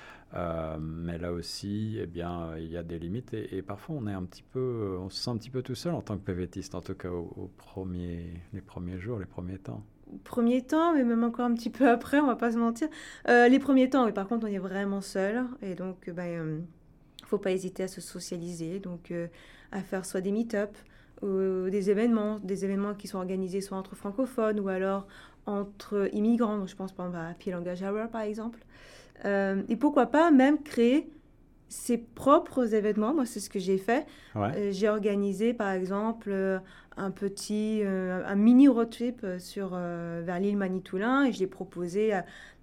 mais 0.80 1.18
là 1.18 1.32
aussi, 1.32 1.98
eh 2.00 2.06
bien, 2.06 2.56
il 2.58 2.66
y 2.66 2.76
a 2.76 2.82
des 2.82 2.98
limites 2.98 3.32
et, 3.34 3.62
parfois 3.62 3.96
on 4.00 4.06
est 4.08 4.12
un 4.12 4.24
petit 4.24 4.42
peu, 4.42 4.98
on 5.00 5.08
se 5.08 5.22
sent 5.22 5.30
un 5.30 5.36
petit 5.36 5.50
peu 5.50 5.62
tout 5.62 5.76
seul 5.76 5.94
en 5.94 6.02
tant 6.02 6.18
que 6.18 6.24
PVTiste, 6.24 6.74
en 6.74 6.80
tout 6.80 6.94
cas 6.94 7.01
au, 7.08 7.50
premier, 7.56 8.34
les 8.52 8.60
premiers 8.60 8.98
jours, 8.98 9.18
les 9.18 9.26
premiers 9.26 9.58
temps 9.58 9.84
premiers 10.24 10.62
temps, 10.62 10.94
mais 10.94 11.04
même 11.04 11.24
encore 11.24 11.46
un 11.46 11.54
petit 11.54 11.70
peu 11.70 11.88
après, 11.88 12.20
on 12.20 12.26
va 12.26 12.36
pas 12.36 12.52
se 12.52 12.58
mentir. 12.58 12.88
Euh, 13.28 13.48
les 13.48 13.58
premiers 13.58 13.88
temps, 13.88 14.04
oui, 14.04 14.12
par 14.12 14.28
contre, 14.28 14.46
on 14.46 14.50
est 14.50 14.58
vraiment 14.58 15.00
seul. 15.00 15.44
Et 15.62 15.74
donc, 15.74 16.04
il 16.06 16.12
ben, 16.12 16.38
euh, 16.38 16.58
faut 17.24 17.38
pas 17.38 17.50
hésiter 17.50 17.84
à 17.84 17.88
se 17.88 18.00
socialiser, 18.00 18.78
donc 18.78 19.10
euh, 19.10 19.28
à 19.70 19.80
faire 19.80 20.04
soit 20.04 20.20
des 20.20 20.32
meet-up, 20.32 20.76
ou 21.22 21.70
des 21.70 21.88
événements, 21.88 22.40
des 22.40 22.64
événements 22.64 22.94
qui 22.94 23.06
sont 23.06 23.18
organisés 23.18 23.60
soit 23.60 23.78
entre 23.78 23.94
francophones 23.94 24.58
ou 24.58 24.68
alors 24.68 25.06
entre 25.46 26.08
immigrants. 26.12 26.58
Donc, 26.58 26.68
je 26.68 26.74
pense 26.74 26.92
par 26.92 27.06
exemple 27.06 27.24
à 27.24 27.28
Happy 27.28 27.50
Language 27.50 27.82
Hour, 27.82 28.08
par 28.10 28.22
exemple. 28.22 28.58
et 29.24 29.76
pourquoi 29.76 30.06
pas 30.06 30.32
même 30.32 30.62
créer 30.62 31.08
ses 31.68 31.96
propres 31.96 32.74
événements. 32.74 33.14
Moi, 33.14 33.24
c'est 33.24 33.38
ce 33.38 33.48
que 33.48 33.60
j'ai 33.60 33.78
fait. 33.78 34.04
j'ai 34.72 34.88
organisé, 34.88 35.54
par 35.54 35.70
exemple, 35.70 36.60
un 36.96 37.10
petit, 37.10 37.80
euh, 37.82 38.22
un 38.26 38.34
mini 38.34 38.68
road 38.68 38.90
trip 38.90 39.20
euh, 39.24 39.38
sur, 39.38 39.70
euh, 39.74 40.22
vers 40.24 40.38
l'île 40.40 40.56
Manitoulin 40.56 41.24
et 41.24 41.32
je 41.32 41.38
l'ai 41.38 41.46
proposé 41.46 42.12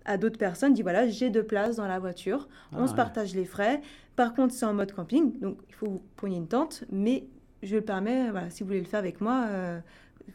à, 0.06 0.18
d'autres 0.18 0.38
personnes. 0.40 0.74
Dit 0.74 0.82
voilà, 0.82 1.08
j'ai 1.08 1.30
deux 1.30 1.44
places 1.44 1.76
dans 1.76 1.88
la 1.88 2.00
voiture, 2.00 2.48
on 2.72 2.84
ah 2.84 2.88
se 2.88 2.96
partage 2.96 3.36
les 3.36 3.46
frais. 3.46 3.82
Par 4.16 4.34
contre, 4.34 4.54
c'est 4.54 4.66
en 4.66 4.74
mode 4.74 4.92
camping, 4.92 5.40
donc 5.40 5.60
il 5.68 5.76
faut 5.76 5.88
vous 5.88 6.02
preniez 6.16 6.38
une 6.38 6.48
tente, 6.48 6.84
mais 6.92 7.28
je 7.62 7.76
le 7.76 7.82
permets, 7.82 8.32
voilà, 8.32 8.50
si 8.50 8.64
vous 8.64 8.68
voulez 8.68 8.80
le 8.80 8.88
faire 8.88 9.00
avec 9.00 9.22
moi, 9.22 9.48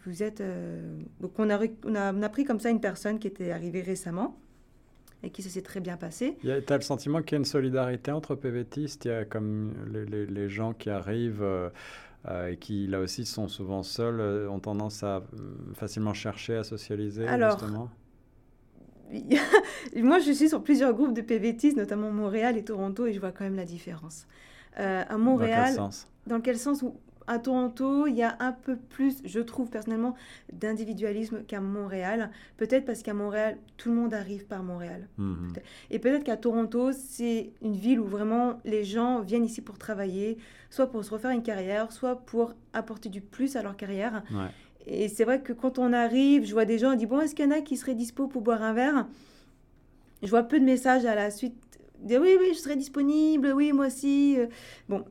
vous 0.06 0.22
êtes. 0.22 0.42
donc 1.20 1.32
on 1.38 1.50
a, 1.50 1.58
on 1.84 1.94
a, 1.96 2.12
on, 2.12 2.22
a, 2.22 2.28
pris 2.28 2.44
comme 2.44 2.60
ça 2.60 2.70
une 2.70 2.80
personne 2.80 3.18
qui 3.18 3.26
était 3.26 3.50
arrivée 3.50 3.82
récemment 3.82 4.38
et 5.24 5.30
qui 5.30 5.42
ça 5.42 5.48
s'est 5.48 5.62
très 5.62 5.80
bien 5.80 5.96
passé. 5.96 6.36
Tu 6.40 6.50
as 6.50 6.76
le 6.76 6.82
sentiment 6.82 7.22
qu'il 7.22 7.32
y 7.32 7.34
a 7.36 7.38
une 7.38 7.44
solidarité 7.44 8.12
entre 8.12 8.34
PVTistes, 8.34 9.06
il 9.06 9.08
y 9.08 9.10
a 9.10 9.24
comme 9.24 9.72
les, 9.92 10.04
les, 10.04 10.26
les 10.26 10.48
gens 10.48 10.72
qui 10.72 10.90
arrivent. 10.90 11.42
Euh, 11.42 11.70
et 12.50 12.56
qui 12.56 12.86
là 12.86 13.00
aussi 13.00 13.26
sont 13.26 13.48
souvent 13.48 13.82
seuls, 13.82 14.20
euh, 14.20 14.48
ont 14.48 14.58
tendance 14.60 15.02
à 15.02 15.16
euh, 15.16 15.22
facilement 15.74 16.14
chercher 16.14 16.56
à 16.56 16.64
socialiser 16.64 17.26
Alors, 17.26 17.58
justement 17.58 17.90
moi, 19.96 20.18
je 20.18 20.32
suis 20.32 20.48
sur 20.48 20.62
plusieurs 20.62 20.94
groupes 20.94 21.12
de 21.12 21.20
PVTistes, 21.20 21.76
notamment 21.76 22.10
Montréal 22.10 22.56
et 22.56 22.64
Toronto, 22.64 23.06
et 23.06 23.12
je 23.12 23.20
vois 23.20 23.32
quand 23.32 23.44
même 23.44 23.54
la 23.54 23.66
différence. 23.66 24.26
Euh, 24.80 25.04
à 25.08 25.18
Montréal, 25.18 25.60
Dans 25.60 25.64
quel 25.66 25.74
sens? 25.74 26.08
dans 26.26 26.40
quel 26.40 26.58
sens 26.58 26.82
où 26.82 26.96
à 27.26 27.38
Toronto, 27.38 28.06
il 28.06 28.14
y 28.14 28.22
a 28.22 28.36
un 28.40 28.52
peu 28.52 28.76
plus, 28.76 29.18
je 29.24 29.40
trouve 29.40 29.70
personnellement, 29.70 30.14
d'individualisme 30.52 31.42
qu'à 31.44 31.60
Montréal. 31.60 32.30
Peut-être 32.56 32.84
parce 32.84 33.02
qu'à 33.02 33.14
Montréal, 33.14 33.56
tout 33.76 33.88
le 33.88 33.94
monde 33.94 34.14
arrive 34.14 34.46
par 34.46 34.62
Montréal. 34.62 35.08
Mhm. 35.18 35.52
Et 35.90 35.98
peut-être 35.98 36.24
qu'à 36.24 36.36
Toronto, 36.36 36.92
c'est 36.92 37.50
une 37.62 37.76
ville 37.76 38.00
où 38.00 38.06
vraiment 38.06 38.60
les 38.64 38.84
gens 38.84 39.20
viennent 39.20 39.44
ici 39.44 39.62
pour 39.62 39.78
travailler, 39.78 40.38
soit 40.70 40.88
pour 40.88 41.04
se 41.04 41.10
refaire 41.10 41.30
une 41.30 41.42
carrière, 41.42 41.92
soit 41.92 42.16
pour 42.16 42.54
apporter 42.72 43.08
du 43.08 43.20
plus 43.20 43.56
à 43.56 43.62
leur 43.62 43.76
carrière. 43.76 44.22
Ouais. 44.30 44.48
Et 44.86 45.08
c'est 45.08 45.24
vrai 45.24 45.40
que 45.40 45.52
quand 45.52 45.78
on 45.78 45.92
arrive, 45.92 46.44
je 46.44 46.52
vois 46.52 46.66
des 46.66 46.78
gens, 46.78 46.92
on 46.92 46.96
dit 46.96 47.06
Bon, 47.06 47.20
est-ce 47.20 47.34
qu'il 47.34 47.44
y 47.44 47.48
en 47.48 47.52
a 47.52 47.60
qui 47.60 47.76
seraient 47.76 47.94
dispo 47.94 48.26
pour 48.26 48.42
boire 48.42 48.62
un 48.62 48.74
verre? 48.74 49.06
Je 50.22 50.28
vois 50.28 50.42
peu 50.42 50.58
de 50.58 50.64
messages 50.64 51.04
à 51.04 51.14
la 51.14 51.30
suite. 51.30 51.54
Oui, 52.02 52.36
oui, 52.38 52.48
je 52.52 52.58
serai 52.58 52.76
disponible, 52.76 53.52
oui, 53.54 53.72
moi 53.72 53.86
aussi. 53.86 54.36
Euh, 54.38 54.46
Bon, 54.88 55.04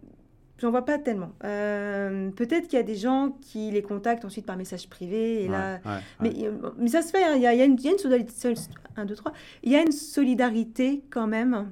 j'en 0.64 0.72
vois 0.72 0.86
pas 0.86 0.98
tellement. 0.98 1.32
Euh, 1.44 2.30
Peut-être 2.32 2.68
qu'il 2.70 2.78
y 2.78 2.82
a 2.82 2.86
des 2.86 2.96
gens 2.96 3.36
qui 3.42 3.70
les 3.70 3.82
contactent 3.82 4.24
ensuite 4.26 4.46
par 4.46 4.56
message 4.58 4.88
privé. 4.90 5.44
Et 5.44 5.48
là, 5.50 5.80
Ouais, 5.86 5.92
ouais, 5.92 6.00
mais, 6.22 6.30
ouais. 6.30 6.46
euh, 6.48 6.70
mais 6.78 6.88
ça 6.88 7.02
se 7.02 7.10
fait, 7.12 7.22
hein, 7.24 7.34
il 7.36 7.42
y, 7.42 7.46
a, 7.48 7.54
il 7.54 7.60
y 7.60 7.62
a 7.62 7.66
une, 7.66 7.78
solidarité. 7.78 8.54
Un, 8.96 9.06
deux, 9.06 9.16
trois. 9.16 9.34
Il 9.64 9.72
y 9.72 9.76
a 9.76 9.82
une 9.82 9.92
solidarité 9.92 11.04
quand 11.10 11.28
même. 11.28 11.70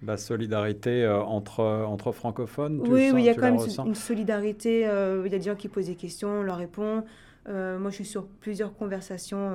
Bah, 0.00 0.16
solidarité 0.16 1.02
euh, 1.02 1.20
entre, 1.20 1.64
entre 1.64 2.12
francophones, 2.12 2.82
tu 2.84 2.90
oui, 2.90 3.10
oui, 3.12 3.22
il 3.22 3.24
y 3.26 3.28
a 3.28 3.34
quand 3.34 3.40
la 3.40 3.50
même 3.50 3.60
ressens 3.60 3.84
une 3.84 3.96
solidarité. 3.96 4.86
euh, 4.86 5.24
il 5.26 5.32
y 5.32 5.34
a 5.34 5.38
des 5.38 5.44
gens 5.44 5.56
qui 5.56 5.66
posent 5.68 5.86
des 5.88 5.96
questions, 5.96 6.28
on 6.28 6.42
leur 6.42 6.56
répond. 6.58 7.02
Moi, 7.48 7.88
je 7.90 7.94
suis 7.96 8.04
sur 8.04 8.26
plusieurs 8.26 8.74
conversations 8.76 9.50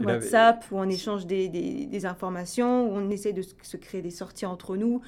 Il 0.00 0.08
avait- 0.08 0.14
WhatsApp 0.18 0.64
où 0.72 0.78
on 0.78 0.88
échange 0.88 1.26
des, 1.26 1.48
des- 1.48 1.86
des 1.86 2.06
informations, 2.06 2.88
où 2.88 2.96
on 2.96 3.10
essaie 3.10 3.32
de 3.34 3.42
se 3.62 3.76
créer 3.76 4.02
des 4.02 4.10
sorties 4.10 4.46
entre 4.46 4.76
nous. 4.76 5.02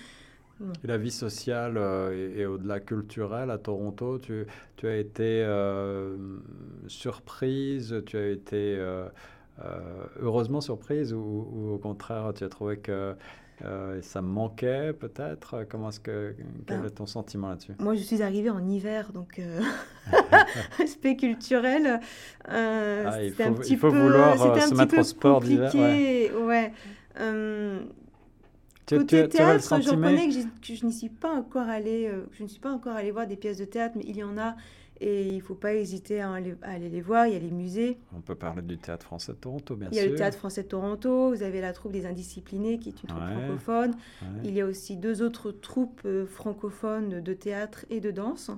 Et 0.83 0.87
la 0.87 0.97
vie 0.97 1.11
sociale 1.11 1.77
euh, 1.77 2.31
et, 2.35 2.41
et 2.41 2.47
au-delà 2.47 2.81
culturelle 2.81 3.51
à 3.51 3.59
Toronto, 3.59 4.19
tu, 4.19 4.47
tu 4.77 4.87
as 4.89 4.97
été 4.97 5.43
euh, 5.45 6.17
surprise, 6.87 8.03
tu 8.07 8.17
as 8.17 8.29
été 8.29 8.77
euh, 8.79 9.07
heureusement 10.21 10.61
surprise 10.61 11.13
ou, 11.13 11.49
ou 11.53 11.71
au 11.75 11.79
contraire 11.79 12.33
tu 12.35 12.45
as 12.45 12.49
trouvé 12.49 12.79
que 12.79 13.15
ça 14.03 14.21
manquait 14.21 14.93
peut-être? 14.93 15.65
Comment 15.69 15.89
est-ce 15.89 16.01
que 16.01 16.35
quel 16.67 16.81
Ben, 16.81 16.87
est 16.87 16.91
ton 16.91 17.07
sentiment 17.07 17.49
là-dessus? 17.49 17.73
Moi, 17.79 17.95
je 17.95 18.03
suis 18.03 18.23
arrivée 18.23 18.51
en 18.51 18.67
hiver, 18.69 19.13
donc 19.15 19.41
aspect 20.83 21.17
culturel. 21.17 22.01
Ah, 22.47 23.23
il 23.23 23.33
faut- 23.33 23.43
un 23.45 23.47
il 23.49 23.55
petit 23.55 23.77
faut 23.77 23.91
peu, 23.91 23.99
vouloir, 23.99 24.37
se 24.61 24.75
mettre 24.75 24.99
au 24.99 25.03
sport 25.03 25.41
d'hiver, 25.41 25.75
ouais. 25.75 26.73
Tu, 28.87 28.97
Côté 28.99 29.23
tu- 29.25 29.29
tu 29.31 29.37
théâtre, 29.39 29.55
je 29.63 29.67
sentiment 29.67 30.07
reconnais 30.09 30.29
que, 30.29 30.75
je 30.75 30.87
n'y 30.87 30.93
suis 30.93 31.09
pas 31.09 31.33
encore 31.33 31.69
allée, 31.69 32.07
euh, 32.07 32.27
je 32.33 32.45
ne 32.45 32.49
suis 32.49 32.61
pas 32.61 32.71
encore 32.71 32.95
allée 32.95 33.11
voir 33.11 33.27
des 33.27 33.37
pièces 33.37 33.59
de 33.59 33.65
théâtre, 33.65 33.95
mais 33.97 34.05
il 34.07 34.17
y 34.17 34.23
en 34.25 34.39
a 34.39 34.55
et 35.01 35.27
il 35.27 35.35
ne 35.37 35.41
faut 35.43 35.55
pas 35.57 35.75
hésiter 35.75 36.21
à 36.21 36.33
aller, 36.33 36.55
à 36.63 36.71
aller 36.71 36.89
les 36.89 37.01
voir. 37.01 37.27
Il 37.27 37.33
y 37.35 37.37
a 37.37 37.41
les 37.41 37.51
musées, 37.51 37.99
On 38.17 38.21
peut 38.21 38.37
parler 38.37 38.63
du 38.63 38.79
théâtre 38.79 39.05
français 39.05 39.33
de 39.33 39.37
Toronto, 39.39 39.75
bien 39.77 39.89
il 39.91 39.97
y 39.97 39.99
a 39.99 40.03
sûr. 40.05 40.13
le 40.13 40.17
théâtre 40.17 40.39
français 40.39 40.63
de 40.63 40.69
Toronto, 40.69 41.31
vous 41.35 41.43
avez 41.43 41.61
la 41.61 41.73
troupe 41.73 41.93
des 41.93 42.07
Indisciplinés 42.07 42.79
qui 42.79 42.91
est 42.91 43.03
une 43.03 43.09
troupe 43.09 43.21
Ouais. 43.23 43.35
francophone. 43.35 43.91
Ouais. 44.23 44.29
Il 44.45 44.55
y 44.55 44.61
a 44.61 44.67
aussi 44.67 44.97
deux 44.97 45.21
autres 45.21 45.51
troupes 45.51 46.03
euh, 46.07 46.25
francophones 46.25 47.21
de 47.21 47.35
théâtre 47.35 47.85
et 47.91 48.01
de 48.01 48.11
danse. 48.13 48.51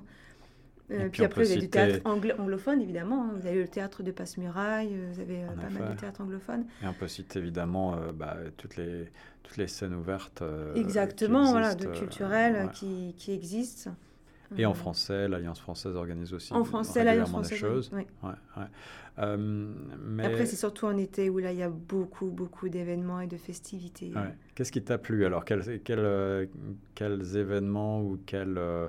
Euh, 0.91 0.95
Et 0.95 0.99
puis, 1.03 1.09
puis 1.09 1.23
après, 1.25 1.43
vous 1.43 1.49
avez 1.51 1.55
du 1.59 1.65
citer- 1.65 1.71
théâtre 1.71 2.01
anglo- 2.05 2.33
anglophone, 2.39 2.81
évidemment. 2.81 3.23
hein. 3.25 3.31
Vous 3.39 3.45
avez 3.47 3.61
le 3.61 3.67
théâtre 3.67 4.01
de 4.01 4.11
Passe-Muraille, 4.11 4.89
euh, 4.93 5.09
vous 5.11 5.19
avez 5.19 5.43
euh, 5.43 5.49
En 5.49 5.55
pas 5.61 5.67
effet. 5.69 5.79
mal 5.79 5.93
de 5.95 5.99
théâtre 5.99 6.21
anglophone. 6.21 6.65
Et 6.83 6.87
on 6.87 6.93
peut 6.93 7.07
citer 7.07 7.39
évidemment 7.39 7.95
euh, 7.95 8.11
bah, 8.11 8.37
toutes, 8.57 8.75
les, 8.77 9.05
toutes 9.49 9.57
les 9.57 9.67
scènes 9.67 9.93
ouvertes. 9.95 10.41
euh, 10.43 10.79
Exactement, 10.79 11.41
qui 11.43 11.51
voilà, 11.51 11.75
de 11.75 11.85
euh, 11.85 11.91
culturel 11.99 12.55
ouais. 12.65 12.71
qui, 12.73 13.13
qui 13.17 13.31
existent. 13.31 13.91
Et 14.57 14.65
en 14.65 14.73
Euh, 14.73 14.75
français, 14.75 15.27
l'Alliance 15.27 15.59
française 15.59 15.95
organise 15.95 16.33
aussi 16.33 16.53
En 16.53 16.63
français, 16.63 17.03
l'Alliance 17.03 17.29
des 17.29 17.49
française. 17.49 17.59
choses. 17.59 17.91
oui. 17.91 18.05
Ouais, 18.23 18.29
ouais. 18.57 18.65
Euh, 19.19 19.37
mais 19.37 20.23
Après, 20.25 20.45
c'est 20.45 20.55
surtout 20.55 20.85
en 20.85 20.95
été 20.97 21.29
où 21.29 21.39
là, 21.39 21.51
il 21.51 21.57
y 21.57 21.63
a 21.63 21.69
beaucoup, 21.69 22.27
beaucoup 22.31 22.69
d'événements 22.69 23.21
et 23.21 23.27
de 23.27 23.37
festivités. 23.37 24.13
ouais. 24.15 24.35
qu'est-ce 24.55 24.71
qui 24.71 24.83
t'a 24.83 24.97
plu 24.97 25.25
alors? 25.25 25.45
Quels, 25.45 25.81
quels, 25.83 25.99
euh, 25.99 26.45
quels 26.95 27.37
événements 27.37 28.01
ou 28.01 28.17
quels 28.25 28.57
euh, 28.57 28.87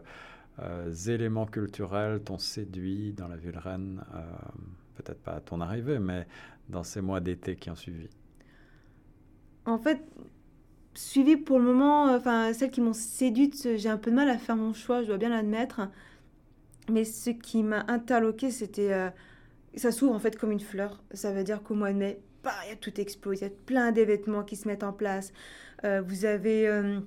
éléments 1.09 1.47
culturels 1.47 2.23
t'ont 2.23 2.39
séduit 2.39 3.13
dans 3.15 3.29
la 3.29 3.37
ville 3.37 3.59
reine? 3.59 4.03
Euh, 4.15 4.21
Peut-être 4.97 5.23
pas 5.23 5.33
à 5.33 5.41
ton 5.41 5.61
arrivée, 5.63 5.99
mais 5.99 6.27
dans 6.69 6.83
ces 6.83 7.01
mois 7.01 7.21
d'été 7.21 7.57
qui 7.57 7.71
ont 7.71 7.77
suivi. 7.77 8.09
En 9.65 9.79
fait, 9.79 10.03
suivi 11.09 11.37
pour 11.37 11.59
le 11.59 11.65
moment, 11.65 12.09
euh, 12.09 12.17
enfin, 12.19 12.53
celles 12.53 12.71
qui 12.71 12.81
m'ont 12.81 12.93
séduite, 12.93 13.77
j'ai 13.77 13.89
un 13.89 13.97
peu 13.97 14.11
de 14.11 14.17
mal 14.17 14.29
à 14.29 14.39
faire 14.39 14.57
mon 14.57 14.73
choix, 14.73 15.03
je 15.03 15.09
dois 15.09 15.19
bien 15.19 15.29
l'admettre. 15.31 15.81
Mais 16.91 17.05
ce 17.05 17.31
qui 17.31 17.63
m'a 17.63 17.85
interloqué, 17.89 18.51
c'était. 18.51 18.93
euh, 18.93 19.11
ça 19.77 19.93
s'ouvre 19.93 20.15
en 20.15 20.19
fait 20.19 20.37
comme 20.37 20.51
une 20.51 20.61
fleur. 20.61 21.01
Ça 21.13 21.33
veut 21.33 21.45
dire 21.45 21.63
qu'au 21.63 21.75
mois 21.75 21.93
de 21.93 21.99
mai, 21.99 22.19
bah, 22.43 22.51
il 22.67 22.71
y 22.71 22.73
a 22.73 22.77
tout 22.77 23.01
explose, 23.01 23.39
il 23.41 23.45
y 23.45 23.47
a 23.47 23.51
plein 23.67 23.93
d'événements 23.93 24.43
qui 24.43 24.57
se 24.57 24.67
mettent 24.67 24.83
en 24.83 24.93
place. 24.93 25.33
Euh, 25.85 26.03
vous 26.05 26.25
avez 26.25 26.67
euh, 26.67 26.99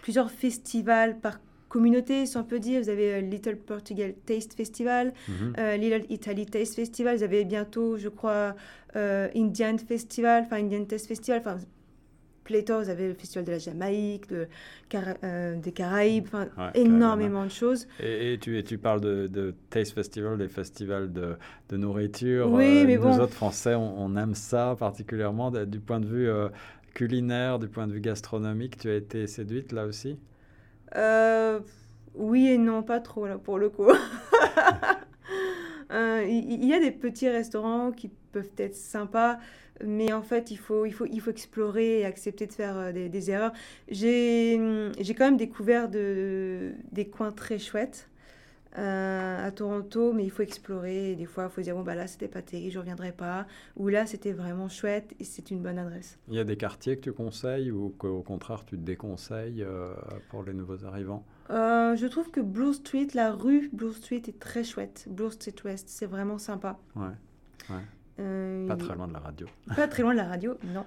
plusieurs 0.00 0.30
festivals 0.30 1.18
par 1.20 1.38
communauté, 1.68 2.24
si 2.24 2.36
on 2.38 2.44
peut 2.44 2.58
dire. 2.58 2.80
Vous 2.80 2.88
avez 2.88 3.14
euh, 3.16 3.20
Little 3.20 3.56
Portugal 3.56 4.14
Taste 4.24 4.54
Festival, 4.54 5.12
Mhm. 5.28 5.52
euh, 5.58 5.76
Little 5.76 6.06
Italy 6.08 6.46
Taste 6.46 6.74
Festival. 6.76 7.16
Vous 7.18 7.22
avez 7.22 7.44
bientôt, 7.44 7.98
je 7.98 8.08
crois, 8.08 8.54
euh, 8.96 9.28
Indian 9.36 9.76
Festival, 9.76 10.44
enfin 10.46 10.56
Indian 10.56 10.84
Taste 10.86 11.08
Festival. 11.08 11.40
Enfin, 11.40 11.58
pléthore, 12.46 12.82
vous 12.82 12.88
avez 12.90 13.08
le 13.08 13.14
Festival 13.14 13.44
de 13.44 13.52
la 13.52 13.58
Jamaïque, 13.58 14.28
de, 14.28 14.48
Cara- 14.88 15.16
euh, 15.24 15.56
des 15.56 15.72
Caraïbes, 15.72 16.28
Ouais, 16.56 16.72
énormément 16.74 17.44
de 17.44 17.50
choses. 17.50 17.86
Et, 17.98 18.34
et 18.34 18.38
tu, 18.38 18.58
et 18.58 18.64
tu 18.64 18.78
parles 18.78 19.00
de, 19.00 19.26
de 19.28 19.54
Taste 19.70 19.92
Festival, 19.94 20.38
des 20.38 20.48
festivals 20.48 21.12
de, 21.12 21.36
de 21.70 21.76
nourriture. 21.76 22.52
Oui, 22.52 22.84
mais 22.86 22.96
nous 22.98 23.20
bon. 23.20 23.20
autres 23.20 23.34
Français, 23.34 23.74
on, 23.74 24.00
on 24.02 24.16
aime 24.16 24.34
ça 24.34 24.76
particulièrement 24.78 25.50
du 25.50 25.80
point 25.80 26.00
de 26.00 26.06
vue 26.06 26.28
euh, 26.28 26.48
culinaire, 26.94 27.58
du 27.58 27.68
point 27.68 27.86
de 27.86 27.92
vue 27.92 28.00
gastronomique. 28.00 28.78
Tu 28.78 28.90
as 28.90 28.96
été 28.96 29.26
séduite 29.26 29.72
là 29.72 29.86
aussi? 29.86 30.18
Euh, 30.96 31.60
oui 32.14 32.48
et 32.48 32.58
non, 32.58 32.82
pas 32.82 33.00
trop 33.00 33.26
là 33.26 33.38
pour 33.38 33.58
le 33.58 33.68
coup. 33.70 33.88
Euh, 35.92 36.24
Il 36.28 36.52
il 36.64 36.68
y, 36.68 36.74
a 36.74 36.80
des 36.80 36.90
petits 36.90 37.28
restaurants 37.28 37.92
qui 37.92 38.10
peuvent 38.36 38.58
être 38.58 38.74
sympas, 38.74 39.38
mais 39.82 40.12
en 40.12 40.22
fait, 40.22 40.50
il 40.50 40.58
faut, 40.58 40.84
il 40.84 40.92
faut, 40.92 41.06
il 41.06 41.20
faut 41.20 41.30
explorer 41.30 42.00
et 42.00 42.04
accepter 42.04 42.46
de 42.46 42.52
faire 42.52 42.76
euh, 42.76 42.92
des, 42.92 43.08
des 43.08 43.30
erreurs. 43.30 43.54
J'ai 43.88 44.56
hum, 44.58 44.92
j'ai 45.04 45.14
quand 45.14 45.24
même 45.30 45.38
découvert 45.46 45.88
de, 45.88 46.72
des 46.92 47.06
coins 47.14 47.32
très 47.32 47.58
chouettes 47.58 48.08
euh, 48.78 49.48
à 49.48 49.50
Toronto, 49.52 50.12
mais 50.12 50.24
il 50.24 50.30
faut 50.30 50.42
explorer. 50.42 51.12
Et 51.12 51.16
des 51.16 51.24
fois, 51.32 51.44
il 51.48 51.50
faut 51.54 51.62
dire 51.62 51.74
bon, 51.76 51.82
bah 51.82 51.94
là, 51.94 52.06
c'était 52.06 52.28
pas 52.28 52.42
terrible, 52.42 52.72
je 52.72 52.78
reviendrai 52.78 53.12
pas. 53.12 53.46
Ou 53.76 53.88
là, 53.88 54.04
c'était 54.06 54.32
vraiment 54.32 54.68
chouette 54.68 55.14
et 55.18 55.24
c'est 55.24 55.50
une 55.50 55.62
bonne 55.62 55.78
adresse. 55.78 56.18
Il 56.28 56.34
y 56.34 56.40
a 56.40 56.44
des 56.44 56.58
quartiers 56.58 56.96
que 56.96 57.04
tu 57.08 57.12
conseilles 57.12 57.70
ou 57.70 57.94
qu'au 57.96 58.22
contraire 58.22 58.64
tu 58.66 58.76
déconseilles 58.76 59.62
euh, 59.62 59.94
pour 60.28 60.42
les 60.42 60.52
nouveaux 60.52 60.84
arrivants? 60.84 61.24
Euh, 61.48 61.96
je 61.96 62.06
trouve 62.06 62.30
que 62.30 62.40
Blue 62.40 62.74
Street, 62.74 63.08
la 63.14 63.32
rue 63.32 63.70
Blue 63.72 63.92
Street 63.92 64.22
est 64.26 64.38
très 64.38 64.64
chouette. 64.64 65.06
Blue 65.08 65.30
Street 65.30 65.54
West, 65.64 65.86
c'est 65.88 66.10
vraiment 66.16 66.38
sympa. 66.38 66.78
Ouais, 66.96 67.16
Euh, 68.20 68.66
pas 68.66 68.76
très 68.76 68.94
loin 68.94 69.08
de 69.08 69.12
la 69.12 69.18
radio. 69.20 69.46
Pas 69.76 69.88
très 69.88 70.02
loin 70.02 70.12
de 70.12 70.18
la 70.18 70.26
radio, 70.26 70.56
non. 70.74 70.84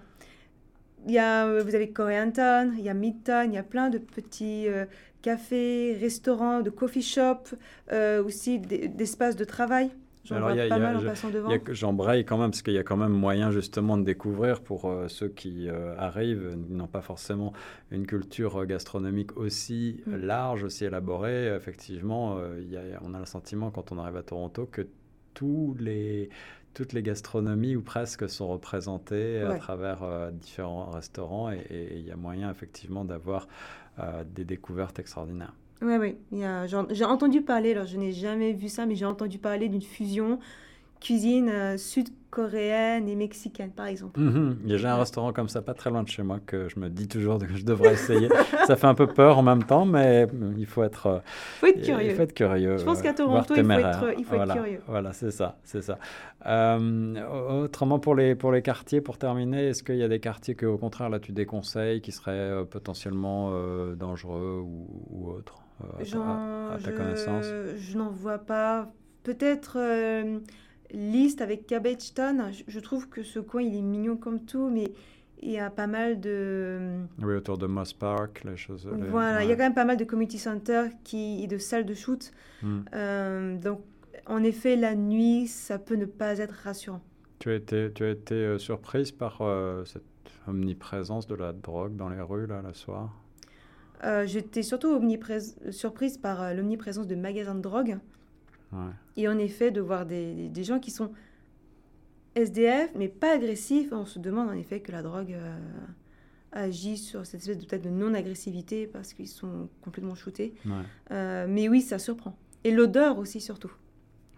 Il 1.08 1.14
y 1.14 1.18
a, 1.20 1.46
euh, 1.48 1.64
vous 1.64 1.76
avez 1.76 1.92
Koreantown, 1.92 2.74
il 2.78 2.84
y 2.84 2.90
a 2.90 2.94
Midtown, 2.94 3.52
il 3.52 3.56
y 3.56 3.58
a 3.58 3.64
plein 3.64 3.90
de 3.90 3.98
petits 4.00 4.68
euh, 4.68 4.86
cafés, 5.22 5.96
restaurants, 6.00 6.62
de 6.62 6.70
coffee 6.70 7.02
shops, 7.02 7.56
euh, 7.92 8.24
aussi 8.24 8.60
d'espaces 8.60 9.36
de 9.38 9.46
travail. 9.46 9.92
J'en 10.26 10.36
Alors, 10.36 10.50
vois 10.50 10.58
il 10.58 10.60
y 10.60 10.62
a- 10.62 10.68
pas 10.70 10.76
il 10.78 10.82
y 10.82 10.84
a- 10.84 10.88
mal 10.88 10.98
en 10.98 11.00
je- 11.00 11.08
passant 11.08 11.30
devant. 11.30 11.50
J'embraye 11.72 12.26
quand 12.26 12.38
même, 12.38 12.50
parce 12.52 12.62
qu'il 12.62 12.74
y 12.74 12.78
a 12.78 12.84
quand 12.84 12.98
même 12.98 13.14
moyen 13.14 13.50
justement 13.52 13.98
de 13.98 14.04
découvrir 14.04 14.62
pour 14.62 14.86
euh, 14.90 15.08
ceux 15.08 15.30
qui 15.30 15.70
euh, 15.70 15.96
arrivent, 15.98 16.58
n'ont 16.70 16.88
pas 16.88 17.02
forcément 17.02 17.54
une 17.92 18.06
culture 18.06 18.66
gastronomique 18.66 19.38
aussi 19.38 20.02
Mm. 20.06 20.16
large, 20.18 20.64
aussi 20.66 20.84
élaborée. 20.84 21.56
Effectivement, 21.56 22.38
euh, 22.38 22.60
il 22.60 22.70
y 22.72 22.78
a- 22.78 23.00
on 23.04 23.14
a 23.14 23.20
le 23.20 23.26
sentiment 23.26 23.72
quand 23.72 23.92
on 23.94 23.98
arrive 24.00 24.18
à 24.18 24.24
Toronto 24.24 24.66
que 24.66 24.86
tous 25.34 25.76
les, 25.80 26.30
toutes 26.74 26.94
les 26.94 27.02
gastronomies 27.04 27.76
ou 27.76 27.82
presque 27.82 28.30
sont 28.30 28.48
représentées 28.48 29.42
à 29.42 29.56
travers 29.58 30.04
euh, 30.04 30.32
différents 30.32 30.90
restaurants 30.90 31.52
et- 31.52 31.94
il 31.98 32.06
y 32.08 32.12
a 32.12 32.16
moyen 32.16 32.50
effectivement 32.52 33.06
d'avoir 33.06 33.48
euh, 34.00 34.24
des 34.24 34.46
découvertes 34.46 35.00
extraordinaires. 35.00 35.54
Oui, 35.82 35.96
oui. 36.00 36.16
J'ai 36.92 37.06
entendu 37.06 37.42
parler, 37.42 37.72
alors 37.72 37.86
je 37.86 37.98
n'ai 37.98 38.12
jamais 38.12 38.54
vu 38.54 38.68
ça, 38.70 38.86
mais 38.86 38.96
j'ai 38.96 39.06
entendu 39.06 39.38
parler 39.40 39.70
d'une 39.70 39.82
fusion 39.82 40.40
cuisine 41.00 41.50
euh, 41.50 41.78
sud-coréenne 41.78 43.08
et 43.08 43.16
mexicaine, 43.16 43.72
par 43.72 43.86
exemple. 43.86 44.20
Mhm. 44.20 44.60
Il 44.64 44.70
y 44.70 44.74
a 44.74 44.76
déjà 44.76 44.94
un 44.94 44.98
restaurant 44.98 45.32
comme 45.32 45.48
ça, 45.48 45.62
pas 45.62 45.74
très 45.74 45.90
loin 45.90 46.04
de 46.04 46.10
chez 46.10 46.24
moi, 46.24 46.40
que 46.46 46.68
je 46.68 46.80
me 46.80 46.90
dis 46.90 47.08
toujours 47.08 47.40
que 47.40 47.56
je 47.56 47.64
devrais 47.64 47.94
essayer. 47.94 48.30
ça 48.68 48.76
fait 48.76 48.88
un 48.88 48.94
peu 48.94 49.08
peur 49.08 49.38
en 49.38 49.42
même 49.42 49.64
temps, 49.64 49.86
mais 49.86 50.28
il 50.58 50.66
faut 50.66 50.84
être, 50.84 51.08
euh, 51.08 51.20
faut 51.60 51.68
être 51.68 51.82
curieux. 51.82 52.10
Il 52.10 52.16
faut 52.16 52.22
être 52.24 52.34
curieux. 52.34 52.78
Je 52.78 52.84
pense 52.84 53.02
qu'à 53.02 53.14
Toronto, 53.14 53.54
il 53.56 53.64
faut 53.64 53.72
être, 53.72 54.14
il 54.18 54.26
faut 54.26 54.36
voilà. 54.36 54.54
être 54.54 54.62
curieux. 54.62 54.82
Voilà, 54.88 55.14
c'est 55.14 55.32
ça, 55.32 55.58
c'est 55.64 55.82
ça. 55.82 55.98
Euh, 56.46 57.64
autrement, 57.64 58.00
pour 58.00 58.16
les, 58.16 58.36
pour 58.36 58.52
les 58.52 58.62
quartiers, 58.62 59.02
pour 59.02 59.18
terminer, 59.18 59.70
est-ce 59.70 59.84
qu'il 59.84 59.98
y 59.98 60.04
a 60.04 60.10
des 60.10 60.20
quartiers 60.20 60.56
que, 60.56 60.66
au 60.66 60.78
contraire, 60.78 61.10
là, 61.10 61.20
tu 61.20 61.32
déconseilles, 61.32 62.02
qui 62.02 62.12
seraient 62.12 62.66
potentiellement 62.70 63.52
dangereux 63.96 64.62
ou, 64.64 64.88
ou 65.10 65.30
autres 65.30 65.60
à, 65.82 66.78
ta 66.84 66.92
connaissance? 66.92 67.46
Je 67.78 67.98
n'en 67.98 68.10
vois 68.10 68.40
pas. 68.40 68.92
Peut-être 69.24 69.78
liste 70.92 71.42
avec 71.42 71.68
Cabbagetown. 71.68 72.52
Je, 72.52 72.64
je 72.68 72.80
trouve 72.80 73.10
que 73.10 73.24
ce 73.24 73.40
coin, 73.40 73.62
il 73.62 73.76
est 73.76 73.82
mignon 73.82 74.18
comme 74.18 74.46
tout, 74.46 74.70
mais 74.70 74.92
il 75.42 75.52
y 75.52 75.60
a 75.60 75.70
pas 75.70 75.88
mal 75.88 76.20
de... 76.20 77.00
Oui, 77.22 77.36
autour 77.36 77.58
de 77.58 77.66
Moss 77.66 77.94
Park, 77.94 78.44
les 78.44 78.58
choses... 78.58 78.86
Voilà, 79.10 79.44
il 79.44 79.50
y 79.50 79.54
a 79.54 79.56
quand 79.56 79.64
même 79.64 79.74
pas 79.74 79.86
mal 79.86 79.96
de 79.96 80.04
community 80.04 80.38
centers 80.38 80.92
qui, 81.04 81.42
et 81.42 81.48
de 81.48 81.58
salles 81.58 81.86
de 81.86 81.94
shoot. 81.94 82.32
Hmm. 82.62 82.82
Euh, 82.94 83.58
donc, 83.58 83.82
en 84.26 84.44
effet, 84.44 84.76
la 84.76 84.96
nuit, 84.96 85.48
ça 85.48 85.80
peut 85.80 85.96
ne 85.96 86.06
pas 86.06 86.40
être 86.40 86.52
rassurant. 86.52 87.02
Tu 87.40 87.52
as 87.52 87.56
été, 87.56 87.90
tu 87.94 88.04
as 88.04 88.10
été 88.10 88.36
euh, 88.36 88.58
surprise 88.58 89.14
par 89.14 89.38
euh, 89.42 89.86
cette 89.86 90.04
omniprésence 90.46 91.26
de 91.26 91.36
la 91.36 91.54
drogue 91.54 91.96
dans 91.96 92.10
les 92.10 92.20
rues, 92.20 92.46
là, 92.46 92.62
le 92.62 92.74
soir? 92.74 93.16
J'étais 94.26 94.64
surtout 94.64 95.02
surprise 95.72 96.18
par 96.18 96.54
l'omniprésence 96.54 97.06
de 97.06 97.16
magasins 97.16 97.56
de 97.56 97.62
drogue. 97.62 97.98
Et 99.18 99.28
en 99.28 99.38
effet, 99.38 99.72
de 99.72 99.82
voir 99.82 100.06
des, 100.06 100.48
des, 100.48 100.64
gens 100.64 100.80
qui 100.80 100.92
sont 100.92 101.12
SDF, 102.36 102.92
mais 102.96 103.08
pas 103.08 103.34
agressifs, 103.34 103.92
on 103.92 104.06
se 104.06 104.20
demande 104.20 104.50
en 104.50 104.54
effet 104.54 104.80
que 104.80 104.92
la 104.92 105.02
drogue 105.02 105.34
euh, 105.34 105.58
agit 106.52 106.98
sur 106.98 107.26
cette 107.26 107.42
espèce 107.42 107.82
de, 107.82 107.90
de 107.90 107.90
non-agressivité 107.90 108.88
parce 108.88 109.14
qu'ils 109.14 109.28
sont 109.28 109.70
complètement 109.82 110.16
shootés. 110.16 110.54
Euh, 111.12 111.48
mais 111.50 111.68
oui, 111.68 111.82
ça 111.82 112.00
surprend. 112.00 112.38
Et 112.64 112.72
l'odeur 112.72 113.18
aussi, 113.18 113.42
surtout. 113.42 113.72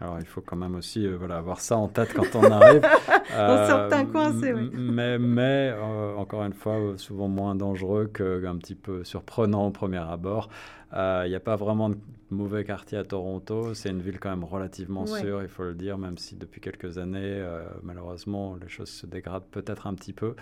Alors, 0.02 0.20
il 0.20 0.26
faut 0.26 0.42
quand 0.42 0.56
même 0.58 0.76
aussi 0.76 1.06
euh, 1.06 1.16
voilà, 1.18 1.38
avoir 1.38 1.62
ça 1.62 1.78
en 1.78 1.88
tête 1.88 2.14
quand 2.14 2.36
on 2.36 2.44
arrive. 2.52 2.82
Dans 3.38 3.68
certains 3.68 4.06
coins, 4.06 4.34
c'est 4.42 4.52
oui. 4.52 4.70
Mais, 4.74 5.18
mais 5.20 5.74
encore 6.18 6.44
une 6.44 6.54
fois, 6.54 6.78
souvent 6.98 7.28
moins 7.28 7.56
dangereux 7.56 8.08
qu'un 8.08 8.58
petit 8.58 8.76
peu 8.76 9.04
surprenant 9.04 9.68
au 9.68 9.72
premier 9.72 10.00
abord. 10.00 10.50
Il 10.94 11.30
n'y 11.30 11.36
a 11.36 11.40
pas 11.40 11.56
vraiment 11.56 11.90
de 11.90 11.98
mauvais 12.32 12.64
quartier 12.64 12.98
à 12.98 13.04
Toronto. 13.04 13.74
C'est 13.74 13.90
une 13.90 14.02
ville 14.02 14.20
quand 14.20 14.30
même 14.30 14.44
relativement 14.44 15.06
sûre, 15.06 15.44
il 15.44 15.50
faut 15.50 15.64
le 15.64 15.76
dire, 15.76 15.98
même 15.98 16.18
si 16.18 16.36
depuis 16.36 16.62
quelques 16.62 16.98
années, 16.98 17.20
euh, 17.22 17.64
malheureusement, 17.84 18.56
les 18.62 18.70
choses 18.70 18.90
se 18.90 19.06
dégradent 19.06 19.48
peut-être 19.52 19.88
un 19.88 19.94
petit 19.94 20.14
peu. 20.14 20.36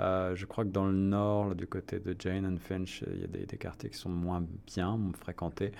Euh, 0.00 0.34
je 0.34 0.46
crois 0.46 0.64
que 0.64 0.70
dans 0.70 0.86
le 0.86 0.92
nord, 0.92 1.54
du 1.54 1.66
côté 1.66 2.00
de 2.00 2.16
Jane 2.18 2.46
and 2.46 2.58
Finch, 2.58 3.04
il 3.06 3.20
y 3.20 3.24
a 3.24 3.28
des, 3.28 3.46
des 3.46 3.58
quartiers 3.58 3.90
qui 3.90 3.98
sont 3.98 4.08
moins 4.08 4.44
bien 4.66 4.98
fréquentés. 5.20 5.72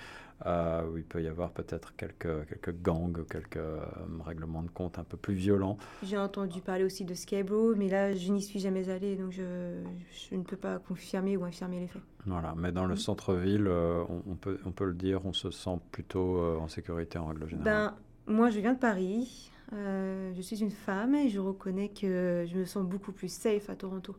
Euh, 0.45 0.85
où 0.89 0.97
il 0.97 1.05
peut 1.05 1.23
y 1.23 1.27
avoir 1.27 1.51
peut-être 1.51 1.95
quelques, 1.95 2.45
quelques 2.47 2.81
gangs, 2.81 3.25
quelques 3.25 3.55
euh, 3.55 3.79
règlements 4.19 4.63
de 4.63 4.69
compte 4.69 4.99
un 4.99 5.05
peu 5.05 5.15
plus 5.15 5.33
violents. 5.33 5.77
J'ai 6.03 6.17
entendu 6.17 6.59
parler 6.59 6.83
aussi 6.83 7.05
de 7.05 7.13
Scarborough, 7.13 7.75
mais 7.77 7.87
là, 7.87 8.13
je 8.13 8.31
n'y 8.33 8.41
suis 8.41 8.59
jamais 8.59 8.89
allée, 8.89 9.15
donc 9.15 9.31
je, 9.31 9.81
je, 10.11 10.35
ne 10.35 10.43
peux 10.43 10.57
pas 10.57 10.77
confirmer 10.77 11.37
ou 11.37 11.45
infirmer 11.45 11.79
les 11.79 11.87
faits. 11.87 12.01
Voilà, 12.25 12.53
mais 12.57 12.73
dans 12.73 12.85
le 12.85 12.95
mm. 12.95 12.97
centre-ville, 12.97 13.65
euh, 13.67 14.03
on, 14.27 14.35
peut, 14.35 14.59
on 14.65 14.71
peut 14.71 14.85
le 14.85 14.93
dire, 14.93 15.25
on 15.25 15.31
se 15.31 15.51
sent 15.51 15.79
plutôt 15.91 16.41
en 16.59 16.67
sécurité 16.67 17.17
en 17.17 17.27
règle 17.27 17.47
générale. 17.47 17.93
Ben, 18.27 18.33
moi, 18.33 18.49
je 18.49 18.59
viens 18.59 18.73
de 18.73 18.79
Paris. 18.79 19.49
je 19.71 20.41
suis 20.41 20.61
une 20.61 20.71
femme 20.71 21.15
et 21.15 21.29
je 21.29 21.39
reconnais 21.39 21.89
que 21.89 22.45
je 22.45 22.57
me 22.57 22.65
sens 22.65 22.85
beaucoup 22.85 23.13
plus 23.13 23.31
safe 23.31 23.69
à 23.69 23.75
Toronto, 23.75 24.17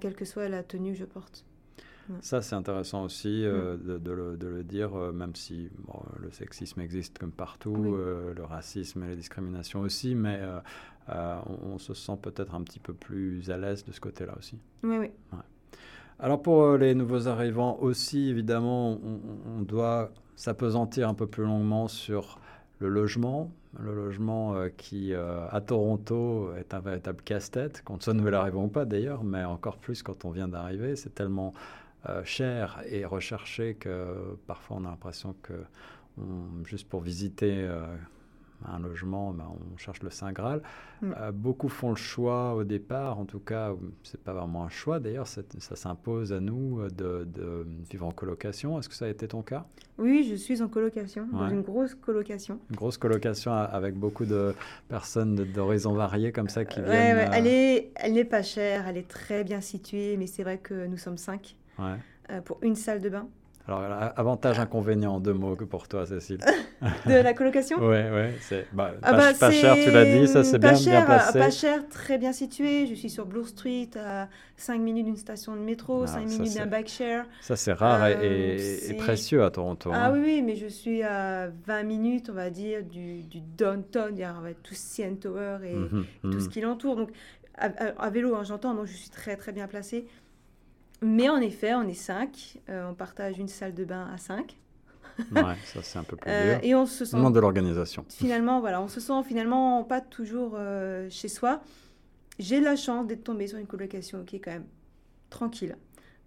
quelle 0.00 0.14
que 0.14 0.24
soit 0.24 0.48
la 0.48 0.62
tenue 0.62 0.92
que 0.92 0.98
je 0.98 1.04
porte. 1.04 1.44
Ça, 2.20 2.42
c'est 2.42 2.54
intéressant 2.54 3.04
aussi 3.04 3.44
euh, 3.44 3.76
de, 3.76 4.12
le, 4.12 4.64
dire, 4.64 4.94
euh, 4.96 5.12
même 5.12 5.34
si 5.34 5.70
le 6.18 6.30
sexisme 6.30 6.80
existe 6.80 7.18
comme 7.18 7.32
partout, 7.32 7.94
euh, 7.94 8.32
le 8.34 8.44
racisme 8.44 9.02
et 9.04 9.08
la 9.08 9.14
discrimination 9.14 9.80
aussi, 9.80 10.14
mais 10.14 10.40
on, 11.08 11.78
se 11.78 11.94
sent 11.94 12.18
peut-être 12.20 12.54
un 12.54 12.62
petit 12.62 12.80
peu 12.80 12.92
plus 12.92 13.50
à 13.50 13.56
l'aise 13.56 13.84
de 13.84 13.92
ce 13.92 14.00
côté-là 14.00 14.34
aussi. 14.38 14.58
Oui, 14.82 14.98
oui. 14.98 15.10
Alors 16.20 16.42
pour 16.42 16.76
les 16.76 16.94
nouveaux 16.94 17.28
arrivants 17.28 17.78
aussi, 17.80 18.28
évidemment, 18.28 18.92
on, 18.92 19.20
on 19.58 19.62
doit 19.62 20.10
s'apesantir 20.34 21.08
un 21.08 21.14
peu 21.14 21.26
plus 21.26 21.44
longuement 21.44 21.86
sur 21.86 22.40
le 22.80 22.88
logement, 22.88 23.52
le 23.78 23.94
logement 23.94 24.54
qui, 24.76 25.14
à 25.14 25.60
Toronto, 25.60 26.52
est 26.56 26.74
un 26.74 26.80
véritable 26.80 27.22
casse-tête, 27.22 27.82
qu'on 27.84 28.00
soit 28.00 28.14
nouvel 28.14 28.34
arrivant 28.34 28.64
ou 28.64 28.68
pas 28.68 28.84
d'ailleurs, 28.84 29.24
mais 29.24 29.44
encore 29.44 29.78
plus 29.78 30.02
quand 30.02 30.24
on 30.24 30.30
vient 30.30 30.48
d'arriver. 30.48 30.96
C'est 30.96 31.14
tellement 31.14 31.54
euh, 32.08 32.22
cher 32.24 32.82
et 32.88 33.04
recherché 33.04 33.74
que 33.74 34.36
parfois 34.46 34.78
on 34.80 34.84
a 34.84 34.90
l'impression 34.90 35.34
que 35.42 35.54
juste 36.64 36.88
pour 36.88 37.00
visiter 37.00 37.52
euh, 37.54 37.86
un 38.66 38.80
logement, 38.80 39.32
ben, 39.32 39.46
on 39.48 39.76
cherche 39.76 40.02
le 40.02 40.10
Saint 40.10 40.32
Graal. 40.32 40.62
Mm. 41.00 41.12
Euh, 41.16 41.32
beaucoup 41.32 41.68
font 41.68 41.90
le 41.90 41.96
choix 41.96 42.54
au 42.54 42.64
départ, 42.64 43.18
en 43.18 43.24
tout 43.24 43.38
cas, 43.38 43.72
c'est 44.02 44.20
pas 44.20 44.32
vraiment 44.32 44.64
un 44.64 44.68
choix 44.68 44.98
d'ailleurs, 44.98 45.28
ça 45.28 45.42
s'impose 45.76 46.32
à 46.32 46.40
nous 46.40 46.88
de, 46.90 47.26
vivre 47.90 48.06
en 48.06 48.10
colocation. 48.10 48.78
Est-ce 48.78 48.88
que 48.88 48.96
ça 48.96 49.04
a 49.04 49.08
été 49.08 49.28
ton 49.28 49.42
cas? 49.42 49.66
Oui, 49.98 50.26
je 50.28 50.34
suis 50.34 50.62
en 50.62 50.68
colocation, 50.68 51.28
dans 51.30 51.48
une 51.48 51.62
grosse 51.62 51.94
colocation. 51.94 52.58
Une 52.70 52.76
grosse 52.76 52.98
colocation 52.98 53.52
avec 53.52 53.94
beaucoup 53.94 54.24
de 54.24 54.54
personnes 54.88 55.36
d'horizons 55.36 55.92
variés 55.92 56.32
comme 56.32 56.48
ça 56.48 56.64
qui 56.64 56.80
viennent. 56.80 57.16
Ouais, 57.16 57.28
elle 57.32 57.46
est, 57.46 57.92
elle 57.96 58.14
n'est 58.14 58.24
pas 58.24 58.42
chère, 58.42 58.88
elle 58.88 58.96
est 58.96 59.08
très 59.08 59.44
bien 59.44 59.60
située, 59.60 60.16
mais 60.16 60.26
c'est 60.26 60.42
vrai 60.42 60.58
que 60.58 60.86
nous 60.86 60.98
sommes 60.98 61.18
cinq. 61.18 61.56
Euh, 61.80 62.40
pour 62.42 62.58
une 62.62 62.76
salle 62.76 63.00
de 63.00 63.08
bain. 63.08 63.28
Alors, 63.66 64.12
avantage, 64.16 64.58
inconvénient 64.58 65.16
en 65.16 65.20
deux 65.20 65.34
mots 65.34 65.54
que 65.54 65.64
pour 65.64 65.88
toi, 65.88 66.06
Cécile. 66.06 66.38
de 67.06 67.12
la 67.12 67.34
colocation 67.34 67.76
Oui, 67.80 67.98
oui. 68.10 68.30
C'est 68.40 68.66
bah, 68.72 68.92
ah 69.02 69.12
pas, 69.12 69.32
bah, 69.34 69.50
cher, 69.50 69.74
tu 69.74 69.90
l'as 69.90 70.06
dit, 70.06 70.26
ça 70.26 70.42
c'est 70.42 70.58
bien, 70.58 70.74
cher, 70.74 71.04
bien 71.04 71.16
passé. 71.16 71.38
Pas 71.38 71.50
cher, 71.50 71.86
très 71.88 72.16
bien 72.16 72.32
situé. 72.32 72.86
Je 72.86 72.94
suis 72.94 73.10
sur 73.10 73.26
Blue 73.26 73.44
Street, 73.44 73.90
à 74.02 74.28
5 74.56 74.80
minutes 74.80 75.04
d'une 75.04 75.18
station 75.18 75.54
de 75.54 75.60
métro, 75.60 76.06
5 76.06 76.18
ah, 76.18 76.24
minutes 76.24 76.56
d'un 76.56 76.66
bike 76.66 76.88
share. 76.88 77.26
Ça, 77.42 77.56
c'est 77.56 77.74
rare 77.74 78.06
et, 78.06 78.56
euh, 78.90 78.96
précieux 78.96 79.44
à 79.44 79.50
Toronto. 79.50 79.90
Ah 79.92 80.06
hein. 80.06 80.12
oui, 80.14 80.20
oui, 80.24 80.42
mais 80.42 80.56
je 80.56 80.66
suis 80.66 81.02
à 81.02 81.48
20 81.66 81.82
minutes, 81.82 82.30
on 82.30 82.34
va 82.34 82.48
dire, 82.48 82.82
du, 82.84 83.22
du 83.22 83.40
downtown. 83.40 84.12
Il 84.12 84.20
y 84.20 84.24
a 84.24 84.34
tout 84.62 84.74
CN 84.74 85.16
Tower 85.16 85.58
et, 85.64 85.74
mhm, 85.74 86.06
tout 86.22 86.40
ce 86.40 86.46
mhm. 86.46 86.50
qui 86.50 86.60
l'entoure. 86.62 86.96
Donc, 86.96 87.10
à, 87.58 88.10
vélo, 88.10 88.34
hein, 88.34 88.44
j'entends, 88.44 88.74
donc 88.74 88.86
je 88.86 88.96
suis 88.96 89.10
très, 89.10 89.36
très 89.36 89.52
bien 89.52 89.66
placée. 89.66 90.06
Mais 91.00 91.28
en 91.28 91.40
effet, 91.40 91.74
on 91.74 91.82
est 91.82 91.94
cinq. 91.94 92.58
Euh, 92.68 92.90
on 92.90 92.94
partage 92.94 93.38
une 93.38 93.48
salle 93.48 93.74
de 93.74 93.84
bain 93.84 94.08
à 94.12 94.18
cinq. 94.18 94.56
ouais, 95.32 95.42
ça 95.64 95.82
c'est 95.82 95.98
un 95.98 96.04
peu 96.04 96.16
plus 96.16 96.30
euh, 96.30 96.54
dur. 96.54 96.60
et 96.64 96.74
on 96.74 96.86
se 96.86 97.04
sent. 97.04 97.16
de 97.16 97.40
l'organisation. 97.40 98.04
Finalement, 98.08 98.60
voilà, 98.60 98.80
on 98.80 98.88
se 98.88 99.00
sent 99.00 99.22
finalement 99.24 99.82
pas 99.84 100.00
toujours 100.00 100.52
euh, 100.56 101.08
chez 101.10 101.28
soi. 101.28 101.60
J'ai 102.38 102.60
la 102.60 102.76
chance 102.76 103.06
d'être 103.06 103.24
tombée 103.24 103.48
sur 103.48 103.58
une 103.58 103.66
colocation 103.66 104.24
qui 104.24 104.36
est 104.36 104.40
quand 104.40 104.52
même 104.52 104.66
tranquille, 105.28 105.76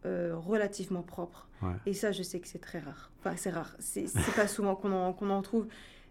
relativement 0.03 1.03
propre. 1.03 1.47
Et 1.86 1.93
ça, 1.93 2.11
je 2.11 2.24
sais 2.24 2.39
que 2.39 2.47
c'est 2.47 2.59
très 2.59 2.80
rare. 2.80 3.11
Enfin, 3.19 3.36
c'est 3.38 3.51
rare. 3.51 3.74
C'est 3.80 4.07
pas 4.36 4.47
souvent 4.47 4.76
qu'on 4.76 4.91
en, 4.91 5.15
en, 5.15 5.41
trouve. 5.41 5.67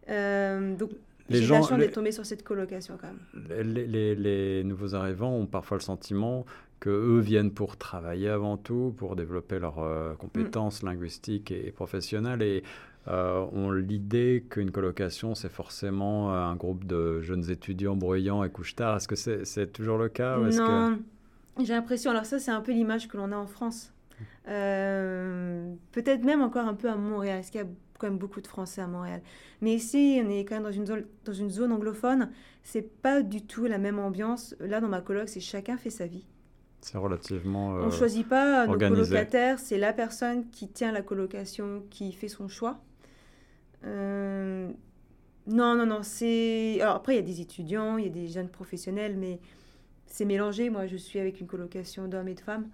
donc, 0.09 0.91
j'ai 1.29 1.47
la 1.47 1.63
chance 1.63 1.79
d'être 1.79 1.93
tombée 1.93 2.13
sur 2.13 2.25
cette 2.25 2.43
colocation 2.43 2.99
quand 2.99 3.09
même. 3.09 3.65
Les, 3.65 3.87
les, 3.87 4.15
les, 4.15 4.65
nouveaux 4.65 4.95
arrivants 4.95 5.33
ont 5.35 5.47
parfois 5.47 5.77
le 5.77 5.83
sentiment 5.83 6.47
que 6.81 6.89
eux 6.91 7.21
viennent 7.21 7.53
pour 7.53 7.77
travailler 7.77 8.31
avant 8.31 8.57
tout, 8.57 8.95
pour 8.97 9.15
développer 9.15 9.59
leurs 9.59 9.79
euh, 9.79 10.15
compétences 10.15 10.83
mm. 10.83 10.87
linguistiques 10.87 11.51
et, 11.51 11.71
professionnelles 11.71 12.43
et 12.43 12.65
euh, 13.09 13.45
ont 13.53 13.71
l'idée 13.71 14.45
qu'une 14.49 14.71
colocation, 14.71 15.35
c'est 15.35 15.51
forcément 15.51 16.33
euh, 16.33 16.39
un 16.39 16.57
groupe 16.57 16.85
de 16.85 17.21
jeunes 17.21 17.51
étudiants 17.51 17.97
bruyants 17.97 18.43
et 18.43 18.51
couche-tard. 18.51 18.97
Est-ce 18.97 19.09
que 19.09 19.45
c'est 19.45 19.73
toujours 19.73 19.99
le 19.99 20.09
cas 20.09 20.39
Non, 20.39 20.99
j'ai 21.63 21.75
l'impression, 21.75 22.11
alors 22.11 22.25
ça 22.25 22.39
c'est 22.39 22.51
un 22.51 22.63
peu 22.63 22.73
l'image 22.73 23.09
que 23.09 23.17
l'on 23.17 23.31
a 23.31 23.37
en 23.37 23.47
France. 23.47 23.93
Peut-être 24.47 26.25
même 26.25 26.43
encore 26.43 26.67
un 26.67 26.75
peu 26.75 26.89
à 26.89 26.97
Montréal, 26.97 27.39
parce 27.39 27.51
qu'il 27.51 27.61
y 27.61 27.65
a 27.65 27.69
quand 27.99 28.09
même 28.09 28.19
beaucoup 28.19 28.41
de 28.41 28.47
Français 28.47 28.81
à 28.81 28.87
Montréal. 28.87 29.21
Mais 29.61 29.75
ici, 29.75 30.21
on 30.25 30.31
est 30.31 30.45
quand 30.47 30.55
même 30.55 30.65
dans 30.65 30.73
une 30.73 30.87
zone, 30.87 31.05
dans 31.25 31.33
une 31.33 31.51
zone 31.51 31.73
anglophone, 31.73 32.31
c'est 32.63 33.03
pas 33.03 33.23
du 33.23 33.43
tout 33.43 33.67
la 33.67 33.79
même 33.79 33.99
ambiance. 33.99 34.57
Là, 34.59 34.81
dans 34.81 34.89
ma 34.89 35.03
coloc, 35.03 35.29
c'est 35.29 35.41
chacun 35.41 35.77
fait 35.77 35.91
sa 35.91 36.07
vie. 36.07 36.25
C'est 36.81 36.99
relativement. 36.99 37.69
on 37.69 37.87
ne 37.87 37.91
choisit 37.91 38.27
pas 38.27 38.67
nos 38.67 38.79
colocataires, 38.79 39.59
c'est 39.59 39.79
la 39.79 39.93
personne 39.93 40.49
qui 40.51 40.69
tient 40.69 40.93
la 40.93 41.03
colocation 41.03 41.83
qui 41.91 42.13
fait 42.13 42.29
son 42.29 42.49
choix. 42.49 42.81
Euh, 43.85 44.71
non, 45.47 45.75
non, 45.75 45.87
non, 45.87 46.03
c'est. 46.03 46.79
Alors 46.81 46.97
après, 46.97 47.15
il 47.15 47.17
y 47.17 47.21
a 47.21 47.23
des 47.23 47.41
étudiants, 47.41 47.99
il 47.99 48.05
y 48.05 48.09
a 48.09 48.13
des 48.13 48.29
jeunes 48.29 48.49
professionnels, 48.49 49.17
mais 49.17 49.41
c'est 50.07 50.25
mélangé. 50.25 50.71
Moi, 50.71 50.87
je 50.87 50.97
suis 50.97 51.19
avec 51.19 51.41
une 51.41 51.47
colocation 51.47 52.09
d'hommes 52.09 52.29
et 52.29 52.35
de 52.35 52.41
femmes. 52.41 52.69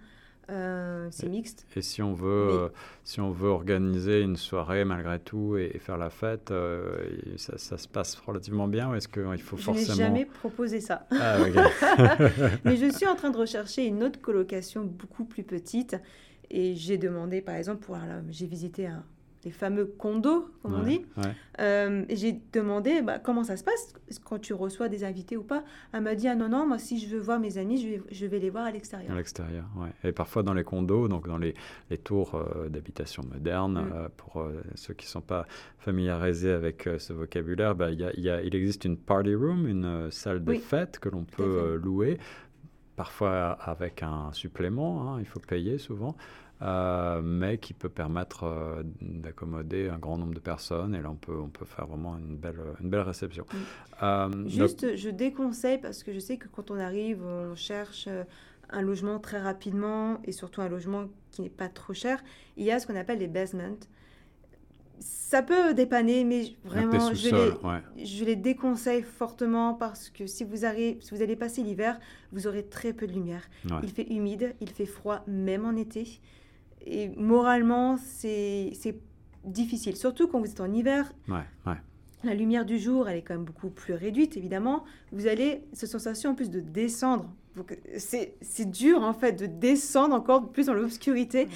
Euh, 0.49 1.07
c'est 1.11 1.27
mixte. 1.27 1.65
Et 1.75 1.81
si 1.81 2.01
on 2.01 2.13
veut, 2.13 2.71
si 3.03 3.19
on 3.19 3.31
veut 3.31 3.49
organiser 3.49 4.21
une 4.21 4.37
soirée 4.37 4.85
malgré 4.85 5.19
tout 5.19 5.57
et, 5.57 5.77
faire 5.79 5.97
la 5.97 6.09
fête, 6.09 6.53
ça, 7.35 7.57
ça, 7.57 7.77
se 7.77 7.87
passe 7.87 8.15
relativement 8.15 8.67
bien 8.67 8.89
ou 8.89 8.95
est-ce 8.95 9.07
qu'il 9.07 9.41
faut 9.41 9.57
forcément... 9.57 9.85
Je 9.85 9.91
n'ai 9.91 9.97
jamais 9.97 10.25
proposé 10.25 10.79
ça. 10.79 11.05
Ah, 11.11 11.37
Mais 12.65 12.77
je 12.77 12.91
suis 12.91 13.07
en 13.07 13.15
train 13.15 13.29
de 13.29 13.37
rechercher 13.37 13.85
une 13.85 14.03
autre 14.03 14.21
colocation 14.21 14.83
beaucoup 14.83 15.25
plus 15.25 15.43
petite 15.43 15.97
et 16.49 16.75
j'ai 16.75 16.97
demandé, 16.97 17.41
par 17.41 17.55
exemple, 17.55 17.85
pour 17.85 17.97
j'ai 18.29 18.45
visité 18.45 18.87
un, 18.87 19.03
les 19.43 19.51
fameux 19.51 19.85
condos, 19.85 20.49
comme 20.61 20.73
on 20.73 20.83
dit. 20.83 21.05
Euh, 21.59 22.05
j'ai 22.09 22.39
demandé 22.53 23.01
bah, 23.01 23.19
comment 23.19 23.43
ça 23.43 23.57
se 23.57 23.63
passe? 23.63 23.93
Quand 24.23 24.39
tu 24.39 24.53
reçois 24.53 24.89
des 24.89 25.03
invités 25.03 25.37
ou 25.37 25.43
pas? 25.43 25.63
Elle 25.93 26.01
m'a 26.01 26.15
dit 26.15 26.27
ah 26.27 26.35
non 26.35 26.49
non 26.49 26.67
moi 26.67 26.77
si 26.77 26.99
je 26.99 27.07
veux 27.07 27.19
voir 27.19 27.39
mes 27.39 27.57
amis 27.57 27.81
je 27.81 27.87
vais, 27.87 28.01
je 28.11 28.25
vais 28.25 28.39
les 28.39 28.49
voir 28.49 28.65
à 28.65 28.71
l'extérieur. 28.71 29.11
À 29.11 29.15
l'extérieur, 29.15 29.65
ouais. 29.77 29.89
Et 30.03 30.11
parfois 30.11 30.43
dans 30.43 30.53
les 30.53 30.63
condos, 30.63 31.07
donc 31.07 31.27
dans 31.27 31.37
les, 31.37 31.53
les 31.89 31.97
tours 31.97 32.35
euh, 32.35 32.69
d'habitation 32.69 33.23
moderne, 33.31 33.73
mm. 33.73 33.91
euh, 33.93 34.09
pour 34.17 34.43
ceux 34.75 34.93
qui 34.93 35.05
ne 35.05 35.11
sont 35.11 35.21
pas 35.21 35.45
familiarisés 35.79 36.51
avec 36.51 36.89
ce 36.97 37.13
vocabulaire, 37.13 37.75
bah, 37.75 37.91
y 37.91 38.03
y 38.17 38.29
a, 38.29 38.41
il 38.41 38.55
existe 38.55 38.85
une 38.85 38.97
party 38.97 39.35
room, 39.35 39.67
une 39.67 40.11
salle 40.11 40.43
de 40.43 40.53
fête 40.55 40.99
que 40.99 41.09
l'on 41.09 41.23
peut 41.23 41.75
louer 41.75 42.17
parfois 42.97 43.51
avec 43.51 44.03
un 44.03 44.33
supplément, 44.33 45.13
hein, 45.13 45.19
il 45.19 45.25
faut 45.25 45.39
payer 45.39 45.77
souvent. 45.77 46.17
Euh, 46.63 47.21
mais 47.23 47.59
qui 47.59 47.73
peut 47.73 47.89
permettre 47.89 48.45
euh, 48.45 48.81
d'accommoder 49.01 49.89
un 49.89 49.99
grand 49.99 50.17
nombre 50.17 50.33
de 50.33 50.39
personnes. 50.39 50.95
Et 50.95 51.01
là, 51.01 51.11
on 51.11 51.15
peut, 51.15 51.39
on 51.39 51.49
peut 51.49 51.65
faire 51.65 51.85
vraiment 51.85 52.17
une 52.17 52.35
belle, 52.35 52.59
une 52.81 52.89
belle 52.89 53.01
réception. 53.01 53.45
Euh, 54.01 54.29
Juste, 54.47 54.95
je 54.95 55.09
déconseille 55.09 55.77
parce 55.77 56.01
que 56.01 56.11
je 56.13 56.19
sais 56.19 56.37
que 56.37 56.47
quand 56.47 56.71
on 56.71 56.79
arrive, 56.79 57.23
on 57.23 57.53
cherche 57.55 58.09
un 58.71 58.81
logement 58.81 59.19
très 59.19 59.39
rapidement 59.39 60.19
et 60.23 60.31
surtout 60.31 60.61
un 60.61 60.67
logement 60.67 61.05
qui 61.29 61.43
n'est 61.43 61.49
pas 61.49 61.69
trop 61.69 61.93
cher. 61.93 62.23
Il 62.57 62.65
y 62.65 62.71
a 62.71 62.79
ce 62.79 62.87
qu'on 62.87 62.95
appelle 62.95 63.19
les 63.19 63.27
basements. 63.27 63.77
Ça 64.99 65.43
peut 65.43 65.75
dépanner, 65.75 66.23
mais 66.23 66.55
vraiment, 66.65 67.13
je 67.13 67.29
les, 67.29 68.03
je 68.03 68.25
les 68.25 68.35
déconseille 68.35 69.03
fortement 69.03 69.75
parce 69.75 70.09
que 70.09 70.25
si 70.25 70.43
vous, 70.43 70.65
arrivez, 70.65 70.97
si 71.01 71.13
vous 71.13 71.21
allez 71.21 71.35
passer 71.35 71.61
l'hiver, 71.61 71.99
vous 72.31 72.47
aurez 72.47 72.63
très 72.63 72.93
peu 72.93 73.05
de 73.05 73.13
lumière. 73.13 73.47
Il 73.83 73.91
fait 73.91 74.07
humide, 74.09 74.55
il 74.59 74.71
fait 74.71 74.87
froid, 74.87 75.23
même 75.27 75.65
en 75.65 75.75
été 75.75 76.19
et 76.87 77.09
moralement, 77.17 77.97
c'est 77.97 78.71
difficile, 79.43 79.95
surtout 79.95 80.27
quand 80.27 80.39
vous 80.39 80.49
êtes 80.49 80.61
en 80.61 80.71
hiver. 80.71 81.11
La 82.23 82.33
lumière 82.33 82.65
du 82.65 82.79
jour, 82.79 83.07
elle 83.07 83.17
est 83.17 83.21
quand 83.21 83.35
même 83.35 83.45
beaucoup 83.45 83.69
plus 83.69 83.93
réduite, 83.93 84.37
évidemment. 84.37 84.83
Vous 85.11 85.27
avez 85.27 85.63
cette 85.73 85.89
sensation 85.89 86.31
en 86.31 86.35
plus 86.35 86.49
de 86.49 86.59
descendre 86.59 87.29
c'est 87.97 88.69
dur 88.69 89.01
en 89.01 89.13
fait 89.13 89.33
de 89.33 89.45
descendre 89.45 90.15
encore 90.15 90.49
plus 90.49 90.67
dans 90.67 90.73
l'obscurité. 90.73 91.47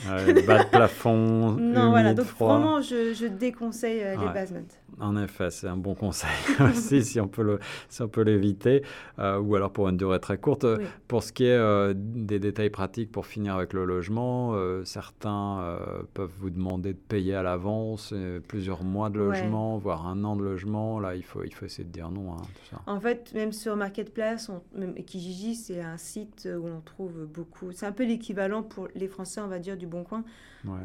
bas 0.42 0.64
de 0.64 0.70
plafond. 0.70 1.52
non, 1.60 1.90
voilà, 1.90 2.14
donc 2.14 2.26
vraiment 2.40 2.82
je, 2.82 3.28
déconseille 3.28 4.04
euh, 4.04 4.16
les 4.18 4.34
basements. 4.34 4.60
En 5.02 5.18
effet, 5.18 5.50
c'est 5.52 5.68
un 5.68 5.78
bon 5.78 5.96
conseil 5.96 6.30
aussi 6.72 7.04
si 7.04 7.20
on 7.20 7.28
peut 7.28 7.44
le, 7.44 7.60
si 7.90 8.02
on 8.02 8.08
peut 8.08 8.22
l'éviter, 8.22 8.84
euh, 9.20 9.40
ou 9.40 9.56
alors 9.56 9.72
pour 9.72 9.90
une 9.90 9.98
durée 9.98 10.20
très 10.20 10.38
courte. 10.38 10.66
Pour 11.08 11.24
ce 11.24 11.34
qui 11.34 11.46
est 11.46 11.58
euh, 11.58 11.94
des 11.96 12.40
détails 12.40 12.70
pratiques 12.70 13.12
pour 13.12 13.26
finir 13.26 13.56
avec 13.56 13.74
le 13.74 13.86
logement, 13.86 14.56
certains 14.86 15.78
peuvent 16.14 16.32
vous 16.40 16.50
demander 16.50 16.94
de 16.94 17.00
payer 17.00 17.36
à 17.36 17.44
l'avance 17.44 18.14
plusieurs 18.48 18.84
mois 18.84 19.10
de 19.10 19.18
logement, 19.18 19.78
voire 19.78 20.08
un 20.08 20.24
an 20.24 20.36
de 20.36 20.44
logement. 20.44 21.00
Là, 21.00 21.16
il 21.16 21.24
faut, 21.24 21.44
il 21.44 21.54
faut 21.54 21.66
essayer 21.66 21.84
de 21.84 21.92
dire 21.92 22.10
non. 22.10 22.34
Hein, 22.34 22.38
tout 22.42 22.76
ça. 22.76 22.82
En 22.86 23.00
fait, 23.00 23.34
même 23.34 23.52
sur 23.52 23.76
Marketplace, 23.76 24.50
on, 24.50 24.62
même 24.78 24.94
Kijiji, 24.96 25.56
c'est 25.56 25.82
un 25.82 25.98
site 25.98 26.48
où 26.52 26.68
on 26.68 26.82
trouve 26.82 27.26
beaucoup. 27.26 27.72
C'est 27.72 27.86
un 27.86 27.92
peu 27.92 28.06
l'équivalent 28.06 28.64
pour 28.64 28.88
les 28.96 29.08
Français, 29.08 29.42
on 29.42 29.48
va 29.48 29.60
dire, 29.60 29.78
du 29.78 29.88
Bon 29.88 30.04
Coin. 30.04 30.24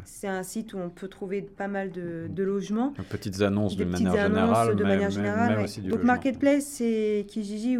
C'est 0.05 0.29
un 0.29 0.43
site 0.43 0.75
où 0.75 0.79
on 0.79 0.91
peut 0.91 1.09
trouver 1.09 1.43
pas 1.43 1.69
mal 1.69 1.91
de, 1.91 2.27
de 2.29 2.43
logements. 2.43 2.95
Petites 3.11 3.41
annonces, 3.41 3.77
de, 3.77 3.85
manière 3.85 4.13
générale, 4.13 4.77
de 4.77 4.85
manière 4.85 5.11
générale. 5.11 5.67
Donc 5.89 6.03
Marketplace, 6.03 6.65
c'est 6.65 7.27
Kijiji 7.29 7.79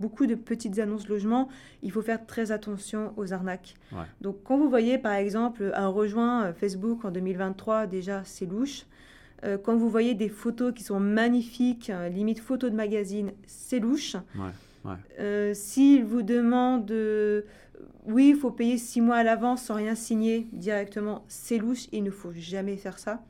beaucoup 0.00 0.26
de 0.26 0.34
petites 0.34 0.78
annonces 0.78 1.08
logements, 1.08 1.48
il 1.82 1.90
faut 1.90 2.02
faire 2.02 2.26
très 2.26 2.52
attention 2.52 3.12
aux 3.16 3.32
arnaques. 3.32 3.74
Donc 4.20 4.38
quand 4.44 4.58
vous 4.58 4.68
voyez 4.68 4.98
par 4.98 5.14
exemple 5.14 5.72
un 5.74 5.88
rejoint 5.88 6.44
euh, 6.44 6.52
Facebook 6.52 7.04
en 7.04 7.10
2023, 7.10 7.86
déjà 7.86 8.22
c'est 8.24 8.46
louche. 8.46 8.86
Euh, 9.44 9.58
quand 9.58 9.76
vous 9.76 9.90
voyez 9.90 10.14
des 10.14 10.28
photos 10.28 10.72
qui 10.74 10.82
sont 10.82 11.00
magnifiques, 11.00 11.90
euh, 11.90 12.08
limite 12.08 12.40
photos 12.40 12.70
de 12.70 12.76
magazine, 12.76 13.32
c'est 13.46 13.78
louche. 13.78 14.16
Ouais. 14.36 14.50
Euh, 15.18 15.52
s'il 15.54 16.04
vous 16.04 16.22
demande, 16.22 16.90
oui, 18.06 18.30
il 18.30 18.36
faut 18.36 18.50
payer 18.50 18.78
six 18.78 19.00
mois 19.00 19.16
à 19.16 19.22
l'avance 19.22 19.62
sans 19.62 19.74
rien 19.74 19.94
signer 19.94 20.46
directement, 20.52 21.24
c'est 21.28 21.58
louche, 21.58 21.86
il 21.92 22.02
ne 22.02 22.10
faut 22.10 22.32
jamais 22.34 22.76
faire 22.76 22.98
ça. 22.98 23.22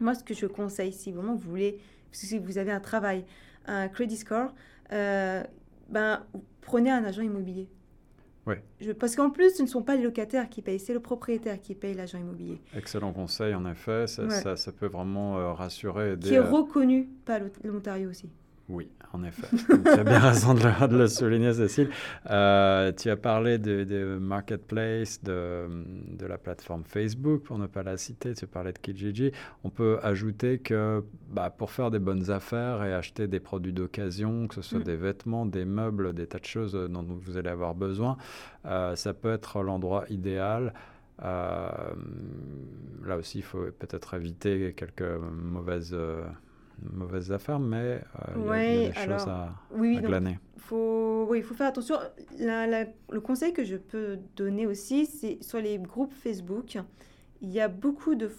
Moi, 0.00 0.14
ce 0.14 0.24
que 0.24 0.34
je 0.34 0.46
conseille, 0.46 0.92
si 0.92 1.12
vraiment 1.12 1.34
vous 1.34 1.48
voulez, 1.48 1.78
si 2.10 2.38
vous 2.38 2.58
avez 2.58 2.72
un 2.72 2.80
travail, 2.80 3.24
un 3.66 3.88
credit 3.88 4.16
score, 4.16 4.54
euh, 4.92 5.44
ben, 5.88 6.24
prenez 6.62 6.90
un 6.90 7.04
agent 7.04 7.22
immobilier. 7.22 7.68
Ouais. 8.46 8.64
parce 8.98 9.14
qu'en 9.14 9.30
plus, 9.30 9.54
ce 9.54 9.62
ne 9.62 9.68
sont 9.68 9.82
pas 9.82 9.96
les 9.96 10.02
locataires 10.02 10.48
qui 10.48 10.62
payent, 10.62 10.80
c'est 10.80 10.94
le 10.94 11.00
propriétaire 11.00 11.60
qui 11.60 11.74
paye 11.74 11.94
l'agent 11.94 12.18
immobilier. 12.18 12.58
Excellent 12.74 13.12
conseil, 13.12 13.54
en 13.54 13.70
effet. 13.70 14.06
Ça, 14.06 14.56
ça, 14.56 14.72
peut 14.72 14.86
vraiment 14.86 15.38
euh, 15.38 15.52
rassurer. 15.52 16.16
Qui 16.18 16.34
est 16.34 16.40
reconnu 16.40 17.10
par 17.26 17.40
l'Ontario 17.62 18.08
aussi. 18.08 18.30
Oui, 18.70 18.88
en 19.12 19.24
effet. 19.24 19.48
tu 19.66 19.88
as 19.88 20.04
bien 20.04 20.20
raison 20.20 20.54
de 20.54 20.96
le, 20.96 21.08
souligner, 21.08 21.52
Cécile. 21.52 21.90
Euh, 22.30 22.92
tu 22.92 23.10
as 23.10 23.16
parlé 23.16 23.58
de, 23.58 24.16
Marketplace, 24.20 25.20
de, 25.24 25.66
de, 26.16 26.26
la 26.26 26.38
plateforme 26.38 26.84
Facebook, 26.84 27.42
pour 27.42 27.58
ne 27.58 27.66
pas 27.66 27.82
la 27.82 27.96
citer. 27.96 28.32
Tu 28.34 28.46
parlais 28.46 28.72
de 28.72 28.78
Kijiji. 28.78 29.32
On 29.64 29.70
peut 29.70 29.98
ajouter 30.04 30.58
que 30.58 31.02
bah, 31.30 31.50
pour 31.50 31.72
faire 31.72 31.90
des 31.90 31.98
bonnes 31.98 32.30
affaires 32.30 32.84
et 32.84 32.94
acheter 32.94 33.26
des 33.26 33.40
produits 33.40 33.72
d'occasion, 33.72 34.46
que 34.46 34.54
ce 34.54 34.62
soit 34.62 34.78
mm. 34.78 34.84
des 34.84 34.96
vêtements, 34.96 35.46
des 35.46 35.64
meubles, 35.64 36.12
des 36.12 36.28
tas 36.28 36.38
de 36.38 36.44
choses 36.44 36.72
dont 36.72 37.02
vous 37.02 37.36
allez 37.36 37.50
avoir 37.50 37.74
besoin, 37.74 38.18
euh, 38.66 38.94
ça 38.94 39.14
peut 39.14 39.32
être 39.32 39.62
l'endroit 39.62 40.04
idéal. 40.10 40.74
Euh, 41.24 41.68
là 43.04 43.16
aussi, 43.16 43.38
il 43.38 43.44
faut 43.44 43.64
peut-être 43.78 44.14
éviter 44.14 44.74
quelques 44.76 45.02
mauvaises 45.02 45.96
mauvaises 46.92 47.32
affaires, 47.32 47.58
mais 47.58 47.76
euh, 47.76 48.00
il 48.36 48.44
y, 48.44 48.86
a 48.86 48.88
des 48.88 49.12
choses 49.12 49.28
à, 49.28 49.54
glaner. 49.72 50.38
Faut, 50.58 51.26
oui, 51.28 51.38
il 51.38 51.44
faut 51.44 51.54
faire 51.54 51.68
attention. 51.68 51.96
le 52.38 53.20
conseil 53.20 53.52
que 53.52 53.64
je 53.64 53.76
peux 53.76 54.18
donner 54.36 54.66
aussi, 54.66 55.06
c'est 55.06 55.42
sur 55.42 55.60
les 55.60 55.78
groupes 55.78 56.12
Facebook, 56.12 56.78
il 57.40 57.50
y 57.50 57.60
a 57.60 57.68
beaucoup 57.68 58.14
de... 58.14 58.30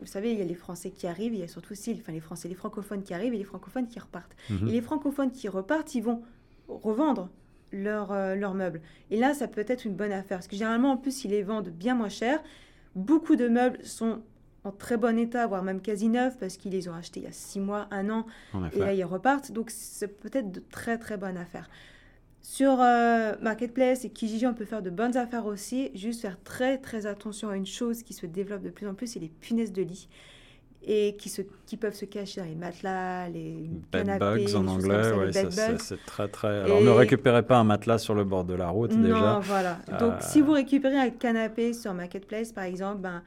Vous 0.00 0.06
savez, 0.06 0.32
il 0.32 0.38
y 0.38 0.42
a 0.42 0.46
les 0.46 0.54
Français 0.54 0.90
qui 0.90 1.06
arrivent, 1.06 1.34
il 1.34 1.40
y 1.40 1.42
a 1.42 1.48
surtout 1.48 1.72
aussi 1.72 1.96
enfin, 2.00 2.12
les 2.12 2.20
Français, 2.20 2.48
les 2.48 2.54
francophones 2.54 3.02
qui 3.02 3.12
arrivent 3.12 3.34
et 3.34 3.38
les 3.38 3.44
francophones 3.44 3.86
qui 3.86 3.98
repartent. 3.98 4.34
Mhm. 4.48 4.68
Et 4.68 4.72
les 4.72 4.80
francophones 4.80 5.30
qui 5.30 5.48
repartent, 5.48 5.94
ils 5.94 6.02
vont 6.02 6.22
revendre 6.68 7.28
leurs 7.72 8.12
euh, 8.12 8.34
leurs 8.34 8.54
meubles. 8.54 8.80
Et 9.10 9.18
là, 9.18 9.34
ça 9.34 9.46
peut 9.46 9.64
être 9.66 9.84
une 9.84 9.94
bonne 9.94 10.12
affaire, 10.12 10.38
parce 10.38 10.48
que 10.48 10.56
généralement, 10.56 10.92
en 10.92 10.96
plus, 10.96 11.24
ils 11.24 11.30
les 11.30 11.42
vendent 11.42 11.68
bien 11.68 11.94
moins 11.94 12.08
cher. 12.08 12.42
Beaucoup 12.94 13.36
de 13.36 13.46
meubles 13.46 13.84
sont 13.84 14.22
en 14.64 14.72
très 14.72 14.96
bon 14.96 15.18
état, 15.18 15.46
voire 15.46 15.62
même 15.62 15.80
quasi 15.80 16.08
neufs, 16.08 16.36
parce 16.38 16.56
qu'ils 16.56 16.72
les 16.72 16.88
ont 16.88 16.94
achetés 16.94 17.20
il 17.20 17.24
y 17.24 17.26
a 17.26 17.32
six 17.32 17.60
mois, 17.60 17.88
un 17.90 18.10
an, 18.10 18.26
et 18.74 18.78
là 18.78 18.92
ils 18.92 19.04
repartent. 19.04 19.52
Donc 19.52 19.70
c'est 19.70 20.08
peut-être 20.08 20.50
de 20.50 20.62
très 20.70 20.98
très 20.98 21.16
bonnes 21.16 21.36
affaires. 21.36 21.68
Sur 22.42 22.80
euh, 22.80 23.34
Marketplace 23.42 24.04
et 24.04 24.10
Kijiji, 24.10 24.46
on 24.46 24.54
peut 24.54 24.64
faire 24.64 24.82
de 24.82 24.88
bonnes 24.90 25.16
affaires 25.16 25.44
aussi. 25.44 25.90
Juste 25.94 26.22
faire 26.22 26.38
très 26.42 26.78
très 26.78 27.06
attention 27.06 27.50
à 27.50 27.56
une 27.56 27.66
chose 27.66 28.02
qui 28.02 28.14
se 28.14 28.24
développe 28.26 28.62
de 28.62 28.70
plus 28.70 28.88
en 28.88 28.94
plus, 28.94 29.08
c'est 29.08 29.20
les 29.20 29.28
punaises 29.28 29.72
de 29.72 29.82
lit 29.82 30.08
et 30.82 31.14
qui, 31.18 31.28
se, 31.28 31.42
qui 31.66 31.76
peuvent 31.76 31.94
se 31.94 32.06
cacher 32.06 32.40
dans 32.40 32.46
les 32.46 32.54
matelas, 32.54 33.28
les 33.28 33.68
bed 33.92 34.18
bugs 34.18 34.54
en 34.56 34.66
anglais, 34.66 35.12
ouais, 35.12 35.30
c'est 35.32 36.04
très 36.06 36.28
très. 36.28 36.62
Alors 36.62 36.80
ne 36.80 36.88
récupérez 36.88 37.42
pas 37.42 37.58
un 37.58 37.64
matelas 37.64 37.98
sur 37.98 38.14
le 38.14 38.24
bord 38.24 38.44
de 38.44 38.54
la 38.54 38.68
route 38.68 38.90
déjà. 38.90 39.34
Non, 39.34 39.40
voilà. 39.40 39.78
Donc 39.98 40.14
si 40.20 40.40
euh, 40.40 40.44
vous 40.44 40.52
récupérez 40.52 40.98
un 40.98 41.10
canapé 41.10 41.74
sur 41.74 41.92
Marketplace 41.92 42.52
par 42.52 42.64
exemple, 42.64 43.00
ben 43.02 43.22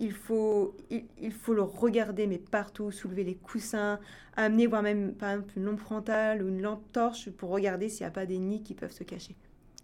il 0.00 0.12
faut, 0.12 0.74
il, 0.90 1.32
faut 1.32 1.52
le 1.52 1.62
regarder, 1.62 2.26
mais 2.26 2.38
partout, 2.38 2.90
soulever 2.90 3.22
les 3.22 3.34
coussins, 3.34 4.00
amener, 4.34 4.66
voire 4.66 4.82
même 4.82 5.14
par 5.14 5.30
exemple 5.30 5.52
une 5.56 5.64
lampe 5.64 5.78
frontale 5.78 6.42
ou 6.42 6.48
une 6.48 6.62
lampe 6.62 6.82
torche 6.92 7.30
pour 7.30 7.50
regarder 7.50 7.88
s'il 7.90 8.04
n'y 8.04 8.08
a 8.08 8.10
pas 8.10 8.24
des 8.24 8.38
nids 8.38 8.62
qui 8.62 8.74
peuvent 8.74 8.92
se 8.92 9.04
cacher. 9.04 9.36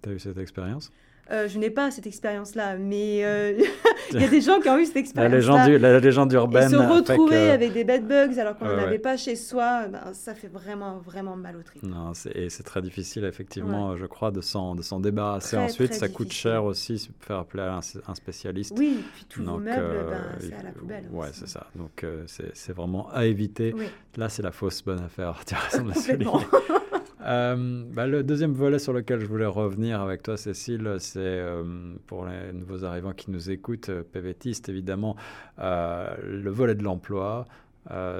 Tu 0.02 0.08
as 0.08 0.12
eu 0.12 0.18
cette 0.18 0.38
expérience? 0.38 0.90
Euh, 1.30 1.48
je 1.48 1.58
n'ai 1.58 1.70
pas 1.70 1.90
cette 1.90 2.06
expérience-là, 2.06 2.76
mais 2.76 3.24
euh, 3.24 3.60
il 4.12 4.20
y 4.20 4.24
a 4.24 4.28
des 4.28 4.40
gens 4.40 4.60
qui 4.60 4.68
ont 4.68 4.78
eu 4.78 4.86
cette 4.86 4.96
expérience. 4.96 5.32
La 5.32 5.36
légende, 5.36 5.80
la 5.80 5.98
légende 5.98 6.32
urbaine. 6.32 6.68
se 6.68 6.76
retrouver 6.76 7.50
avec 7.50 7.72
des 7.72 7.82
bed 7.82 8.06
bugs 8.06 8.38
alors 8.38 8.56
qu'on 8.56 8.66
n'en 8.66 8.78
avait 8.78 9.00
pas 9.00 9.16
chez 9.16 9.34
soi, 9.34 9.88
ben, 9.88 10.12
ça 10.12 10.34
fait 10.34 10.46
vraiment, 10.46 10.98
vraiment 10.98 11.34
mal 11.36 11.56
au 11.56 11.62
trip. 11.62 11.82
Non, 11.82 12.12
et 12.32 12.48
c'est 12.48 12.62
très 12.62 12.80
difficile, 12.80 13.24
effectivement, 13.24 13.96
je 13.96 14.06
crois, 14.06 14.30
de 14.30 14.40
s'en 14.40 15.00
débarrasser 15.00 15.56
ensuite. 15.56 15.94
ça 15.94 16.08
coûte 16.08 16.32
cher 16.32 16.64
aussi, 16.64 17.10
faire 17.20 17.38
appeler 17.38 17.64
à 17.64 17.80
un, 18.06 18.14
spécialiste. 18.14 18.74
Oui, 18.78 19.04
puis 19.14 19.26
tous 19.28 19.42
vos 19.42 19.58
meubles, 19.58 19.78
euh, 19.78 20.10
ben, 20.10 20.38
c'est 20.38 20.54
à 20.54 20.62
la 20.62 20.70
poubelle. 20.70 21.04
Ouais, 21.10 21.28
c'est 21.32 21.48
ça. 21.48 21.66
Donc, 21.74 22.06
c'est 22.26 22.72
vraiment 22.72 23.10
à 23.10 23.26
éviter. 23.26 23.74
Là, 24.16 24.28
c'est 24.28 24.42
la 24.42 24.52
fausse 24.52 24.82
bonne 24.82 25.02
affaire. 25.02 25.40
Tu 25.44 25.54
as 25.54 25.58
raison 25.58 25.84
de 25.84 26.85
Euh, 27.22 27.84
bah, 27.92 28.06
le 28.06 28.22
deuxième 28.22 28.52
volet 28.52 28.78
sur 28.78 28.92
lequel 28.92 29.20
je 29.20 29.26
voulais 29.26 29.46
revenir 29.46 30.00
avec 30.00 30.22
toi, 30.22 30.36
Cécile, 30.36 30.96
c'est 30.98 31.18
euh, 31.20 31.94
pour 32.06 32.26
les 32.26 32.52
nouveaux 32.52 32.84
arrivants 32.84 33.12
qui 33.12 33.30
nous 33.30 33.50
écoutent, 33.50 33.88
euh, 33.88 34.02
PVTistes 34.02 34.68
évidemment, 34.68 35.16
le 35.58 36.50
volet 36.50 36.74
de 36.74 36.82
l'emploi. 36.82 37.46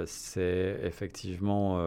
c'est 0.07 0.80
effectivement 0.82 1.80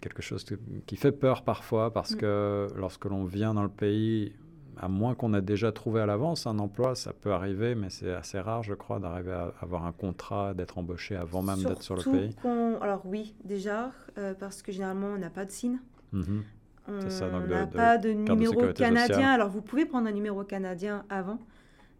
quelque 0.00 0.22
chose 0.22 0.44
qui 0.86 0.96
fait 0.96 1.12
peur 1.12 1.42
parfois 1.42 1.92
parce 1.92 2.12
mm. 2.14 2.18
que 2.18 2.68
lorsque 2.76 3.06
l'on 3.06 3.24
vient 3.24 3.54
dans 3.54 3.62
le 3.62 3.68
pays, 3.68 4.32
à 4.76 4.88
moins 4.88 5.14
qu'on 5.14 5.34
ait 5.34 5.42
déjà 5.42 5.72
trouvé 5.72 6.00
à 6.00 6.06
l'avance 6.06 6.46
un 6.46 6.58
emploi, 6.58 6.94
ça 6.94 7.12
peut 7.12 7.32
arriver, 7.32 7.74
mais 7.74 7.90
c'est 7.90 8.12
assez 8.12 8.38
rare, 8.38 8.62
je 8.62 8.74
crois, 8.74 8.98
d'arriver 8.98 9.32
à 9.32 9.52
avoir 9.60 9.84
un 9.84 9.92
contrat, 9.92 10.54
d'être 10.54 10.78
embauché 10.78 11.16
avant 11.16 11.42
même 11.42 11.62
d'être 11.62 11.82
sur 11.82 11.96
le 11.96 12.02
pays. 12.02 12.36
Alors 12.80 13.02
oui, 13.04 13.34
déjà, 13.44 13.90
parce 14.38 14.62
que 14.62 14.70
généralement, 14.70 15.08
on 15.08 15.18
n'a 15.18 15.30
pas 15.30 15.44
de 15.44 15.50
signe. 15.50 15.80
Mhm. 16.12 16.44
On 16.88 17.46
n'a 17.46 17.66
pas 17.66 17.98
de, 17.98 18.10
numéro 18.10 18.72
canadien. 18.72 19.30
Alors, 19.30 19.48
vous 19.48 19.62
pouvez 19.62 19.86
prendre 19.86 20.08
un 20.08 20.12
numéro 20.12 20.42
canadien 20.44 21.04
avant, 21.08 21.38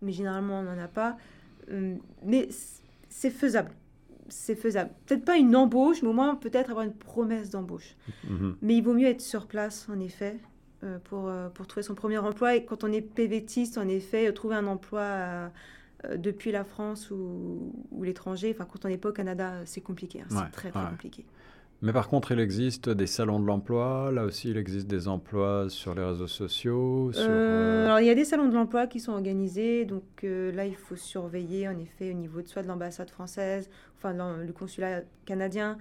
mais 0.02 0.12
généralement, 0.12 0.60
on 0.60 0.62
n'en 0.62 0.78
a 0.78 0.88
pas. 0.88 1.16
Euh, 1.70 1.96
mais 2.24 2.48
c'est 3.08 3.30
faisable. 3.30 3.70
C'est 4.28 4.54
faisable. 4.54 4.90
Peut-être 5.06 5.24
pas 5.24 5.36
une 5.36 5.54
embauche, 5.56 6.02
mais 6.02 6.08
au 6.08 6.12
moins 6.12 6.34
peut-être 6.36 6.70
avoir 6.70 6.84
une 6.84 6.94
promesse 6.94 7.50
d'embauche. 7.50 7.96
Mhm. 8.28 8.56
Mais 8.62 8.76
il 8.76 8.82
vaut 8.82 8.94
mieux 8.94 9.08
être 9.08 9.20
sur 9.20 9.46
place, 9.46 9.88
en 9.88 9.98
effet, 10.00 10.38
euh, 10.84 10.98
pour, 11.04 11.28
euh, 11.28 11.48
pour 11.48 11.66
trouver 11.66 11.82
son 11.82 11.94
premier 11.94 12.18
emploi. 12.18 12.56
Et 12.56 12.64
quand 12.64 12.84
on 12.84 12.92
est 12.92 13.00
PVTiste, 13.00 13.78
en 13.78 13.88
effet, 13.88 14.32
trouver 14.32 14.56
un 14.56 14.66
emploi 14.66 15.50
depuis 16.16 16.50
la 16.50 16.64
France 16.64 17.10
ou, 17.10 17.72
ou 17.90 18.02
l'étranger, 18.02 18.54
enfin, 18.54 18.66
quand 18.70 18.86
on 18.86 18.88
n'est 18.88 18.96
pas 18.96 19.10
au 19.10 19.12
Canada, 19.12 19.60
c'est 19.66 19.82
compliqué. 19.82 20.22
Hein. 20.22 20.26
c'est 20.30 20.50
très, 20.52 20.70
très 20.70 20.88
compliqué. 20.88 21.26
Mais 21.82 21.94
par 21.94 22.08
contre, 22.08 22.32
il 22.32 22.40
existe 22.40 22.90
des 22.90 23.06
salons 23.06 23.40
de 23.40 23.46
l'emploi. 23.46 24.10
Là 24.12 24.24
aussi, 24.24 24.50
il 24.50 24.58
existe 24.58 24.86
des 24.86 25.08
emplois 25.08 25.70
sur 25.70 25.94
les 25.94 26.04
réseaux 26.04 26.26
sociaux. 26.26 27.10
Euh, 27.16 27.26
euh, 27.26 27.84
alors, 27.86 28.00
il 28.00 28.06
y 28.06 28.10
a 28.10 28.14
des 28.14 28.26
salons 28.26 28.48
de 28.48 28.54
l'emploi 28.54 28.86
qui 28.86 29.00
sont 29.00 29.12
organisés. 29.12 29.86
Donc 29.86 30.04
euh, 30.24 30.52
là, 30.52 30.66
il 30.66 30.76
faut 30.76 30.96
surveiller, 30.96 31.68
en 31.68 31.78
effet, 31.78 32.10
au 32.10 32.14
niveau 32.14 32.42
de 32.42 32.48
soit 32.48 32.62
de 32.62 32.68
l'ambassade 32.68 33.08
française, 33.08 33.70
enfin 33.96 34.12
le 34.12 34.52
consulat 34.52 35.02
canadien, 35.24 35.78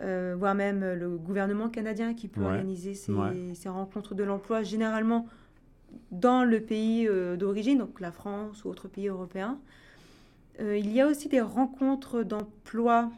voire 0.00 0.54
même 0.54 0.94
le 0.94 1.16
gouvernement 1.16 1.68
canadien 1.68 2.12
qui 2.12 2.28
peut 2.28 2.42
organiser 2.42 2.94
ces, 2.94 3.14
ces, 3.54 3.68
rencontres 3.68 4.14
de 4.14 4.24
l'emploi, 4.24 4.62
généralement 4.62 5.26
dans 6.10 6.44
le 6.44 6.60
pays 6.60 7.08
d'origine, 7.38 7.78
donc 7.78 8.00
la 8.00 8.12
France 8.12 8.64
ou 8.64 8.68
autre 8.68 8.88
pays 8.88 9.08
européen. 9.08 9.58
il 10.60 10.92
y 10.92 11.00
a 11.00 11.06
aussi 11.06 11.28
des 11.28 11.40
rencontres 11.40 12.24
d'emploi 12.24 13.10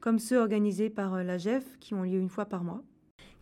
comme 0.00 0.18
ceux 0.18 0.38
organisés 0.38 0.90
par 0.90 1.14
euh, 1.14 1.22
la 1.22 1.38
GEF, 1.38 1.64
qui 1.78 1.94
ont 1.94 2.02
lieu 2.02 2.18
une 2.18 2.28
fois 2.28 2.46
par 2.46 2.64
mois, 2.64 2.82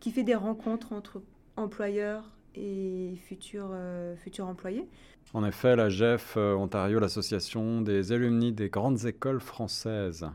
qui 0.01 0.11
fait 0.11 0.25
des 0.25 0.35
rencontres 0.35 0.93
entre 0.93 1.23
employeurs 1.57 2.25
et 2.55 3.15
futurs, 3.27 3.71
euh, 3.73 4.17
futurs 4.17 4.47
employés. 4.47 4.87
En 5.35 5.45
effet, 5.45 5.77
la 5.77 5.89
GEF 5.89 6.35
euh, 6.37 6.55
Ontario, 6.55 6.99
l'association 6.99 7.81
des 7.81 8.13
alumni 8.13 8.53
des 8.53 8.69
grandes 8.69 9.05
écoles 9.05 9.41
françaises. 9.41 10.29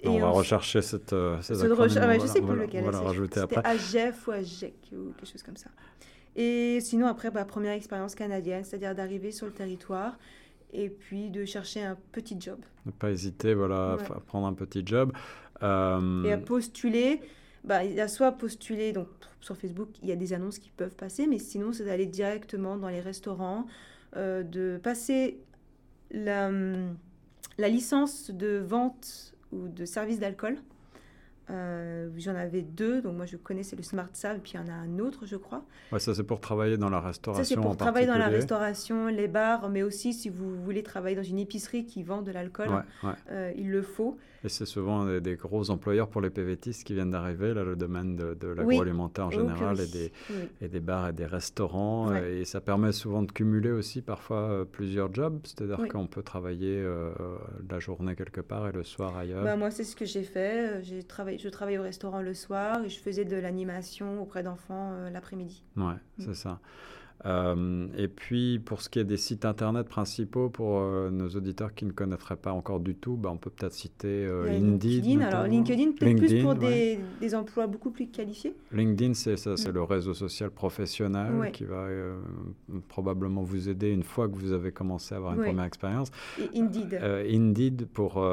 Et 0.00 0.08
on 0.08 0.18
va 0.20 0.28
rechercher 0.28 0.80
cette, 0.80 1.14
ces 1.40 1.64
acronymes. 1.64 1.98
Ah 2.00 2.18
je 2.18 2.26
sais 2.26 2.40
plus 2.40 2.54
lequel 2.56 2.84
on 2.84 2.90
va 2.90 3.00
rajouter 3.00 3.40
après. 3.40 3.66
AGEF 3.66 4.28
ou 4.28 4.30
AGEC 4.30 4.74
ou 4.92 5.12
quelque 5.12 5.26
chose 5.26 5.42
comme 5.42 5.56
ça. 5.56 5.70
Et 6.36 6.78
sinon, 6.80 7.08
après, 7.08 7.32
bah, 7.32 7.44
première 7.44 7.72
expérience 7.72 8.14
canadienne, 8.14 8.62
c'est-à-dire 8.62 8.94
d'arriver 8.94 9.32
sur 9.32 9.46
le 9.46 9.52
territoire 9.52 10.16
et 10.72 10.88
puis 10.88 11.30
de 11.30 11.44
chercher 11.44 11.82
un 11.82 11.96
petit 12.12 12.36
job. 12.38 12.58
Ne 12.86 12.90
pas 12.90 13.10
hésiter, 13.10 13.54
voilà, 13.54 13.92
à 13.92 14.20
prendre 14.20 14.46
un 14.46 14.54
petit 14.54 14.82
job. 14.84 15.12
Euh, 15.62 16.24
et 16.24 16.32
à 16.32 16.38
postuler. 16.38 17.20
Bah, 17.64 17.84
il 17.84 17.92
y 17.92 18.00
a 18.00 18.08
soit 18.08 18.32
postuler, 18.32 18.92
donc 18.92 19.08
sur 19.40 19.56
Facebook, 19.56 19.88
il 20.02 20.08
y 20.08 20.12
a 20.12 20.16
des 20.16 20.32
annonces 20.32 20.58
qui 20.58 20.70
peuvent 20.70 20.94
passer, 20.94 21.26
mais 21.26 21.38
sinon, 21.38 21.72
c'est 21.72 21.84
d'aller 21.84 22.06
directement 22.06 22.76
dans 22.76 22.88
les 22.88 23.00
restaurants, 23.00 23.66
euh, 24.16 24.42
de 24.42 24.78
passer 24.82 25.38
la, 26.10 26.50
la 27.58 27.68
licence 27.68 28.30
de 28.30 28.58
vente 28.58 29.34
ou 29.52 29.68
de 29.68 29.84
service 29.84 30.18
d'alcool 30.18 30.56
euh, 31.50 32.10
J'en 32.16 32.34
avais 32.34 32.62
deux, 32.62 33.00
donc 33.00 33.16
moi 33.16 33.26
je 33.26 33.36
connais, 33.36 33.62
c'est 33.62 33.76
le 33.76 33.82
Smart 33.82 34.08
Sav, 34.12 34.38
puis 34.40 34.52
il 34.54 34.56
y 34.56 34.62
en 34.62 34.68
a 34.68 34.74
un 34.74 34.98
autre, 34.98 35.26
je 35.26 35.36
crois. 35.36 35.64
Ouais, 35.92 35.98
ça 35.98 36.14
c'est 36.14 36.24
pour 36.24 36.40
travailler 36.40 36.76
dans 36.76 36.90
la 36.90 37.00
restauration. 37.00 37.44
Ça 37.44 37.48
c'est 37.48 37.60
pour 37.60 37.76
travailler 37.76 38.06
dans 38.06 38.18
la 38.18 38.28
restauration, 38.28 39.06
les 39.06 39.28
bars, 39.28 39.68
mais 39.68 39.82
aussi 39.82 40.12
si 40.12 40.28
vous 40.28 40.62
voulez 40.62 40.82
travailler 40.82 41.16
dans 41.16 41.22
une 41.22 41.38
épicerie 41.38 41.86
qui 41.86 42.02
vend 42.02 42.22
de 42.22 42.32
l'alcool, 42.32 42.68
euh, 43.30 43.52
il 43.56 43.70
le 43.70 43.82
faut. 43.82 44.18
Et 44.44 44.48
c'est 44.48 44.66
souvent 44.66 45.06
des, 45.20 45.36
gros 45.36 45.70
employeurs 45.70 46.08
pour 46.08 46.20
les 46.20 46.30
PVTistes 46.30 46.84
qui 46.84 46.94
viennent 46.94 47.10
d'arriver, 47.10 47.54
là, 47.54 47.64
le 47.64 47.76
domaine 47.76 48.16
de, 48.16 48.48
l'agroalimentaire 48.48 49.26
en 49.26 49.30
général, 49.30 49.80
et, 49.80 49.86
des, 49.86 50.12
et 50.60 50.68
des 50.68 50.80
bars 50.80 51.08
et 51.08 51.12
des 51.12 51.26
restaurants. 51.26 52.14
Et 52.14 52.44
ça 52.44 52.60
permet 52.60 52.92
souvent 52.92 53.22
de 53.22 53.32
cumuler 53.32 53.70
aussi 53.70 54.02
parfois 54.02 54.42
euh, 54.42 54.64
plusieurs 54.64 55.12
jobs, 55.12 55.40
c'est-à-dire 55.44 55.88
qu'on 55.88 56.06
peut 56.06 56.22
travailler 56.22 56.84
la 57.68 57.78
journée 57.78 58.14
quelque 58.14 58.40
part 58.40 58.68
et 58.68 58.72
le 58.72 58.84
soir 58.84 59.16
ailleurs. 59.16 59.44
Bah, 59.44 59.56
moi 59.56 59.70
c'est 59.70 59.84
ce 59.84 59.96
que 59.96 60.04
j'ai 60.04 60.22
fait, 60.22 60.82
j'ai 60.82 61.02
travaillé 61.02 61.38
je 61.38 61.48
travaillais 61.48 61.78
au 61.78 61.82
restaurant 61.82 62.20
le 62.20 62.34
soir 62.34 62.84
et 62.84 62.88
je 62.88 62.98
faisais 62.98 63.24
de 63.24 63.36
l'animation 63.36 64.22
auprès 64.22 64.42
d'enfants 64.42 64.92
euh, 64.92 65.10
l'après-midi. 65.10 65.62
Ouais, 65.76 65.94
mm. 65.94 66.24
c'est 66.24 66.34
ça. 66.34 66.60
Euh, 67.26 67.88
et 67.96 68.08
puis, 68.08 68.58
pour 68.58 68.80
ce 68.80 68.88
qui 68.88 68.98
est 68.98 69.04
des 69.04 69.16
sites 69.16 69.44
internet 69.44 69.88
principaux, 69.88 70.48
pour 70.48 70.78
euh, 70.78 71.10
nos 71.10 71.28
auditeurs 71.28 71.74
qui 71.74 71.84
ne 71.84 71.90
connaîtraient 71.90 72.36
pas 72.36 72.52
encore 72.52 72.80
du 72.80 72.94
tout, 72.94 73.16
bah, 73.16 73.30
on 73.32 73.36
peut 73.36 73.50
peut-être 73.50 73.72
citer 73.72 74.26
LinkedIn. 74.46 75.02
LinkedIn 75.02 75.20
alors 75.20 75.46
LinkedIn, 75.46 75.92
peut-être 75.92 76.16
plus 76.16 76.42
pour 76.42 76.54
des, 76.54 77.00
des, 77.20 77.34
emplois 77.34 77.66
beaucoup 77.66 77.90
plus 77.90 78.06
qualifiés. 78.06 78.54
LinkedIn, 78.72 79.14
c'est 79.14 79.36
ça, 79.36 79.56
c'est 79.56 79.70
mm. 79.70 79.74
le 79.74 79.82
réseau 79.82 80.14
social 80.14 80.50
professionnel 80.50 81.50
qui 81.52 81.64
va 81.64 81.86
probablement 82.88 83.42
vous 83.42 83.68
aider 83.68 83.90
une 83.90 84.04
fois 84.04 84.28
que 84.28 84.34
vous 84.34 84.52
avez 84.52 84.70
commencé 84.70 85.14
à 85.14 85.18
avoir 85.18 85.34
une 85.34 85.42
première 85.42 85.64
expérience. 85.64 86.10
Indeed. 86.54 87.00
Indeed 87.02 87.86
pour 87.86 88.24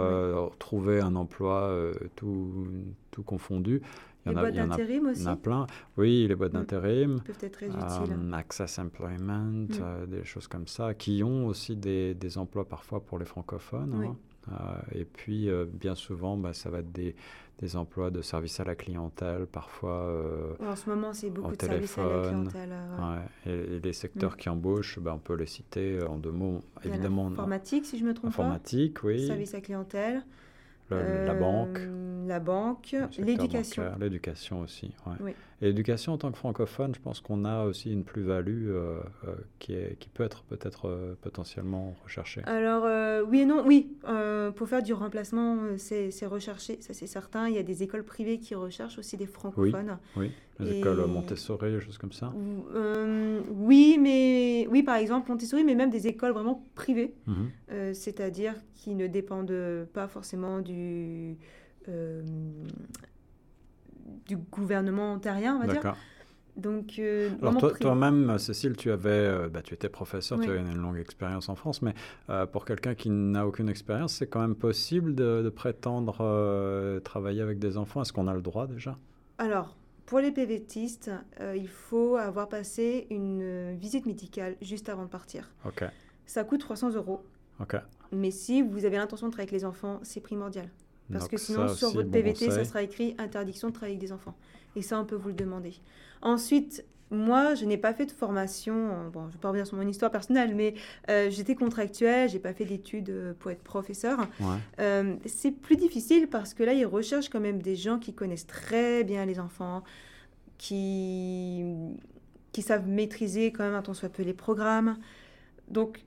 trouver 0.59 0.99
un 0.99 1.15
emploi 1.15 1.75
tout 2.15 2.67
tout 3.15 3.23
confondu. 3.23 3.81
Il 4.25 4.31
y 4.31 4.35
les 4.35 4.41
boîtes 4.41 4.55
d'intérim 4.55 5.07
aussi. 5.07 5.21
Il 5.21 5.25
y 5.25 5.27
en 5.27 5.33
a 5.33 5.35
plein. 5.35 5.67
Oui, 5.97 6.25
les 6.27 6.35
boîtes 6.35 6.53
mm. 6.53 6.57
d'intérim. 6.57 7.21
peuvent 7.21 7.37
être 7.41 7.51
très 7.51 7.67
utiles. 7.67 8.17
Euh, 8.17 8.33
Access 8.33 8.79
Employment, 8.79 9.67
mm. 9.69 9.69
euh, 9.81 10.05
des 10.07 10.23
choses 10.23 10.47
comme 10.47 10.67
ça, 10.67 10.93
qui 10.93 11.23
ont 11.23 11.47
aussi 11.47 11.75
des, 11.75 12.15
des 12.15 12.37
emplois 12.37 12.67
parfois 12.67 13.01
pour 13.01 13.19
les 13.19 13.25
francophones. 13.25 13.93
Hein. 14.03 14.15
Euh, 14.51 14.99
et 14.99 15.05
puis, 15.05 15.49
bien 15.73 15.95
souvent, 15.95 16.37
bah, 16.37 16.53
ça 16.53 16.69
va 16.69 16.79
être 16.79 16.91
des, 16.91 17.15
des, 17.59 17.75
emplois 17.75 18.11
de 18.11 18.21
service 18.21 18.59
à 18.59 18.63
la 18.63 18.75
clientèle, 18.75 19.47
parfois. 19.47 20.11
en 20.59 20.75
ce 20.75 20.89
moment, 20.89 21.13
c'est 21.13 21.29
beaucoup 21.29 21.55
de 21.55 21.61
services 21.61 21.97
à 21.97 22.03
la 22.03 22.27
clientèle. 22.27 22.73
Et, 23.45 23.79
les 23.79 23.93
secteurs 23.93 24.33
mm. 24.33 24.37
qui 24.37 24.49
embauchent, 24.49 24.99
bah, 24.99 25.13
on 25.15 25.19
peut 25.19 25.35
les 25.35 25.47
citer 25.47 26.01
en 26.01 26.17
deux 26.17 26.31
mots. 26.31 26.61
Évidemment. 26.83 27.27
Informatique, 27.27 27.85
si 27.85 27.97
je 27.99 28.05
me 28.05 28.13
trompe 28.13 28.29
informatique, 28.29 28.95
pas. 28.95 29.07
Informatique, 29.07 29.21
oui. 29.21 29.27
Service 29.27 29.53
à 29.53 29.61
clientèle 29.61 30.23
la 30.89 31.33
banque. 31.33 31.79
Euh, 31.79 32.01
la 32.27 32.39
banque, 32.39 32.95
l'éducation. 33.19 33.83
L'éducation 33.99 34.61
aussi. 34.61 34.91
Et 35.61 35.67
l'éducation 35.67 36.13
en 36.13 36.17
tant 36.17 36.31
que 36.31 36.37
francophone, 36.37 36.95
je 36.95 36.99
pense 36.99 37.21
qu'on 37.21 37.45
a 37.45 37.65
aussi 37.65 37.91
une 37.91 38.03
plus-value 38.03 38.69
euh, 38.69 38.99
euh, 39.27 39.35
qui, 39.59 39.73
est, 39.73 39.95
qui 39.99 40.09
peut 40.09 40.23
être 40.23 40.43
peut-être 40.43 41.15
potentiellement 41.21 41.95
recherchée. 42.03 42.41
Alors 42.45 42.85
oui 43.27 43.41
et 43.41 43.45
non, 43.45 43.63
oui. 43.65 43.95
pour 44.55 44.67
faire 44.67 44.81
du 44.81 44.93
remplacement, 44.93 45.57
c'est 45.77 46.25
recherché, 46.25 46.77
ça 46.81 46.93
c'est 46.93 47.07
certain. 47.07 47.47
Il 47.47 47.55
y 47.55 47.59
a 47.59 47.63
des 47.63 47.83
écoles 47.83 48.03
privées 48.03 48.39
qui 48.39 48.55
recherchent 48.55 48.97
aussi 48.97 49.17
des 49.17 49.27
francophones. 49.27 49.97
Oui, 50.15 50.31
les 50.59 50.79
écoles 50.79 51.05
Montessori, 51.05 51.71
des 51.71 51.81
choses 51.81 51.99
comme 51.99 52.13
ça. 52.13 52.33
oui, 53.51 53.99
mais 54.01 54.67
oui, 54.71 54.81
par 54.81 54.95
exemple 54.95 55.29
Montessori, 55.29 55.63
mais 55.63 55.75
même 55.75 55.91
des 55.91 56.07
écoles 56.07 56.31
vraiment 56.31 56.63
privées, 56.73 57.13
mhm. 57.27 57.93
c'est-à-dire 57.93 58.55
qui 58.85 58.93
ne 58.93 59.07
dépendent 59.07 59.87
pas 59.93 60.07
forcément 60.07 60.59
du 60.59 61.37
euh, 61.89 62.21
du 64.27 64.37
gouvernement 64.37 65.13
ontarien, 65.13 65.55
on 65.55 65.65
va 65.65 65.73
dire. 65.73 65.95
Donc, 66.55 66.99
euh, 66.99 67.31
Alors 67.41 67.77
toi-même, 67.79 68.37
Cécile, 68.37 68.77
tu 68.77 68.91
avais, 68.91 69.09
euh, 69.09 69.49
bah, 69.49 69.63
tu 69.63 69.73
étais 69.73 69.89
professeur, 69.89 70.39
tu 70.39 70.49
avais 70.49 70.59
une 70.59 70.77
longue 70.77 70.99
expérience 70.99 71.49
en 71.49 71.55
France, 71.55 71.81
mais 71.81 71.95
pour 72.51 72.65
quelqu'un 72.65 72.93
qui 72.93 73.09
n'a 73.09 73.47
aucune 73.47 73.69
expérience, 73.69 74.13
c'est 74.13 74.27
quand 74.27 74.39
même 74.39 74.55
possible 74.55 75.15
de, 75.15 75.49
prétendre 75.49 76.99
travailler 77.03 77.41
avec 77.41 77.57
des 77.57 77.77
enfants? 77.77 78.03
Est-ce 78.03 78.13
qu'on 78.13 78.27
a 78.27 78.35
le 78.35 78.43
droit 78.43 78.67
déjà? 78.67 78.97
Alors, 79.39 79.75
pour 80.05 80.19
les 80.19 80.31
PVTistes, 80.31 81.09
il 81.55 81.67
faut 81.67 82.17
avoir 82.17 82.49
passé 82.49 83.07
une 83.09 83.75
visite 83.75 84.05
médicale 84.05 84.55
juste 84.61 84.89
avant 84.89 85.05
de 85.05 85.09
partir. 85.09 85.51
Ok. 85.65 85.83
Ça 86.27 86.43
coûte 86.43 86.59
300 86.61 86.93
euros. 86.93 87.23
Ok. 87.59 87.75
Mais 88.15 88.31
si 88.31 88.61
vous 88.61 88.85
avez 88.85 88.97
l'intention 88.97 89.27
de 89.27 89.31
travailler 89.31 89.49
avec 89.49 89.61
les 89.61 89.65
enfants, 89.65 89.99
c'est 90.03 90.21
primordial. 90.21 90.69
Parce 91.11 91.27
que 91.27 91.37
sinon, 91.37 91.67
sur 91.67 91.91
votre 91.91 92.09
PVT, 92.09 92.49
ça 92.49 92.65
sera 92.65 92.81
écrit 92.81 93.15
interdiction 93.17 93.69
de 93.69 93.73
travailler 93.73 93.95
avec 93.95 94.07
des 94.07 94.13
enfants. 94.13 94.35
Et 94.75 94.81
ça, 94.81 94.99
on 94.99 95.05
peut 95.05 95.15
vous 95.15 95.29
le 95.29 95.35
demander. 95.35 95.73
Ensuite, 96.21 96.83
moi, 97.11 97.53
je 97.53 97.65
n'ai 97.65 97.77
pas 97.77 97.93
fait 97.93 98.07
de 98.07 98.11
formation. 98.11 98.75
Euh, 98.75 99.09
bon, 99.09 99.21
je 99.21 99.27
ne 99.27 99.31
vais 99.33 99.37
pas 99.37 99.49
revenir 99.49 99.67
sur 99.67 99.77
mon 99.77 99.87
histoire 99.87 100.11
personnelle, 100.11 100.55
mais 100.55 100.73
euh, 101.09 101.29
j'étais 101.29 101.55
contractuelle, 101.55 102.29
j'ai 102.29 102.39
pas 102.39 102.53
fait 102.53 102.65
d'études 102.65 103.09
euh, 103.09 103.33
pour 103.37 103.51
être 103.51 103.63
professeur. 103.63 104.27
c'est 105.25 105.51
plus 105.51 105.77
difficile 105.77 106.27
parce 106.27 106.53
que 106.53 106.63
là, 106.63 106.73
ils 106.73 106.85
recherchent 106.85 107.29
quand 107.29 107.39
même 107.39 107.61
des 107.61 107.75
gens 107.75 107.99
qui 107.99 108.13
connaissent 108.13 108.47
très 108.47 109.03
bien 109.03 109.25
les 109.25 109.39
enfants, 109.39 109.83
qui, 110.57 111.63
qui 112.51 112.61
savent 112.61 112.87
maîtriser 112.87 113.51
quand 113.51 113.63
même 113.63 113.75
un 113.75 113.83
tant 113.83 113.93
soit 113.93 114.09
peu 114.09 114.23
les 114.23 114.33
programmes. 114.33 114.97
Donc, 115.67 116.03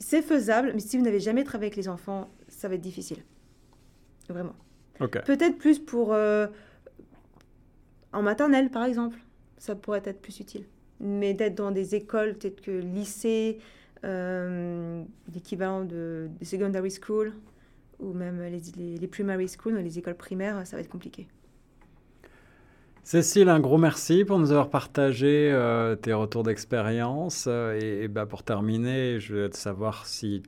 c'est 0.00 0.22
faisable, 0.22 0.72
mais 0.74 0.80
si 0.80 0.98
vous 0.98 1.04
n'avez 1.04 1.20
jamais 1.20 1.44
travaillé 1.44 1.68
avec 1.68 1.76
les 1.76 1.88
enfants, 1.88 2.30
ça 2.48 2.68
va 2.68 2.74
être 2.74 2.80
difficile. 2.80 3.22
Vraiment. 4.28 4.56
Peut-être 4.98 5.56
plus 5.58 5.78
pour... 5.78 6.12
euh, 6.12 6.46
en 8.12 8.22
maternelle, 8.22 8.70
par 8.70 8.84
exemple. 8.84 9.18
Ça 9.58 9.74
pourrait 9.76 10.02
être 10.04 10.20
plus 10.20 10.40
utile. 10.40 10.64
Mais 11.00 11.34
d'être 11.34 11.54
dans 11.54 11.70
des 11.70 11.94
écoles, 11.94 12.34
peut-être 12.36 12.60
que 12.60 12.70
lycée, 12.70 13.58
euh, 14.04 15.04
l'équivalent 15.32 15.84
de, 15.84 16.28
de 16.38 16.44
secondary 16.44 16.90
school, 16.90 17.34
ou 17.98 18.12
même 18.12 18.40
les, 18.42 18.60
les, 18.76 18.96
les 18.96 19.06
primary 19.06 19.48
school, 19.48 19.76
les 19.76 19.98
écoles 19.98 20.16
primaires, 20.16 20.66
ça 20.66 20.76
va 20.76 20.80
être 20.80 20.88
compliqué. 20.88 21.28
Cécile, 23.02 23.48
un 23.48 23.60
gros 23.60 23.78
merci 23.78 24.24
pour 24.24 24.38
nous 24.38 24.50
avoir 24.50 24.68
partagé 24.68 25.50
euh, 25.50 25.96
tes 25.96 26.12
retours 26.12 26.42
d'expérience. 26.42 27.46
Euh, 27.48 27.78
et, 27.80 28.08
bah, 28.08 28.26
pour 28.26 28.42
terminer, 28.42 29.18
je 29.18 29.32
voulais 29.32 29.48
te 29.48 29.56
savoir 29.56 30.06
si 30.06 30.42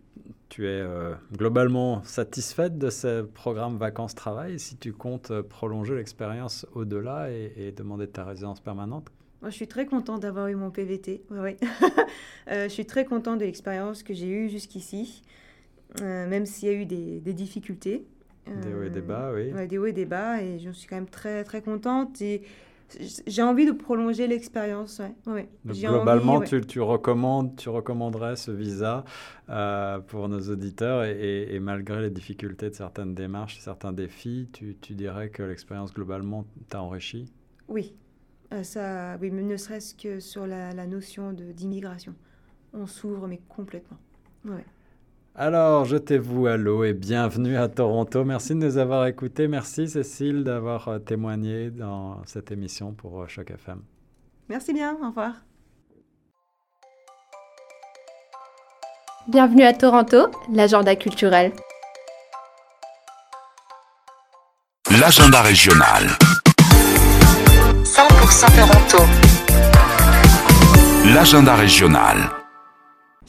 tu 0.49 0.67
es 0.67 0.81
euh, 0.81 1.15
globalement 1.33 2.05
satisfaite 2.05 2.79
de 2.79 2.91
ce 2.91 3.23
programme 3.23 3.79
vacances-travail, 3.79 4.61
si 4.61 4.77
tu 4.77 4.93
comptes 4.93 5.33
prolonger 5.41 5.95
l'expérience 5.95 6.67
au-delà 6.75 7.31
et, 7.31 7.73
demander 7.75 8.07
ta 8.07 8.25
résidence 8.25 8.61
permanente. 8.61 9.09
Moi, 9.41 9.51
je 9.51 9.57
suis 9.57 9.67
très 9.67 9.87
contente 9.87 10.21
d'avoir 10.21 10.47
eu 10.49 10.55
mon 10.55 10.71
PVT. 10.71 11.25
Je 12.49 12.69
suis 12.69 12.87
très 12.87 13.05
contente 13.05 13.41
de 13.41 13.45
l'expérience 13.45 14.03
que 14.03 14.15
j'ai 14.15 14.29
eue 14.29 14.49
jusqu'ici, 14.49 15.23
même 16.01 16.47
s'il 16.47 16.69
y 16.69 16.73
a 16.73 16.75
eu 16.75 16.87
des 16.87 17.33
difficultés. 17.33 18.07
Des 18.55 18.75
hauts 18.75 18.83
et 18.83 18.91
des 18.91 19.01
Euh, 19.01 19.03
bas, 19.03 19.33
oui. 19.35 19.53
Ouais, 19.53 19.67
des 19.67 19.79
hauts 19.79 19.87
et 19.87 19.93
des 19.93 20.05
bas, 20.07 20.43
et 20.43 20.59
je 20.59 20.71
suis 20.71 20.89
quand 20.89 20.97
même 20.97 21.09
très, 21.09 21.45
très 21.45 21.63
contente. 21.63 22.21
Et 22.23 22.43
j'ai 23.27 23.43
envie 23.43 23.67
de 23.67 23.73
prolonger 23.73 24.27
l'expérience. 24.27 25.01
Ouais. 25.27 25.49
Globalement, 25.65 26.35
envie, 26.35 26.43
ouais. 26.43 26.49
tu, 26.61 26.61
tu 26.67 26.81
recommandes, 26.81 27.55
tu 27.57 27.69
recommanderais 27.69 28.35
ce 28.37 28.51
visa 28.51 29.05
euh, 29.49 30.01
pour 30.01 30.29
nos 30.29 30.41
auditeurs 30.51 31.05
et, 31.05 31.13
et- 31.13 31.55
et 31.55 31.61
malgré 31.61 32.01
les 32.03 32.11
difficultés 32.11 32.69
de 32.71 32.75
certaines 32.75 33.15
démarches, 33.15 33.59
certains 33.61 33.93
défis, 33.93 34.49
tu, 34.53 34.77
tu 34.81 34.95
dirais 34.95 35.31
que 35.31 35.43
l'expérience 35.45 35.93
globalement 35.95 36.45
t'a 36.69 36.83
enrichi? 36.83 37.33
Oui, 37.69 37.95
Euh, 38.53 38.63
ça, 38.65 39.19
oui, 39.21 39.31
mais 39.31 39.43
ne 39.43 39.57
serait-ce 39.57 39.95
que 39.95 40.21
sur 40.21 40.47
la, 40.47 40.73
la 40.75 40.87
notion 40.87 41.33
d'immigration. 41.35 42.15
On 42.75 42.87
s'ouvre, 42.87 43.29
mais 43.29 43.41
complètement. 43.49 43.99
Ouais. 44.47 44.65
Alors, 45.35 45.87
jetez-vous 45.87 46.47
à 46.47 46.59
l'eau 46.59 46.85
et 46.85 46.93
bienvenue 46.93 47.57
à 47.57 47.69
Toronto. 47.69 48.23
Merci 48.23 48.51
de 48.51 48.59
nous 48.59 48.77
avoir 48.77 49.07
écoutés. 49.07 49.49
Merci 49.49 49.89
Cécile 49.89 50.45
d'avoir 50.45 50.89
euh, 50.89 50.99
témoigné 50.99 51.71
dans 51.71 52.21
cette 52.27 52.51
émission 52.51 52.93
pour 52.93 53.23
euh, 53.23 53.27
Choc 53.29 53.51
FM. 53.51 53.81
Merci 54.51 54.75
bien, 54.75 54.95
au 55.03 55.07
revoir. 55.07 55.33
Bienvenue 59.27 59.63
à 59.63 59.73
Toronto, 59.73 60.27
l'agenda 60.53 60.97
culturel. 60.97 61.53
L'agenda 65.01 65.41
régional. 65.41 66.09
100% 67.85 68.57
Toronto. 68.57 69.05
L'agenda 71.15 71.55
régional. 71.55 72.42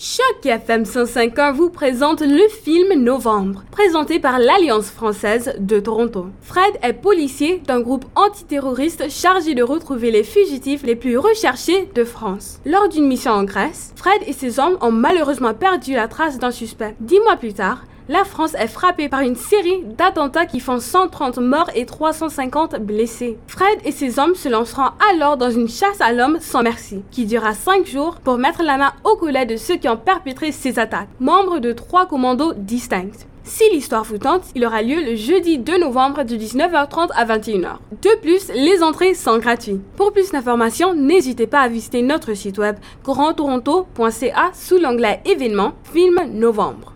Choc 0.06 0.46
FM 0.46 0.84
105.1 0.84 1.54
vous 1.54 1.70
présente 1.70 2.20
le 2.20 2.50
film 2.50 3.02
Novembre, 3.02 3.64
présenté 3.72 4.20
par 4.20 4.38
l'Alliance 4.38 4.92
française 4.92 5.56
de 5.60 5.80
Toronto. 5.80 6.26
Fred 6.42 6.74
est 6.82 6.92
policier 6.92 7.60
d'un 7.66 7.80
groupe 7.80 8.04
antiterroriste 8.16 9.10
chargé 9.10 9.56
de 9.56 9.64
retrouver 9.64 10.12
les 10.12 10.26
fugitifs 10.26 10.84
les 10.84 10.98
plus 10.98 11.18
recherchés 11.18 11.88
de 11.96 12.04
France. 12.04 12.60
Lors 12.66 12.90
d'une 12.90 13.08
mission 13.08 13.32
en 13.32 13.46
Grèce, 13.46 13.94
Fred 13.96 14.22
et 14.28 14.34
ses 14.34 14.60
hommes 14.60 14.78
ont 14.82 14.92
malheureusement 14.92 15.54
perdu 15.54 15.94
la 15.94 16.10
trace 16.10 16.38
d'un 16.38 16.52
suspect. 16.52 16.98
Dix 17.00 17.22
mois 17.22 17.38
plus 17.38 17.54
tard, 17.54 17.86
la 18.10 18.24
France 18.24 18.56
est 18.56 18.68
frappée 18.68 19.10
par 19.10 19.22
une 19.22 19.36
série 19.36 19.84
d'attentats 19.98 20.46
qui 20.46 20.60
font 20.60 20.80
130 20.80 21.38
morts 21.38 21.70
et 21.76 21.86
350 21.86 22.80
blessés. 22.82 23.38
Fred 23.48 23.80
et 23.86 23.92
ses 23.92 24.20
hommes 24.20 24.36
se 24.36 24.50
lanceront 24.50 24.92
alors 25.12 25.38
dans 25.38 25.52
une 25.52 25.70
chasse 25.70 26.02
à 26.02 26.12
l'homme 26.12 26.38
sans 26.42 26.64
merci, 26.64 27.04
qui 27.12 27.26
durera 27.26 27.54
5 27.54 27.86
jours 27.86 28.16
pour 28.24 28.38
mettre 28.38 28.64
la 28.64 28.78
main 28.78 28.94
au 29.04 29.16
collet 29.16 29.46
de 29.46 29.58
ceux 29.58 29.78
qui 29.78 29.90
ont 29.90 29.98
perpétré 29.98 30.52
ces 30.52 30.80
attaques, 30.80 31.10
membres 31.20 31.60
de 31.60 31.72
trois 31.72 32.06
commandos 32.06 32.54
distincts. 32.54 33.28
Si 33.46 33.64
l'histoire 33.72 34.06
vous 34.06 34.18
tente, 34.18 34.44
il 34.56 34.66
aura 34.66 34.82
lieu 34.82 35.04
le 35.04 35.16
jeudi 35.16 35.58
2 35.58 35.80
novembre 35.80 36.24
de 36.24 36.36
19h30 36.36 37.10
à 37.14 37.26
21h. 37.26 37.76
De 38.02 38.20
plus, 38.22 38.50
les 38.54 38.82
entrées 38.82 39.14
sont 39.14 39.38
gratuites. 39.38 39.82
Pour 39.98 40.14
plus 40.14 40.32
d'informations, 40.32 40.94
n'hésitez 40.94 41.46
pas 41.46 41.60
à 41.60 41.68
visiter 41.68 42.02
notre 42.02 42.34
site 42.36 42.58
web 42.58 42.78
grandtoronto.ca 43.04 44.52
sous 44.54 44.78
l'onglet 44.78 45.22
événements 45.26 45.74
Film 45.92 46.22
Novembre. 46.32 46.93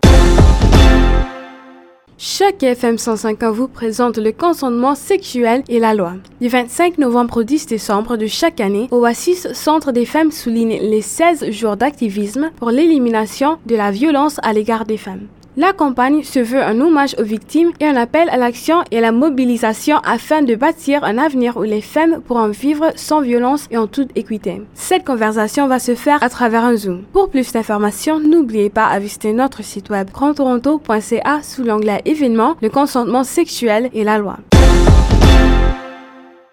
Chaque 2.20 2.64
FM 2.64 2.96
105.1 2.96 3.52
vous 3.52 3.68
présente 3.68 4.18
le 4.18 4.32
consentement 4.32 4.96
sexuel 4.96 5.64
et 5.70 5.78
la 5.78 5.94
loi. 5.94 6.14
Du 6.42 6.48
25 6.48 6.98
novembre 6.98 7.38
au 7.38 7.44
10 7.44 7.68
décembre 7.68 8.18
de 8.18 8.26
chaque 8.26 8.60
année, 8.60 8.88
Oasis 8.90 9.54
Centre 9.54 9.92
des 9.92 10.06
femmes 10.06 10.32
souligne 10.32 10.80
les 10.82 11.04
16 11.04 11.52
jours 11.52 11.78
d'activisme 11.78 12.50
pour 12.56 12.72
l'élimination 12.72 13.60
de 13.68 13.76
la 13.76 13.92
violence 13.92 14.40
à 14.42 14.52
l'égard 14.52 14.86
des 14.86 14.98
femmes. 14.98 15.28
La 15.60 15.74
campagne 15.74 16.22
se 16.22 16.38
veut 16.38 16.62
un 16.62 16.80
hommage 16.80 17.16
aux 17.18 17.24
victimes 17.24 17.72
et 17.80 17.88
un 17.88 17.96
appel 17.96 18.30
à 18.30 18.38
l'action 18.38 18.84
et 18.92 19.00
à 19.00 19.02
la 19.02 19.12
mobilisation 19.12 19.98
afin 20.06 20.44
de 20.44 20.54
bâtir 20.54 21.04
un 21.04 21.18
avenir 21.18 21.58
où 21.58 21.64
les 21.64 21.82
femmes 21.82 22.22
pourront 22.22 22.50
vivre 22.50 22.92
sans 22.96 23.22
violence 23.22 23.66
et 23.72 23.78
en 23.78 23.88
toute 23.88 24.16
équité. 24.16 24.62
Cette 24.76 25.04
conversation 25.04 25.68
va 25.68 25.80
se 25.80 25.96
faire 25.96 26.22
à 26.22 26.30
travers 26.30 26.64
un 26.64 26.76
Zoom. 26.76 27.02
Pour 27.12 27.32
plus 27.32 27.52
d'informations, 27.52 28.20
n'oubliez 28.20 28.70
pas 28.70 28.86
à 28.86 29.00
visiter 29.00 29.34
notre 29.34 29.64
site 29.64 29.90
web 29.90 30.12
grandtoronto.ca 30.12 31.42
sous 31.42 31.64
l'onglet 31.64 32.04
événements, 32.06 32.56
le 32.62 32.70
consentement 32.70 33.24
sexuel 33.24 33.90
et 33.96 34.04
la 34.04 34.20
loi. 34.20 34.38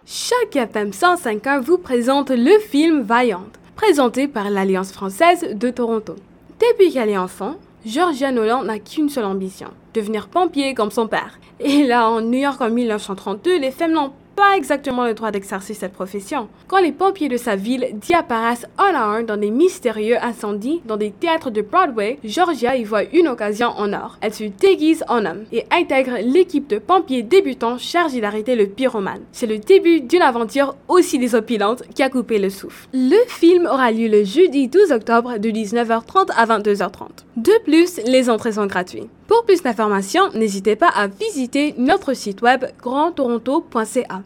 Chaque 0.06 0.56
FM 0.56 0.92
105.1 0.92 1.60
vous 1.60 1.76
présente 1.76 2.30
le 2.30 2.58
film 2.58 3.02
Vaillante, 3.02 3.60
présenté 3.76 4.28
par 4.28 4.48
l'Alliance 4.48 4.92
française 4.92 5.46
de 5.54 5.68
Toronto. 5.68 6.14
Depuis 6.58 6.90
qu'elle 6.90 7.10
est 7.10 7.18
enfant, 7.18 7.56
Georgia 7.86 8.32
Nolan 8.32 8.64
n'a 8.64 8.78
qu'une 8.78 9.10
seule 9.10 9.26
ambition, 9.26 9.68
devenir 9.92 10.28
pompier 10.28 10.72
comme 10.72 10.90
son 10.90 11.06
père. 11.06 11.38
Et 11.60 11.84
là, 11.84 12.08
en 12.08 12.22
New 12.22 12.38
York 12.38 12.58
en 12.62 12.70
1932, 12.70 13.58
les 13.58 13.70
femmes 13.70 13.92
n'ont 13.92 14.12
pas 14.34 14.56
exactement 14.56 15.04
le 15.04 15.14
droit 15.14 15.30
d'exercer 15.30 15.74
cette 15.74 15.92
profession. 15.92 16.48
Quand 16.68 16.80
les 16.80 16.92
pompiers 16.92 17.28
de 17.28 17.36
sa 17.36 17.56
ville 17.56 17.88
diapparaissent 17.94 18.66
un 18.78 18.94
à 18.94 19.04
un 19.04 19.22
dans 19.22 19.36
des 19.36 19.50
mystérieux 19.50 20.16
incendies 20.22 20.82
dans 20.84 20.96
des 20.96 21.10
théâtres 21.10 21.50
de 21.50 21.62
Broadway, 21.62 22.18
Georgia 22.24 22.76
y 22.76 22.84
voit 22.84 23.04
une 23.12 23.28
occasion 23.28 23.68
en 23.68 23.92
or. 23.92 24.18
Elle 24.20 24.34
se 24.34 24.44
déguise 24.44 25.04
en 25.08 25.24
homme 25.24 25.44
et 25.52 25.64
intègre 25.70 26.18
l'équipe 26.22 26.68
de 26.68 26.78
pompiers 26.78 27.22
débutants 27.22 27.78
chargés 27.78 28.20
d'arrêter 28.20 28.56
le 28.56 28.66
pyromane. 28.66 29.22
C'est 29.32 29.46
le 29.46 29.58
début 29.58 30.00
d'une 30.00 30.22
aventure 30.22 30.74
aussi 30.88 31.18
désopilante 31.18 31.82
qui 31.94 32.02
a 32.02 32.10
coupé 32.10 32.38
le 32.38 32.50
souffle. 32.50 32.88
Le 32.92 33.18
film 33.28 33.66
aura 33.66 33.92
lieu 33.92 34.08
le 34.08 34.24
jeudi 34.24 34.68
12 34.68 34.92
octobre 34.92 35.38
de 35.38 35.50
19h30 35.50 36.30
à 36.36 36.46
22h30. 36.46 37.08
De 37.36 37.52
plus, 37.64 38.00
les 38.06 38.30
entrées 38.30 38.52
sont 38.52 38.66
gratuites. 38.66 39.08
Pour 39.26 39.44
plus 39.44 39.62
d'informations, 39.62 40.30
n'hésitez 40.34 40.76
pas 40.76 40.90
à 40.94 41.06
visiter 41.06 41.74
notre 41.78 42.12
site 42.14 42.42
web 42.42 42.66
grandtoronto.ca. 42.82 44.23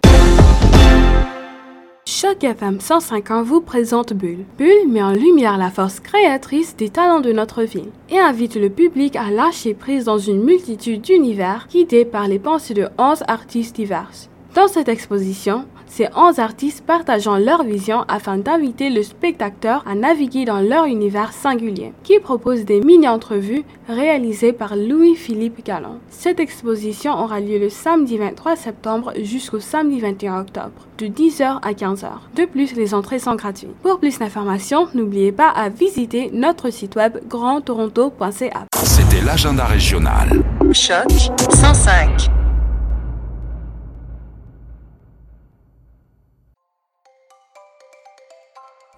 Choc 2.20 2.42
FM 2.42 2.78
105.1 2.78 3.42
vous 3.42 3.60
présente 3.60 4.12
Bulle. 4.12 4.44
Bulle 4.58 4.88
met 4.88 5.02
en 5.02 5.12
lumière 5.12 5.56
la 5.56 5.70
force 5.70 6.00
créatrice 6.00 6.74
des 6.74 6.88
talents 6.88 7.20
de 7.20 7.32
notre 7.32 7.62
ville 7.62 7.90
et 8.10 8.18
invite 8.18 8.56
le 8.56 8.70
public 8.70 9.14
à 9.14 9.30
lâcher 9.30 9.74
prise 9.74 10.06
dans 10.06 10.18
une 10.18 10.42
multitude 10.42 11.02
d'univers 11.02 11.68
guidés 11.70 12.04
par 12.04 12.26
les 12.26 12.38
pensées 12.38 12.74
de 12.74 12.88
11 12.98 13.22
artistes 13.28 13.76
divers. 13.76 14.10
Dans 14.54 14.66
cette 14.66 14.88
exposition, 14.88 15.66
ces 15.88 16.08
11 16.14 16.38
artistes 16.38 16.84
partageant 16.84 17.36
leur 17.36 17.64
vision 17.64 18.04
afin 18.08 18.38
d'inviter 18.38 18.90
le 18.90 19.02
spectateur 19.02 19.84
à 19.86 19.94
naviguer 19.94 20.44
dans 20.44 20.60
leur 20.60 20.84
univers 20.84 21.32
singulier, 21.32 21.92
qui 22.02 22.18
propose 22.20 22.64
des 22.64 22.80
mini-entrevues 22.80 23.64
réalisées 23.88 24.52
par 24.52 24.76
Louis-Philippe 24.76 25.64
Galland. 25.64 25.98
Cette 26.10 26.40
exposition 26.40 27.12
aura 27.12 27.40
lieu 27.40 27.58
le 27.58 27.70
samedi 27.70 28.18
23 28.18 28.56
septembre 28.56 29.12
jusqu'au 29.22 29.60
samedi 29.60 30.00
21 30.00 30.40
octobre, 30.40 30.86
de 30.98 31.06
10h 31.06 31.60
à 31.62 31.72
15h. 31.72 32.08
De 32.36 32.44
plus, 32.44 32.74
les 32.74 32.94
entrées 32.94 33.18
sont 33.18 33.34
gratuites. 33.34 33.74
Pour 33.82 33.98
plus 33.98 34.18
d'informations, 34.18 34.88
n'oubliez 34.94 35.32
pas 35.32 35.48
à 35.48 35.68
visiter 35.68 36.30
notre 36.32 36.70
site 36.70 36.96
web 36.96 37.18
grandtoronto.ca. 37.28 38.66
C'était 38.82 39.24
l'agenda 39.24 39.64
régional. 39.64 40.42
Choc 40.72 41.10
105. 41.50 42.47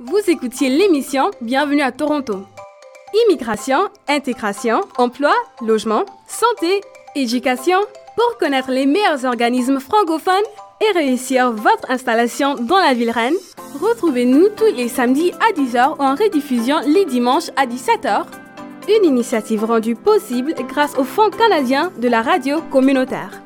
Vous 0.03 0.21
écoutiez 0.29 0.71
l'émission 0.71 1.31
Bienvenue 1.43 1.83
à 1.83 1.93
Toronto. 1.93 2.47
Immigration, 3.27 3.91
intégration, 4.09 4.81
emploi, 4.97 5.35
logement, 5.61 6.07
santé, 6.27 6.81
éducation. 7.15 7.79
Pour 8.17 8.39
connaître 8.39 8.71
les 8.71 8.87
meilleurs 8.87 9.27
organismes 9.27 9.79
francophones 9.79 10.33
et 10.81 10.99
réussir 10.99 11.53
votre 11.53 11.91
installation 11.91 12.55
dans 12.55 12.79
la 12.79 12.95
ville 12.95 13.11
reine, 13.11 13.35
retrouvez-nous 13.79 14.49
tous 14.57 14.75
les 14.75 14.89
samedis 14.89 15.33
à 15.33 15.53
10h 15.53 15.99
ou 15.99 16.03
en 16.03 16.15
rediffusion 16.15 16.77
les 16.87 17.05
dimanches 17.05 17.51
à 17.57 17.67
17h. 17.67 18.25
Une 18.89 19.05
initiative 19.05 19.65
rendue 19.65 19.97
possible 19.97 20.55
grâce 20.67 20.97
au 20.97 21.05
Fonds 21.05 21.29
canadien 21.29 21.93
de 21.99 22.09
la 22.09 22.23
radio 22.23 22.63
communautaire. 22.71 23.43